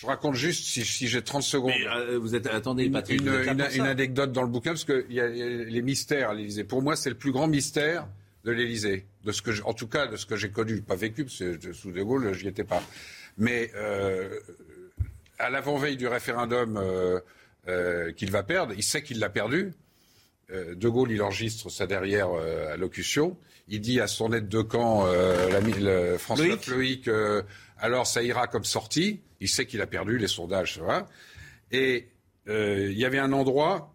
[0.00, 1.72] Je raconte juste, si, j'ai 30 secondes.
[1.72, 5.20] Euh, vous êtes, attendez, Patrick, une, une, anecdote dans le bouquin, parce qu'il y, y,
[5.20, 6.64] a les mystères à l'Élysée.
[6.64, 8.08] Pour moi, c'est le plus grand mystère
[8.44, 11.24] de l'Élysée, de ce que, en tout cas de ce que j'ai connu, pas vécu,
[11.24, 12.82] parce que sous De Gaulle, j'y étais pas.
[13.38, 14.38] Mais euh,
[15.38, 17.20] à l'avant-veille du référendum euh,
[17.68, 19.72] euh, qu'il va perdre, il sait qu'il l'a perdu.
[20.50, 22.30] de Gaulle, il enregistre sa dernière
[22.70, 23.36] allocution.
[23.68, 27.08] Il dit à son aide de camp, la, François Loïc,
[27.78, 29.20] alors ça ira comme sortie.
[29.40, 31.08] Il sait qu'il a perdu les sondages, ça va.
[31.72, 32.08] Et
[32.46, 33.93] il y avait un endroit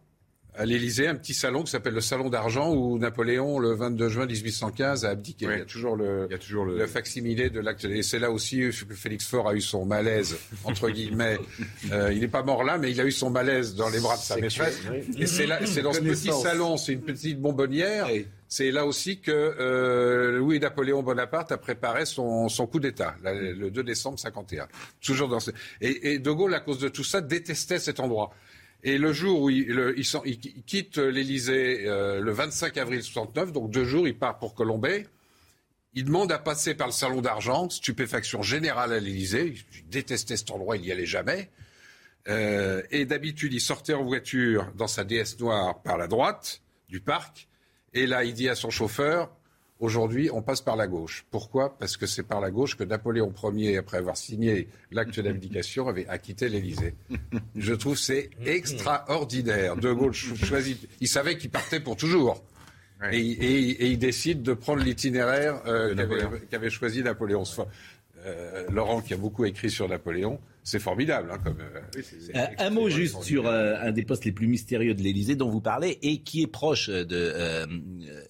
[0.59, 4.25] à l'Élysée un petit salon qui s'appelle le Salon d'Argent où Napoléon, le 22 juin
[4.25, 5.45] 1815, a abdiqué.
[5.49, 6.77] Il y a toujours le, Il y a toujours le.
[6.77, 7.85] le facsimilé de l'acte.
[7.85, 11.39] Et c'est là aussi que Félix Faure a eu son malaise, entre guillemets.
[11.91, 14.15] Euh, il n'est pas mort là, mais il a eu son malaise dans les bras
[14.15, 14.79] de sa maîtresse.
[15.17, 18.07] Et c'est là, c'est dans ce petit salon, c'est une petite bonbonnière.
[18.47, 23.83] C'est là aussi que euh, Louis-Napoléon Bonaparte a préparé son, son coup d'État, le 2
[23.83, 24.67] décembre 51.
[25.01, 25.51] Toujours dans ce...
[25.81, 28.31] et, et De Gaulle, à cause de tout ça, détestait cet endroit.
[28.83, 29.65] Et le jour où il,
[30.65, 35.05] quitte l'Élysée euh, le 25 avril 69, donc deux jours, il part pour Colombey.
[35.93, 39.55] Il demande à passer par le salon d'argent, stupéfaction générale à l'Élysée.
[39.73, 41.49] Il détestait cet endroit, il n'y allait jamais.
[42.27, 47.01] Euh, et d'habitude, il sortait en voiture dans sa DS noire par la droite du
[47.01, 47.47] parc.
[47.93, 49.35] Et là, il dit à son chauffeur,
[49.79, 51.25] aujourd'hui, on passe par la gauche.
[51.31, 51.77] Pourquoi?
[51.77, 56.07] Parce que c'est par la gauche que Napoléon Ier, après avoir signé l'acte d'abdication, avait
[56.07, 56.95] acquitté l'Élysée.
[57.55, 59.75] Je trouve que c'est extraordinaire.
[59.75, 60.87] De Gaulle cho- choisit.
[61.01, 62.43] Il savait qu'il partait pour toujours.
[63.11, 65.95] Et, il- et il- et il décide de prendre l'itinéraire euh,
[66.49, 67.41] qu'avait choisi Napoléon.
[67.41, 67.65] Enfin,
[68.25, 71.29] euh, Laurent, qui a beaucoup écrit sur Napoléon, c'est formidable.
[71.31, 74.47] Hein, comme, euh, c'est- Euh, un mot juste sur euh, un des postes les plus
[74.47, 77.65] mystérieux de l'Élysée dont vous parlez et qui est proche de euh,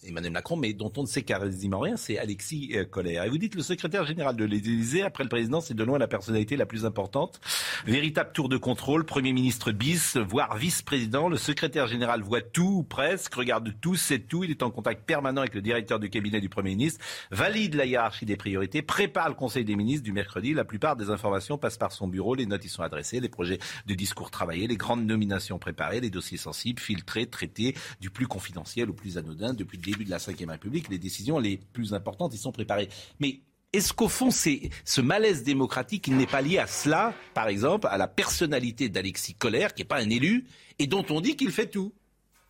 [0.04, 3.24] Emmanuel Macron, mais dont on ne sait quasiment rien, c'est Alexis euh, Collère.
[3.26, 6.08] Et vous dites le secrétaire général de l'Élysée, après le président, c'est de loin la
[6.08, 7.40] personnalité la plus importante.
[7.86, 11.30] Véritable tour de contrôle, Premier ministre bis, voire vice-président.
[11.30, 14.44] Le secrétaire général voit tout, ou presque, regarde tout, sait tout.
[14.44, 17.86] Il est en contact permanent avec le directeur du cabinet du Premier ministre, valide la
[17.86, 20.54] hiérarchie des priorités, prépare le Conseil des ministres du mercredi.
[20.54, 22.19] La plupart des informations passent par son bureau.
[22.36, 26.10] Les notes y sont adressées, les projets de discours travaillés, les grandes nominations préparées, les
[26.10, 29.54] dossiers sensibles filtrés, traités, du plus confidentiel au plus anodin.
[29.54, 32.90] Depuis le début de la Ve République, les décisions les plus importantes y sont préparées.
[33.20, 33.40] Mais
[33.72, 37.88] est-ce qu'au fond, c'est ce malaise démocratique, il n'est pas lié à cela, par exemple,
[37.90, 40.46] à la personnalité d'Alexis Collère, qui n'est pas un élu,
[40.80, 41.94] et dont on dit qu'il fait tout?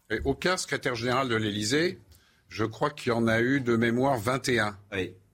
[0.10, 2.00] Et aucun secrétaire général de l'Élysée,
[2.48, 4.78] je crois qu'il y en a eu de mémoire 21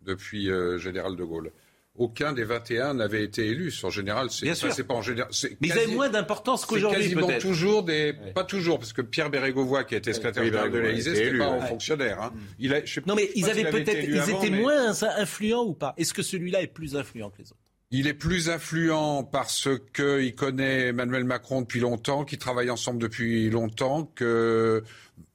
[0.02, 1.52] depuis euh, Général de Gaulle.
[1.98, 3.74] Aucun des 21 n'avait été élu.
[3.84, 4.74] En général, c'est Bien ça, sûr.
[4.74, 5.30] c'est pas en général.
[5.32, 9.02] c'est Mais ils avaient moins d'importance qu'aujourd'hui, C'est quasiment toujours des, pas toujours, parce que
[9.02, 11.68] Pierre Bérégovoy, qui était secrétaire général de l'Élysée, pas un ouais.
[11.68, 12.22] fonctionnaire.
[12.22, 12.34] hein.
[12.60, 14.60] Il a- je sais Non, mais pas ils avaient peut-être, élu ils avant, étaient mais-
[14.62, 15.94] moins influents ou pas?
[15.98, 17.60] Est-ce que celui-là est plus influent que les autres?
[17.92, 23.50] Il est plus influent parce qu'il connaît Emmanuel Macron depuis longtemps, qu'ils travaillent ensemble depuis
[23.50, 24.84] longtemps, que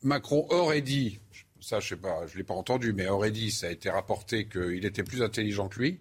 [0.03, 1.21] Macron aurait dit,
[1.61, 4.47] ça je sais pas, je l'ai pas entendu, mais aurait dit, ça a été rapporté
[4.47, 6.01] qu'il était plus intelligent que lui.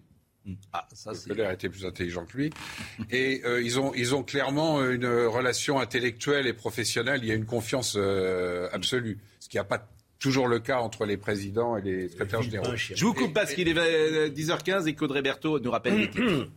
[0.72, 1.28] Ah, ça c'est.
[1.28, 2.50] Colère était plus intelligent que lui.
[3.10, 7.20] Et euh, ils, ont, ils ont clairement une relation intellectuelle et professionnelle.
[7.22, 9.18] Il y a une confiance euh, absolue.
[9.38, 9.86] Ce qui n'a pas
[10.18, 12.76] toujours le cas entre les présidents et les secrétaires généraux.
[12.76, 16.48] Je vous coupe parce qu'il est euh, 10h15 et qu'Audrey Berthaud nous rappelle les titres.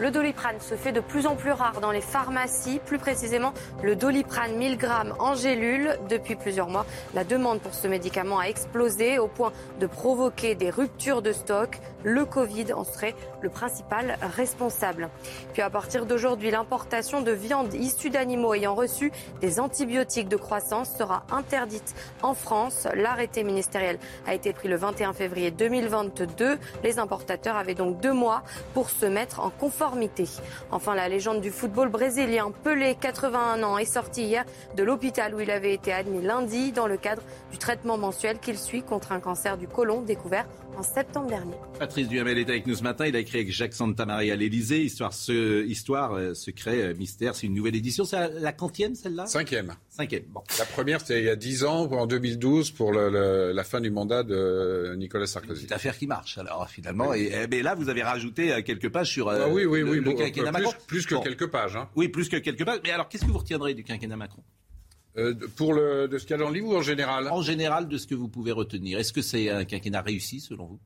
[0.00, 3.96] Le doliprane se fait de plus en plus rare dans les pharmacies, plus précisément le
[3.96, 5.98] doliprane 1000 grammes en gélule.
[6.08, 10.70] Depuis plusieurs mois, la demande pour ce médicament a explosé au point de provoquer des
[10.70, 11.78] ruptures de stock.
[12.04, 15.10] Le Covid en serait le principal responsable.
[15.52, 20.90] Puis à partir d'aujourd'hui, l'importation de viande issue d'animaux ayant reçu des antibiotiques de croissance
[20.96, 22.86] sera interdite en France.
[22.94, 26.58] L'arrêté ministériel a été pris le 21 février 2022.
[26.82, 28.42] Les importateurs avaient donc deux mois
[28.74, 30.24] pour se mettre en conformité.
[30.70, 34.44] Enfin, la légende du football brésilien Pelé, 81 ans, est sorti hier
[34.76, 38.58] de l'hôpital où il avait été admis lundi dans le cadre du traitement mensuel qu'il
[38.58, 40.46] suit contre un cancer du côlon découvert
[40.80, 41.54] en septembre dernier.
[41.78, 43.06] Patrice Duhamel est avec nous ce matin.
[43.06, 47.34] Il a écrit avec Jacques Santamaria à l'Elysée, Histoire, ce, histoire euh, secret, euh, mystère.
[47.34, 48.06] C'est une nouvelle édition.
[48.06, 49.26] C'est la, quantième, celle-là?
[49.26, 49.74] Cinquième.
[49.90, 50.22] Cinquième.
[50.32, 50.42] Bon.
[50.58, 53.82] La première, c'était il y a 10 ans, en 2012, pour le- le- la fin
[53.82, 55.66] du mandat de Nicolas Sarkozy.
[55.66, 57.12] Une affaire qui marche, alors, finalement.
[57.12, 59.80] Et, eh, mais là, vous avez rajouté euh, quelques pages sur euh, Ah oui, oui,
[59.80, 59.96] le, oui.
[59.96, 60.78] le bon, quinquennat plus, Macron.
[60.86, 61.20] plus que Bon.
[61.20, 61.76] quelques pages.
[61.76, 61.90] Hein.
[61.94, 62.80] Oui, plus que quelques pages.
[62.84, 64.42] Mais alors, qu'est-ce que vous retiendrez du quinquennat Macron?
[65.16, 67.28] Euh, pour le, de ce qu'il y a dans le livre ou en général?
[67.28, 68.98] En général, de ce que vous pouvez retenir.
[68.98, 70.80] Est-ce que c'est un quinquennat réussi, selon vous?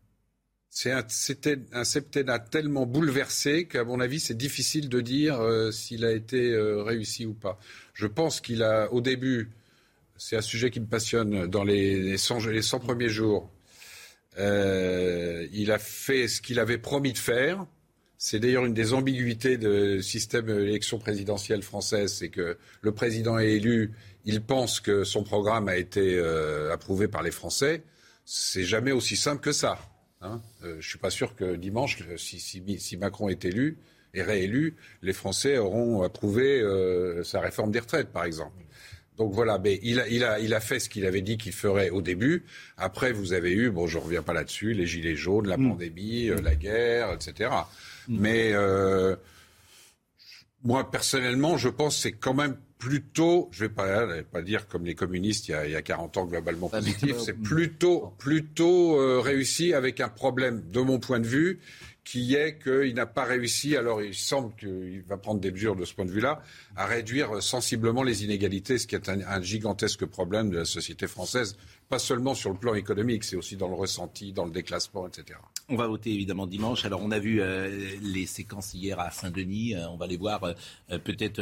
[0.70, 5.70] C'est un- C'était un septennat tellement bouleversé qu'à mon avis, c'est difficile de dire euh,
[5.70, 7.58] s'il a été euh, réussi ou pas.
[7.92, 9.50] Je pense qu'il a, au début,
[10.16, 13.50] c'est un sujet qui me passionne, dans les, les 100, les 100 premiers jours,
[14.38, 17.66] il a fait ce qu'il avait promis de faire.
[18.16, 23.52] C'est d'ailleurs une des ambiguïtés du système d'élection présidentielle française, c'est que le président est
[23.52, 23.92] élu,
[24.24, 27.82] il pense que son programme a été euh, approuvé par les Français.
[28.24, 29.78] C'est jamais aussi simple que ça.
[30.22, 30.40] Hein.
[30.64, 33.78] Euh, je suis pas sûr que dimanche, euh, si, si- si Macron est élu
[34.14, 38.52] et réélu, les Français auront approuvé euh, sa réforme des retraites, par exemple.
[39.18, 41.52] Donc voilà, mais il a, il a, il a fait ce qu'il avait dit qu'il
[41.52, 42.44] ferait au début.
[42.76, 46.40] Après, vous avez eu, bon, je reviens pas là-dessus, les gilets jaunes, la pandémie, euh,
[46.40, 47.50] la guerre, etc.
[48.08, 49.14] Mais euh,
[50.62, 54.84] Moi, personnellement, je pense que c'est quand même plutôt, je vais pas, pas dire comme
[54.84, 59.00] les communistes il y a, il y a 40 ans globalement positif, c'est plutôt, plutôt
[59.00, 61.60] euh, réussi avec un problème, de mon point de vue,
[62.04, 65.86] qui est qu'il n'a pas réussi, alors il semble qu'il va prendre des mesures de
[65.86, 66.42] ce point de vue-là,
[66.76, 71.06] à réduire sensiblement les inégalités, ce qui est un, un gigantesque problème de la société
[71.06, 71.56] française,
[71.88, 75.38] pas seulement sur le plan économique, c'est aussi dans le ressenti, dans le déclassement, etc.
[75.70, 76.84] On va voter évidemment dimanche.
[76.84, 79.74] Alors on a vu euh, les séquences hier à Saint-Denis.
[79.74, 81.40] Euh, on va les voir euh, peut-être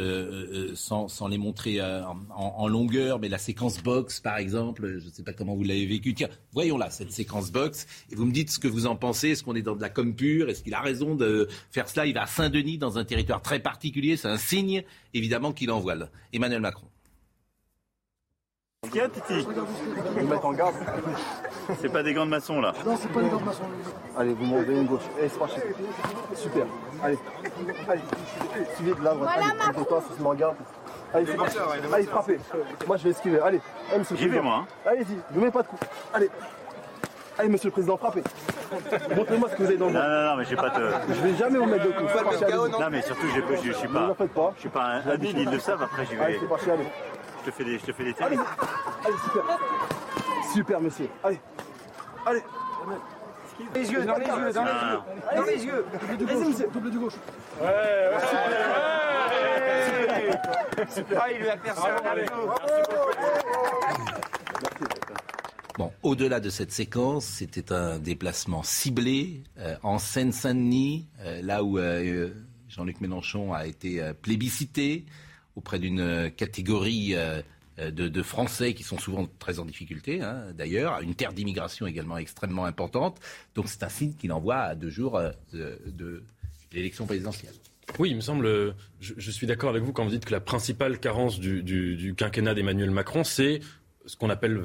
[0.75, 5.11] sans, sans, les montrer en, en, longueur, mais la séquence box par exemple, je ne
[5.11, 6.13] sais pas comment vous l'avez vécu.
[6.13, 9.31] Tiens, voyons là cette séquence box et vous me dites ce que vous en pensez.
[9.31, 10.49] Est-ce qu'on est dans de la com pure?
[10.49, 12.05] Est-ce qu'il a raison de faire cela?
[12.05, 14.15] Il va à Saint-Denis dans un territoire très particulier.
[14.15, 14.83] C'est un signe
[15.13, 15.95] évidemment qu'il envoie.
[16.31, 16.87] Emmanuel Macron.
[18.83, 19.47] Qu'est-ce qu'il y a, Titi
[20.17, 20.75] Vous mettre en garde.
[21.79, 22.73] C'est pas des gants de maçon, là.
[22.85, 23.63] Non, c'est pas des gants de maçon.
[24.17, 25.03] Allez, vous m'enlevez une gauche.
[25.17, 25.55] Allez, c'est parti.
[26.35, 26.65] Super.
[27.01, 27.17] Allez.
[27.87, 28.01] Allez.
[28.75, 30.55] Suivez de là, voilà, allez, toi, si je m'en garde.
[31.13, 31.57] Allez, c'est parti.
[31.93, 32.39] Allez, frappez.
[32.85, 33.39] Moi, je vais esquiver.
[33.39, 33.61] Allez.
[33.89, 34.65] Allez, monsieur le J'y vais, moi.
[34.65, 34.67] Hein.
[34.85, 35.79] Allez-y, ne mets pas de coup.
[36.13, 36.29] Allez.
[37.39, 38.23] Allez, monsieur le président, frappez.
[39.15, 40.89] Montrez-moi ce que vous avez dans le Non, non, non, mais j'ai pas de.
[41.07, 42.03] Je vais jamais vous mettre de coup.
[42.03, 43.27] Non, mais surtout,
[43.63, 44.01] je suis pas.
[44.01, 44.51] Ne en faites pas.
[44.55, 46.23] Je suis pas un habile, ils le savent, après, j'y vais.
[46.23, 46.87] Allez, c'est parti, allez.
[47.43, 49.59] Je te fais des, je te fais des Allez, allez, super.
[50.53, 51.09] Super, monsieur.
[51.23, 51.39] Allez.
[52.25, 52.41] Allez.
[53.75, 55.01] Les yeux, dans les yeux, dans les yeux.
[55.35, 55.85] Dans les yeux.
[56.73, 57.13] Double du gauche.
[57.59, 58.17] Ouais, ouais.
[60.89, 61.21] Super.
[61.21, 61.57] Ah, il lui a.
[65.77, 71.77] Bon, au-delà de cette séquence, c'était un déplacement ciblé euh, en Seine-Saint-Denis, euh, là où
[71.77, 72.29] euh,
[72.69, 75.05] Jean-Luc Mélenchon a été plébiscité
[75.55, 77.15] auprès d'une catégorie
[77.77, 82.65] de, Français qui sont souvent très en difficulté, hein, d'ailleurs, une terre d'immigration également extrêmement
[82.65, 83.19] importante.
[83.55, 85.19] Donc c'est un signe qu'il envoie à deux jours
[85.53, 86.23] de,
[86.71, 87.53] l'élection présidentielle.
[87.99, 90.99] Oui, il me semble, je, suis d'accord avec vous quand vous dites que la principale
[90.99, 93.59] carence du, du quinquennat d'Emmanuel Macron, c'est
[94.05, 94.61] ce qu'on appelle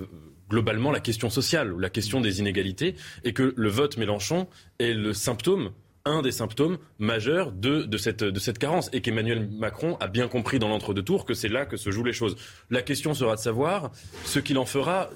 [0.49, 2.95] globalement la question sociale ou la question des inégalités,
[3.25, 4.49] et que le vote Mélenchon
[4.79, 5.73] est le symptôme
[6.05, 10.29] un des symptômes majeurs de, de, cette, de cette carence et qu'Emmanuel Macron a bien
[10.29, 12.37] compris dans l'entre-deux tours que c'est là que se jouent les choses.
[12.71, 13.91] La question sera de savoir
[14.25, 15.11] ce qu'il en fera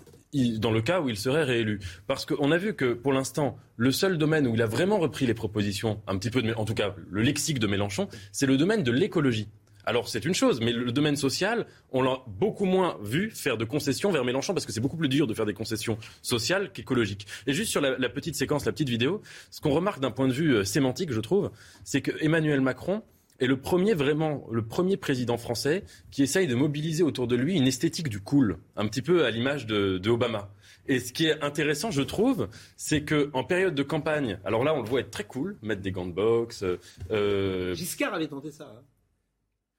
[0.59, 1.81] dans le cas où il serait réélu.
[2.07, 5.27] Parce qu'on a vu que, pour l'instant, le seul domaine où il a vraiment repris
[5.27, 8.83] les propositions, un petit peu, en tout cas le lexique de Mélenchon, c'est le domaine
[8.83, 9.49] de l'écologie.
[9.85, 13.65] Alors c'est une chose, mais le domaine social, on l'a beaucoup moins vu faire de
[13.65, 17.27] concessions vers Mélenchon parce que c'est beaucoup plus dur de faire des concessions sociales qu'écologiques.
[17.47, 20.33] Et juste sur la, petite séquence, la petite vidéo, ce qu'on remarque d'un point de
[20.33, 21.51] vue euh, sémantique, je trouve,
[21.85, 23.03] c'est que Emmanuel Macron
[23.41, 27.57] est le premier vraiment, le premier président français qui essaye de mobiliser autour de lui
[27.57, 30.51] une esthétique du cool, un petit peu à l'image de, Obama.
[30.87, 34.75] Et ce qui est intéressant, je trouve, c'est que en période de campagne, alors là,
[34.75, 36.65] on le voit être très cool, mettre des gants de boxe.
[37.11, 37.75] Euh...
[37.75, 38.73] Giscard avait tenté ça.
[38.77, 38.83] Hein.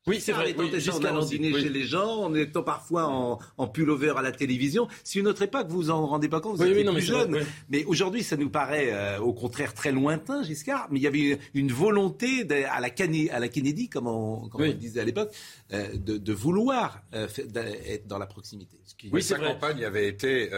[0.05, 0.53] Oui, c'est vrai.
[0.57, 4.33] Oui, en allant dîner chez les gens, en étant parfois en, en pullover à la
[4.33, 4.87] télévision.
[5.03, 7.45] Si une autre époque, vous vous en rendez pas compte, vous êtes plus jeune.
[7.69, 10.87] Mais aujourd'hui, ça nous paraît euh, au contraire très lointain, Giscard.
[10.91, 12.89] Mais il y avait une, volonté à la,
[13.31, 15.31] à la Kennedy, comme on, comme on disait à l'époque,
[15.71, 17.27] euh, de, de, vouloir euh,
[17.87, 18.77] être dans la proximité.
[19.11, 20.49] oui, sa campagne avait été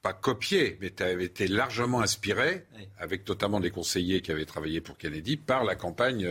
[0.00, 2.66] pas copiée, mais avait été largement inspirée,
[2.98, 6.28] avec notamment des conseillers qui avaient travaillé pour Kennedy, par la campagne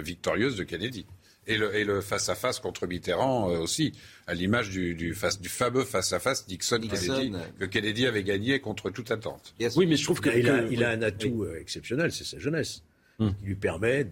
[0.00, 1.06] victorieuse de Kennedy.
[1.46, 3.92] Et le, face-à-face contre Mitterrand euh, aussi,
[4.26, 9.54] à l'image du, du, fameux face-à-face Nixon-Kennedy, que Kennedy avait gagné contre toute attente.
[9.76, 12.82] Oui, mais je trouve qu'il a, il a un atout euh, exceptionnel, c'est sa jeunesse,
[13.18, 13.34] hum.
[13.38, 14.10] qui lui permet de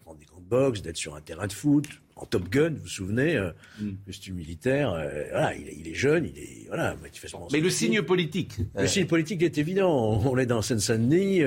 [0.00, 1.86] prendre des grandes boxe, d'être sur un terrain de foot,
[2.20, 3.96] en Top Gun, vous vous souvenez, euh, hum.
[4.06, 4.90] costume militaire,
[5.30, 6.96] voilà, il, il, est jeune, il est voilà.
[7.52, 10.20] Mais le signe politique, le signe politique est évident.
[10.24, 11.42] On est dans Seine-Saint-Denis,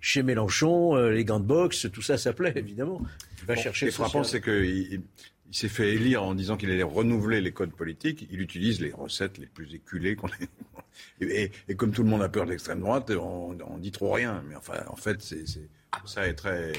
[0.00, 3.02] chez Mélenchon, les gants de boxe, tout ça, ça plaît évidemment
[3.44, 3.90] va chercher.
[3.90, 5.02] Ce qui est frappant, c'est qu'il
[5.46, 8.26] il, s'est fait élire en disant qu'il allait renouveler les codes politiques.
[8.30, 10.28] Il utilise les recettes les plus éculées qu'on
[11.20, 14.12] et, et, comme tout le monde a peur de l'extrême droite, on, on dit trop
[14.12, 14.42] rien.
[14.48, 15.44] Mais enfin, en fait, c'est
[16.06, 16.72] ça est très.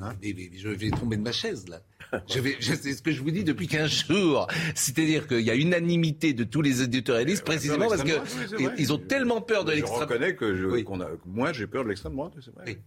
[0.00, 1.80] Hein je vais tomber de ma chaise là.
[2.28, 4.46] Je vais, c'est ce que je vous dis depuis 15 jours.
[4.74, 9.40] C'est-à-dire qu'il y a unanimité de tous les éditorialistes précisément parce qu'ils ils ont tellement
[9.40, 10.06] peur de l'extrême.
[10.06, 10.08] droite.
[10.08, 12.78] Je reconnais que je, a, moi j'ai peur de l'extrême droite, c'est vrai.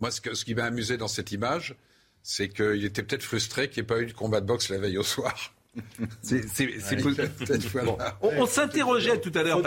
[0.00, 1.76] Moi, ce, ce qui m'a amusé dans cette image,
[2.22, 4.78] c'est qu'il était peut-être frustré qu'il n'y ait pas eu de combat de boxe la
[4.78, 5.53] veille au soir.
[8.22, 9.60] On, s'interrogeait tout à l'heure.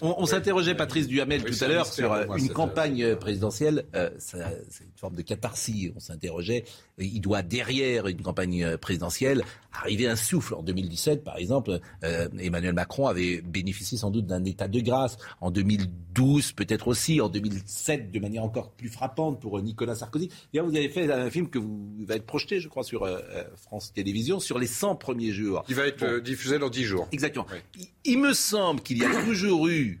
[0.00, 3.16] On, on s'interrogeait Patrice Duhamel Oui, tout à l'heure sur euh, moi, une campagne euh,
[3.16, 3.84] présidentielle.
[3.94, 5.92] Euh, c'est une forme de catharsis.
[5.96, 6.64] On s'interrogeait.
[6.98, 9.42] Il doit derrière une campagne présidentielle
[9.72, 10.54] arriver un souffle.
[10.54, 15.16] En 2017, par exemple, euh, Emmanuel Macron avait bénéficié sans doute d'un état de grâce.
[15.40, 17.20] En 2012, peut-être aussi.
[17.20, 20.30] En 2007, de manière encore plus frappante pour Nicolas Sarkozy.
[20.52, 23.08] D'ailleurs, vous avez fait un film que vous va être projeté, je crois, sur
[23.56, 25.64] France Télévisions sur les 100 premiers jours.
[25.64, 27.08] Qui va être euh, diffusé dans 10 jours.
[27.12, 27.46] Exactement.
[27.78, 30.00] Il, il me semble qu'il y a toujours eu,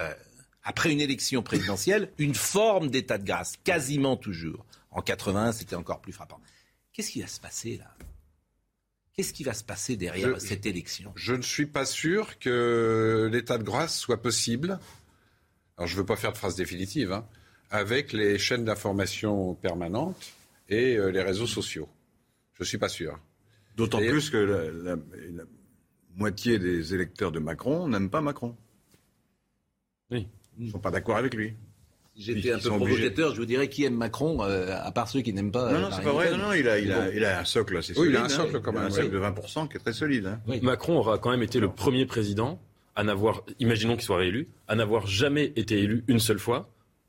[0.00, 0.12] euh,
[0.62, 4.64] après une élection présidentielle, une forme d'état de grâce, quasiment toujours.
[4.90, 6.40] En 81, c'était encore plus frappant.
[6.92, 7.94] Qu'est-ce qui va se passer là?
[9.14, 11.12] Qu'est-ce qui va se passer derrière Je- cette élection?
[11.16, 14.78] Je ne suis pas sûr que l'état de grâce soit possible.
[15.76, 17.26] Alors, je ne veux pas faire de phrase définitive, hein,
[17.70, 20.32] avec les chaînes d'information permanentes
[20.68, 21.88] et euh, les réseaux sociaux.
[22.54, 23.18] Je ne suis pas sûr.
[23.78, 24.64] D'autant plus que la,
[24.94, 25.44] la- la
[26.16, 28.54] moitié des électeurs de Macron n'aiment pas Macron.
[30.10, 30.26] Oui.
[30.58, 31.54] Ils ne sont pas d'accord avec lui.
[32.16, 32.94] Si j'étais un peu obligés.
[32.96, 35.70] provocateur, je vous dirais qui aime Macron, euh, à part ceux qui n'aiment pas.
[35.70, 36.30] Non, euh, non, c'est Marine pas vrai.
[36.32, 38.10] Non, non, il a, il a, il a un socle assez Oui, solide.
[38.12, 38.28] il a un hein.
[38.28, 39.10] socle quand même, un socle oui.
[39.12, 40.26] de 20% qui est très solide.
[40.26, 40.40] hein.
[40.62, 42.60] Macron aura quand même été le premier président
[42.96, 46.68] à n'avoir, imaginons qu'il soit réélu, à n'avoir jamais été élu une seule fois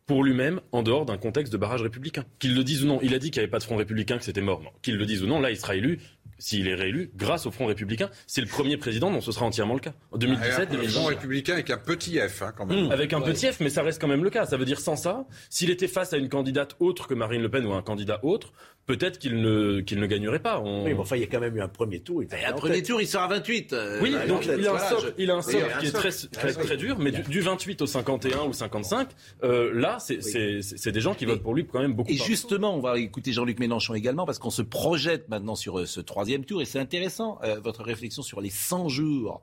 [0.10, 2.26] pour lui-même en dehors d'un contexte de barrage républicain.
[2.40, 4.18] Qu'il le dise ou non, il a dit qu'il n'y avait pas de front républicain,
[4.18, 4.60] que c'était mort.
[4.82, 6.00] Qu'il le dise ou non, là il sera élu,
[6.40, 8.10] s'il est réélu, grâce au front républicain.
[8.26, 9.94] C'est le premier président dont ce sera entièrement le cas.
[10.12, 11.00] En 2017, Alors, le 2020.
[11.00, 12.88] Front républicain avec un petit F, hein, quand même.
[12.88, 14.48] Mmh, avec un petit F, mais ça reste quand même le cas.
[14.48, 17.50] Ça veut dire sans ça, s'il était face à une candidate autre que Marine Le
[17.52, 18.52] Pen ou un candidat autre,
[18.90, 20.60] peut-être qu'il ne, qu'il ne gagnerait pas.
[20.60, 22.24] On- Oui, mais enfin, il y a quand même eu un premier tour.
[22.24, 22.88] il était Et un premier tête.
[22.88, 23.72] tour, il sera à 28.
[23.74, 25.58] euh, Oui, bah, donc il a un voilà, socle, je- il a un Oui, socle
[25.58, 26.34] il a un qui est très, socle.
[26.34, 29.10] très, très dur, mais du, du 28 au 51 ou 55,
[29.44, 32.10] euh, là, c'est c'est- c'est- c'est des gens qui votent pour lui quand même beaucoup.
[32.12, 35.86] Et justement, on va écouter Jean-Luc Mélenchon également, parce qu'on se projette maintenant sur euh,
[35.86, 39.42] ce troisième tour, et c'est intéressant, euh, votre réflexion sur les 100 jours,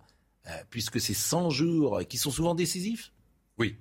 [0.49, 3.13] euh, puisque ces 100 jours euh, qui sont souvent décisifs?
[3.59, 3.77] Oui.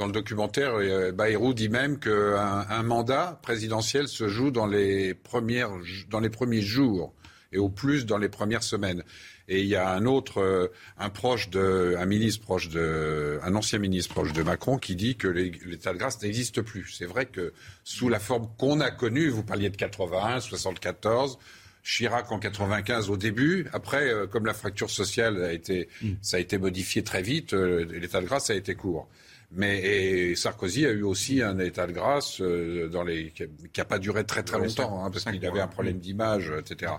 [0.00, 5.12] Dans le documentaire, euh, Bayrou dit même qu'un un mandat présidentiel se joue dans les,
[5.12, 5.72] premières,
[6.08, 7.12] dans les premiers jours
[7.52, 9.04] et au plus dans les premières semaines.
[9.46, 13.54] Et il y a un autre, euh, un proche de, un ministre proche de, un
[13.54, 16.94] ancien ministre proche de Macron qui dit que l'état de grâce n'existe plus.
[16.96, 17.52] C'est vrai que
[17.84, 21.38] sous la forme qu'on a connue, vous parliez de 81, 74,
[21.84, 23.66] Chirac en 95 au début.
[23.74, 25.90] Après, euh, comme la fracture sociale a été,
[26.22, 29.06] ça a été modifié très vite, l'état de grâce a été court.
[29.52, 33.46] Mais et Sarkozy a eu aussi un état de grâce euh, dans les, qui
[33.76, 36.92] n'a pas duré très très longtemps, hein, parce qu'il avait un problème d'image, etc.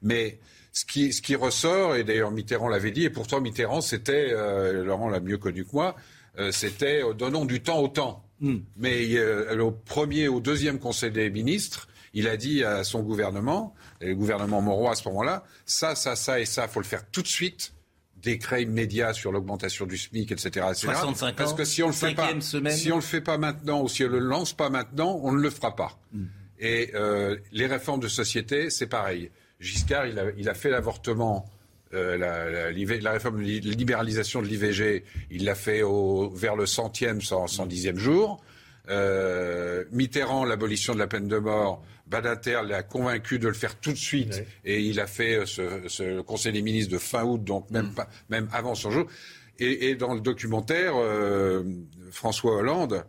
[0.00, 0.38] Mais
[0.72, 4.84] ce qui, ce qui ressort, et d'ailleurs Mitterrand l'avait dit, et pourtant Mitterrand, c'était, euh,
[4.84, 5.96] Laurent l'a mieux connu que moi,
[6.38, 8.24] euh, c'était euh, donnons du temps au temps.
[8.76, 13.74] Mais euh, au premier, au deuxième Conseil des ministres, il a dit à son gouvernement,
[14.00, 17.10] et le gouvernement Moreau à ce moment-là, ça, ça, ça et ça, faut le faire
[17.10, 17.72] tout de suite.
[18.22, 20.48] Décret immédiat sur l'augmentation du SMIC, etc.
[20.70, 20.74] etc.
[20.92, 22.72] 65 Parce ans, que si on le fait pas, semaine.
[22.76, 25.40] si on le fait pas maintenant ou si on le lance pas maintenant, on ne
[25.40, 25.98] le fera pas.
[26.12, 26.24] Hmm.
[26.58, 29.30] Et euh, les réformes de société, c'est pareil.
[29.60, 31.44] Giscard, il a, il a fait l'avortement,
[31.94, 36.28] euh, la, la- l'IV la réforme de li- libéralisation de l'IVG, il l'a fait au,
[36.30, 38.42] vers le centième, cent, cent dixième jour.
[38.90, 43.92] Euh, Mitterrand, l'abolition de la peine de mort, Badater l'a convaincu de le faire tout
[43.92, 47.70] de suite et il a fait euh, ce, Conseil des ministres de fin août, donc
[47.70, 49.06] même, pas, même avant son jour.
[49.58, 51.64] Et, et dans le documentaire, euh,
[52.10, 53.04] François Hollande,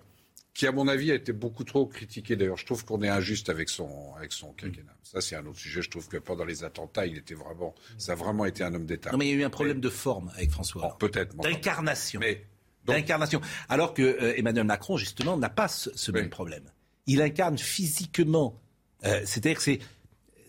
[0.60, 2.36] qui à mon avis a été beaucoup trop critiqué.
[2.36, 4.94] D'ailleurs, je trouve qu'on est injuste avec son avec son quinquennat.
[5.04, 5.82] Ça, c'est un autre sujet.
[5.82, 8.86] Je trouve que pendant les attentats, il était vraiment, ça a vraiment été un homme
[8.86, 9.12] d'État.
[9.12, 11.00] Non, mais il y a eu un problème de forme avec François Hollande.
[11.00, 11.34] Peut-être.
[11.36, 12.20] mais enfin, D'incarnation.
[12.20, 12.46] Mais
[12.86, 13.40] D'incarnation.
[13.70, 16.70] Alors que euh, Emmanuel Macron, justement, n'a pas ce, ce même problème.
[17.06, 18.62] Il incarne physiquement.
[19.06, 19.80] Euh, C'est-à-dire que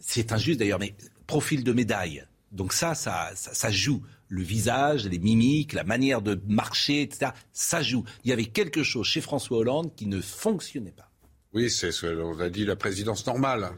[0.00, 0.94] c'est, injuste d'ailleurs, mais
[1.26, 2.24] profil de médaille.
[2.52, 4.02] Donc ça, ça, ça, ça joue.
[4.28, 7.32] Le visage, les mimiques, la manière de marcher, etc.
[7.52, 8.04] Ça joue.
[8.24, 11.10] Il y avait quelque chose chez François Hollande qui ne fonctionnait pas.
[11.52, 13.70] oui, c'est ce on a dit la présidence normale.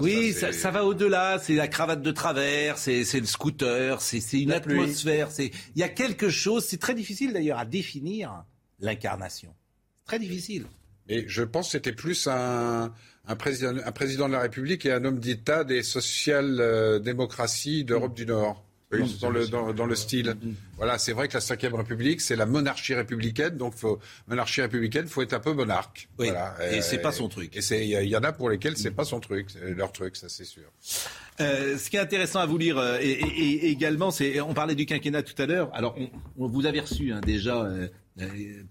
[0.00, 1.38] Oui, ça, ça, c'est- ça va au-delà.
[1.42, 5.30] C'est la cravate de travers, c'est le scooter, c'est une La atmosphère.
[5.32, 6.64] C'est il y a quelque chose.
[6.64, 8.44] C'est très difficile d'ailleurs à définir
[8.78, 9.54] l'incarnation.
[10.06, 10.66] Très difficile.
[11.08, 12.92] Et je pense que c'était plus un,
[13.26, 18.26] un, président, un président de la République et un homme d'État des social-démocraties d'Europe du
[18.26, 18.64] Nord.
[19.22, 20.36] Dans, le, dans, dans le style.
[20.76, 23.56] Voilà, c'est vrai que la Ve République, c'est la monarchie républicaine.
[23.56, 26.10] Donc, faut, monarchie républicaine, faut être un peu monarque.
[26.18, 26.54] Oui, Voilà.
[26.70, 27.56] et c'est pas son truc.
[27.56, 30.28] Et il y, il en a pour lesquels c'est pas son truc, leur truc, ça
[30.28, 30.64] c'est sûr.
[31.40, 34.52] Euh, ce qui est intéressant à vous lire euh, et, et- et également, c'est on
[34.52, 35.70] parlait du quinquennat tout à l'heure.
[35.72, 37.88] Alors, on, on vous avez reçu hein, déjà euh,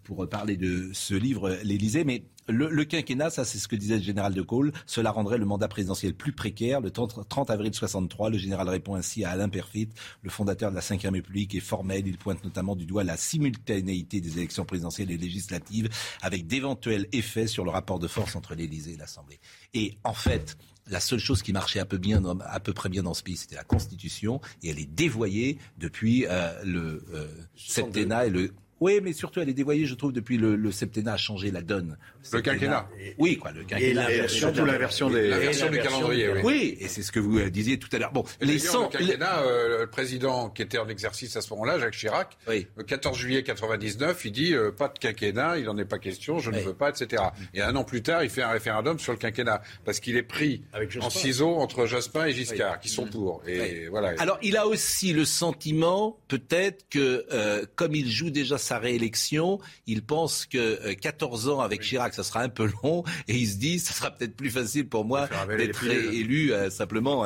[0.04, 2.04] pour parler de ce livre, l'Élysée.
[2.04, 5.46] Mais le, quinquennat, ça c'est ce que disait le général de Gaulle, cela rendrait le
[5.46, 6.82] mandat présidentiel plus précaire.
[6.82, 9.90] Le 30, avril 63, le général répond ainsi à Alain Perfit,
[10.22, 12.08] le fondateur de la Ve République, est formel.
[12.08, 15.90] Il pointe notamment du doigt la simultanéité des élections présidentielles et législatives,
[16.22, 19.40] avec d'éventuels effets sur le rapport de force entre l'Élysée et l'Assemblée.
[19.74, 20.58] Et en fait,
[20.88, 23.38] la seule chose qui marchait un peu bien, à peu près bien dans ce pays,
[23.38, 28.52] c'était la Constitution, et elle est dévoyée depuis euh, le euh, septennat et le
[28.82, 31.62] oui, mais surtout, elle est dévoyée, je trouve, depuis le, le septennat a changé la
[31.62, 31.98] donne.
[32.34, 32.90] Le quinquennat.
[33.20, 34.12] Oui, quoi, le quinquennat.
[34.12, 36.42] Et surtout la version, des, la version du calendrier, oui.
[36.44, 38.12] Oui, et c'est ce que vous euh, disiez tout à l'heure.
[38.12, 38.82] Bon, les 100...
[38.82, 42.84] Le quinquennat, euh, le président qui était en exercice à ce moment-là, Jacques Chirac, le
[42.84, 46.50] 14 juillet 99, il dit euh, pas de quinquennat, il n'en est pas question, je
[46.50, 47.22] ne veux pas, etc.
[47.54, 50.24] Et un an plus tard, il fait un référendum sur le quinquennat parce qu'il est
[50.24, 50.64] pris
[51.00, 53.44] en ciseaux entre Jospin et Giscard, qui sont pour.
[53.48, 54.16] Et voilà.
[54.18, 57.28] Alors, il a aussi le sentiment, peut-être que
[57.76, 62.24] comme il joue déjà sa réélection, il pense que 14 euh, ans avec Chirac, ça
[62.24, 65.30] sera un peu long, et il se dit, ça sera peut-être plus facile pour moi
[65.48, 67.26] d'être élu euh, simplement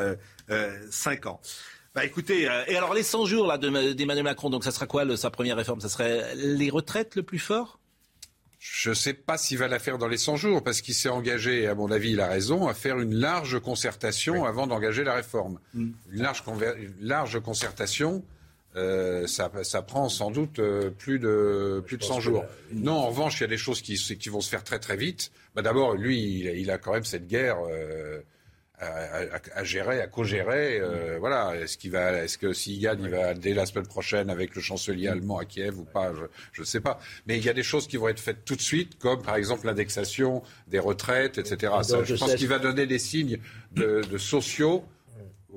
[0.90, 1.42] 5 euh, ans.
[1.94, 5.32] Bah écoutez, et alors les 100 jours là d'Emmanuel Macron, donc ça sera quoi sa
[5.32, 5.80] première réforme?
[5.80, 7.80] Ça serait les retraites le plus fort?
[8.68, 11.10] Je ne sais pas s'il va la faire dans les 100 jours, parce qu'il s'est
[11.10, 15.14] engagé, à mon avis, il a raison, à faire une large concertation avant d'engager la
[15.14, 15.60] réforme.
[15.76, 15.92] Mm.
[16.12, 16.44] Une, large
[16.78, 18.26] une large concertation
[18.76, 22.46] euh, ça, ça, prend sans doute euh, plus de plus de 100 jours.
[22.74, 24.98] Non, en revanche, il y a des choses qui, qui vont se faire très très
[24.98, 25.32] vite.
[25.56, 28.20] Bah, D'abord, lui, il, il, a quand même cette guerre euh,
[28.78, 30.80] à, à, à, gérer, à co-gérer.
[30.82, 31.56] Euh, voilà.
[31.56, 34.62] Est-ce qu'il va, est-ce que s'il gagne, il va dès la semaine prochaine avec le
[34.62, 36.12] chancelier allemand à Kiev ou pas?
[36.52, 37.00] Je ne sais pas.
[37.28, 39.38] Mais il y a des choses qui vont être faites tout de suite, comme par
[39.38, 41.74] exemple l'indexation des retraites, etc.
[41.84, 43.40] Ça, je pense qu'il va donner des signes
[43.72, 44.84] de, de sociaux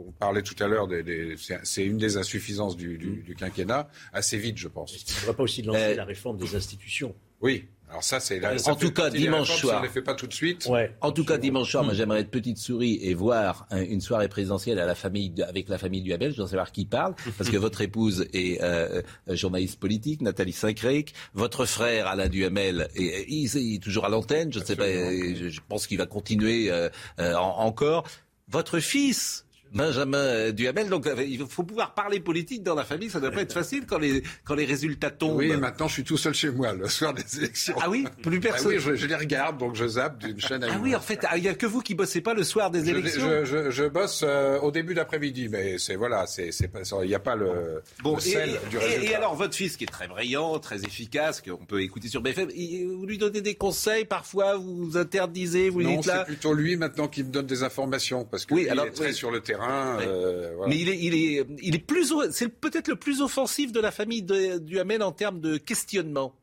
[0.06, 4.68] on parlait tout à l'heure, des, c'est une des insuffisances du, quinquennat, assez vite, je
[4.68, 4.94] pense.
[4.94, 7.14] Il ne faudra pas aussi lancer euh, la réforme des institutions.
[7.40, 7.66] Oui.
[7.90, 9.76] Alors ça, c'est la, en tout cas dimanche soir.
[9.78, 10.68] on ne les fait pas tout de suite.
[11.00, 14.78] en tout cas dimanche soir, moi j'aimerais être petite souris et voir une soirée présidentielle
[14.78, 16.34] à la famille avec la famille du Abel.
[16.34, 21.14] Je veux savoir qui parle parce que votre épouse est euh, journaliste politique, Nathalie Saint-Crèque.
[21.32, 24.52] Votre frère Alain Duhamel est, il, est toujours à l'antenne.
[24.52, 24.86] Je ne sais pas.
[24.86, 26.90] Je, pense qu'il va continuer euh,
[27.38, 28.04] encore.
[28.50, 30.88] Votre fils Benjamin Duhamel.
[30.88, 33.10] Donc euh, il faut pouvoir parler politique dans la famille.
[33.10, 35.36] Ça ne doit pas être facile quand les, quand les résultats tombent.
[35.36, 37.74] Oui, maintenant je suis tout seul chez moi le soir des élections.
[37.80, 40.68] Ah oui Plus ah personne Oui, je, les regarde, donc je zappe d'une chaîne à
[40.68, 42.44] une Ah oui, en fait, ah, il n'y a que vous qui bossez pas le
[42.44, 46.50] soir des élections Je, je, bosse euh, au début d'après-midi, mais c'est voilà, c'est
[47.02, 49.10] il n'y a pas le, bon, sel et, du résultat.
[49.10, 52.48] Et, alors votre fils qui est très brillant, très efficace, qu'on peut écouter sur BFM,
[52.48, 56.18] vous lui donnez des conseils parfois, vous vous interdisez, vous non, dites là...
[56.20, 59.12] c'est plutôt lui maintenant qui me donne des informations, parce que oui, il est très
[59.12, 59.57] sur le terrain.
[59.60, 63.80] Euh, mais il est, il est, il est plus, c'est peut-être le plus offensif de
[63.80, 66.34] la famille de, du Hamel en termes de questionnement.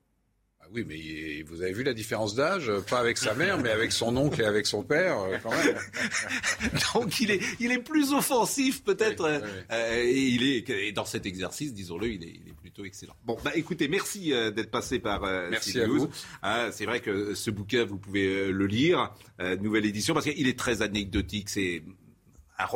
[0.60, 3.92] Ah oui, mais vous avez vu la différence d'âge Pas avec sa mère, mais avec
[3.92, 5.76] son oncle et avec son père, euh, quand même.
[6.96, 9.26] Donc il est, il est plus offensif peut-être.
[9.72, 13.16] Euh, et il est, et dans cet exercice, disons-le, il est, il est, plutôt excellent.
[13.26, 15.22] Bon, bah écoutez, merci d'être passé par
[15.52, 16.10] merci à vous.
[16.42, 19.14] Ah, c'est vrai que ce bouquin, vous pouvez le lire,
[19.62, 21.50] nouvelle édition, parce qu'il est très anecdotique.
[21.50, 21.84] C'est,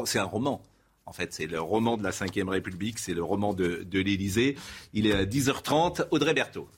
[0.06, 0.62] c'est un roman.
[1.06, 4.58] En fait, c'est le roman de la Ve République, c'est le roman de, l'Élysée.
[4.94, 6.06] Il est à 10h30.
[6.12, 6.70] Audrey Berthaud.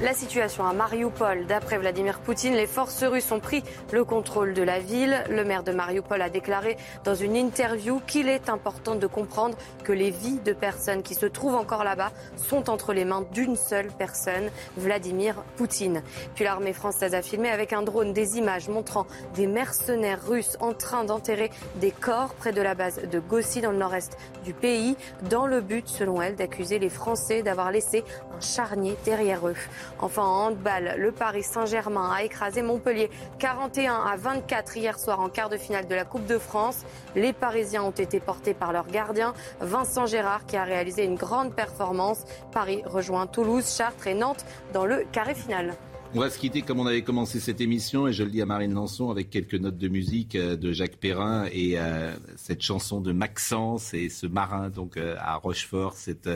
[0.00, 4.62] La situation à Mariupol, d'après Vladimir Poutine, les forces russes ont pris le contrôle de
[4.62, 5.24] la ville.
[5.28, 9.90] Le maire de Mariupol a déclaré dans une interview qu'il est important de comprendre que
[9.90, 13.88] les vies de personnes qui se trouvent encore là-bas sont entre les mains d'une seule
[13.88, 16.04] personne, Vladimir Poutine.
[16.36, 19.04] Puis l'armée française a filmé avec un drone des images montrant
[19.34, 21.50] des mercenaires russes en train d'enterrer
[21.80, 24.96] des corps près de la base de Gossi dans le nord-est du pays,
[25.28, 28.04] dans le but, selon elle, d'accuser les Français d'avoir laissé
[28.36, 29.56] un charnier derrière eux.
[30.00, 35.28] Enfin, en handball, le Paris Saint-Germain a écrasé Montpellier 41 à 24 hier soir en
[35.28, 36.84] quart de finale de la Coupe de France.
[37.16, 41.54] Les Parisiens ont été portés par leur gardien, Vincent Gérard, qui a réalisé une grande
[41.54, 42.24] performance.
[42.52, 45.74] Paris rejoint Toulouse, Chartres et Nantes dans le carré final.
[46.14, 48.46] On va se quitter comme on avait commencé cette émission et je le dis à
[48.46, 53.02] Marine Lançon avec quelques notes de musique euh, de Jacques Perrin et euh, cette chanson
[53.02, 56.30] de Maxence et ce marin donc euh, à Rochefort, cette,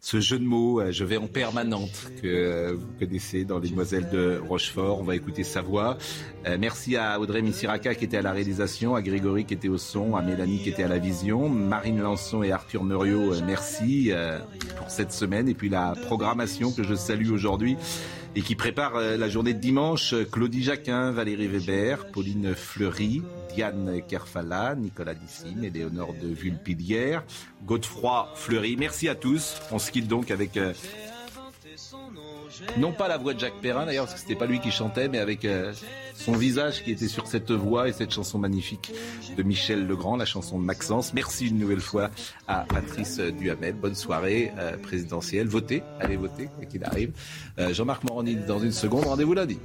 [0.00, 4.40] ce jeu de mots je vais en permanente que vous connaissez dans Les Demoiselles de
[4.48, 5.00] Rochefort.
[5.00, 5.98] On va écouter sa voix.
[6.60, 10.14] merci à Audrey Missiraka qui était à la réalisation, à Grégory qui était au son,
[10.14, 14.12] à Mélanie qui était à la vision, Marine Lançon et Arthur Muriot, merci
[14.78, 17.76] pour cette semaine et puis la programmation que je salue aujourd'hui.
[18.36, 20.14] Et qui prépare euh, la journée de dimanche.
[20.30, 23.22] Claudie Jacquin, Valérie Weber, Pauline Fleury,
[23.54, 27.24] Diane Kerfala, Nicolas Dissine, Éléonore de Vulpilière,
[27.66, 28.76] Godefroy Fleury.
[28.76, 29.56] Merci à tous.
[29.70, 30.72] On se quitte donc avec euh,
[32.78, 35.08] non pas la voix de Jacques Perrin d'ailleurs, parce que c'était pas lui qui chantait,
[35.08, 35.72] mais avec euh,
[36.14, 38.92] son visage qui était sur cette voix et cette chanson magnifique
[39.36, 41.14] de Michel Legrand, la chanson de Maxence.
[41.14, 42.10] Merci une nouvelle fois
[42.48, 43.74] à Patrice Duhamel.
[43.74, 45.46] Bonne soirée euh, présidentielle.
[45.46, 47.12] Votez, allez voter, quoi qu'il arrive.
[47.58, 49.04] Euh, Jean-Marc Morandi dans une seconde.
[49.04, 49.58] Rendez-vous lundi.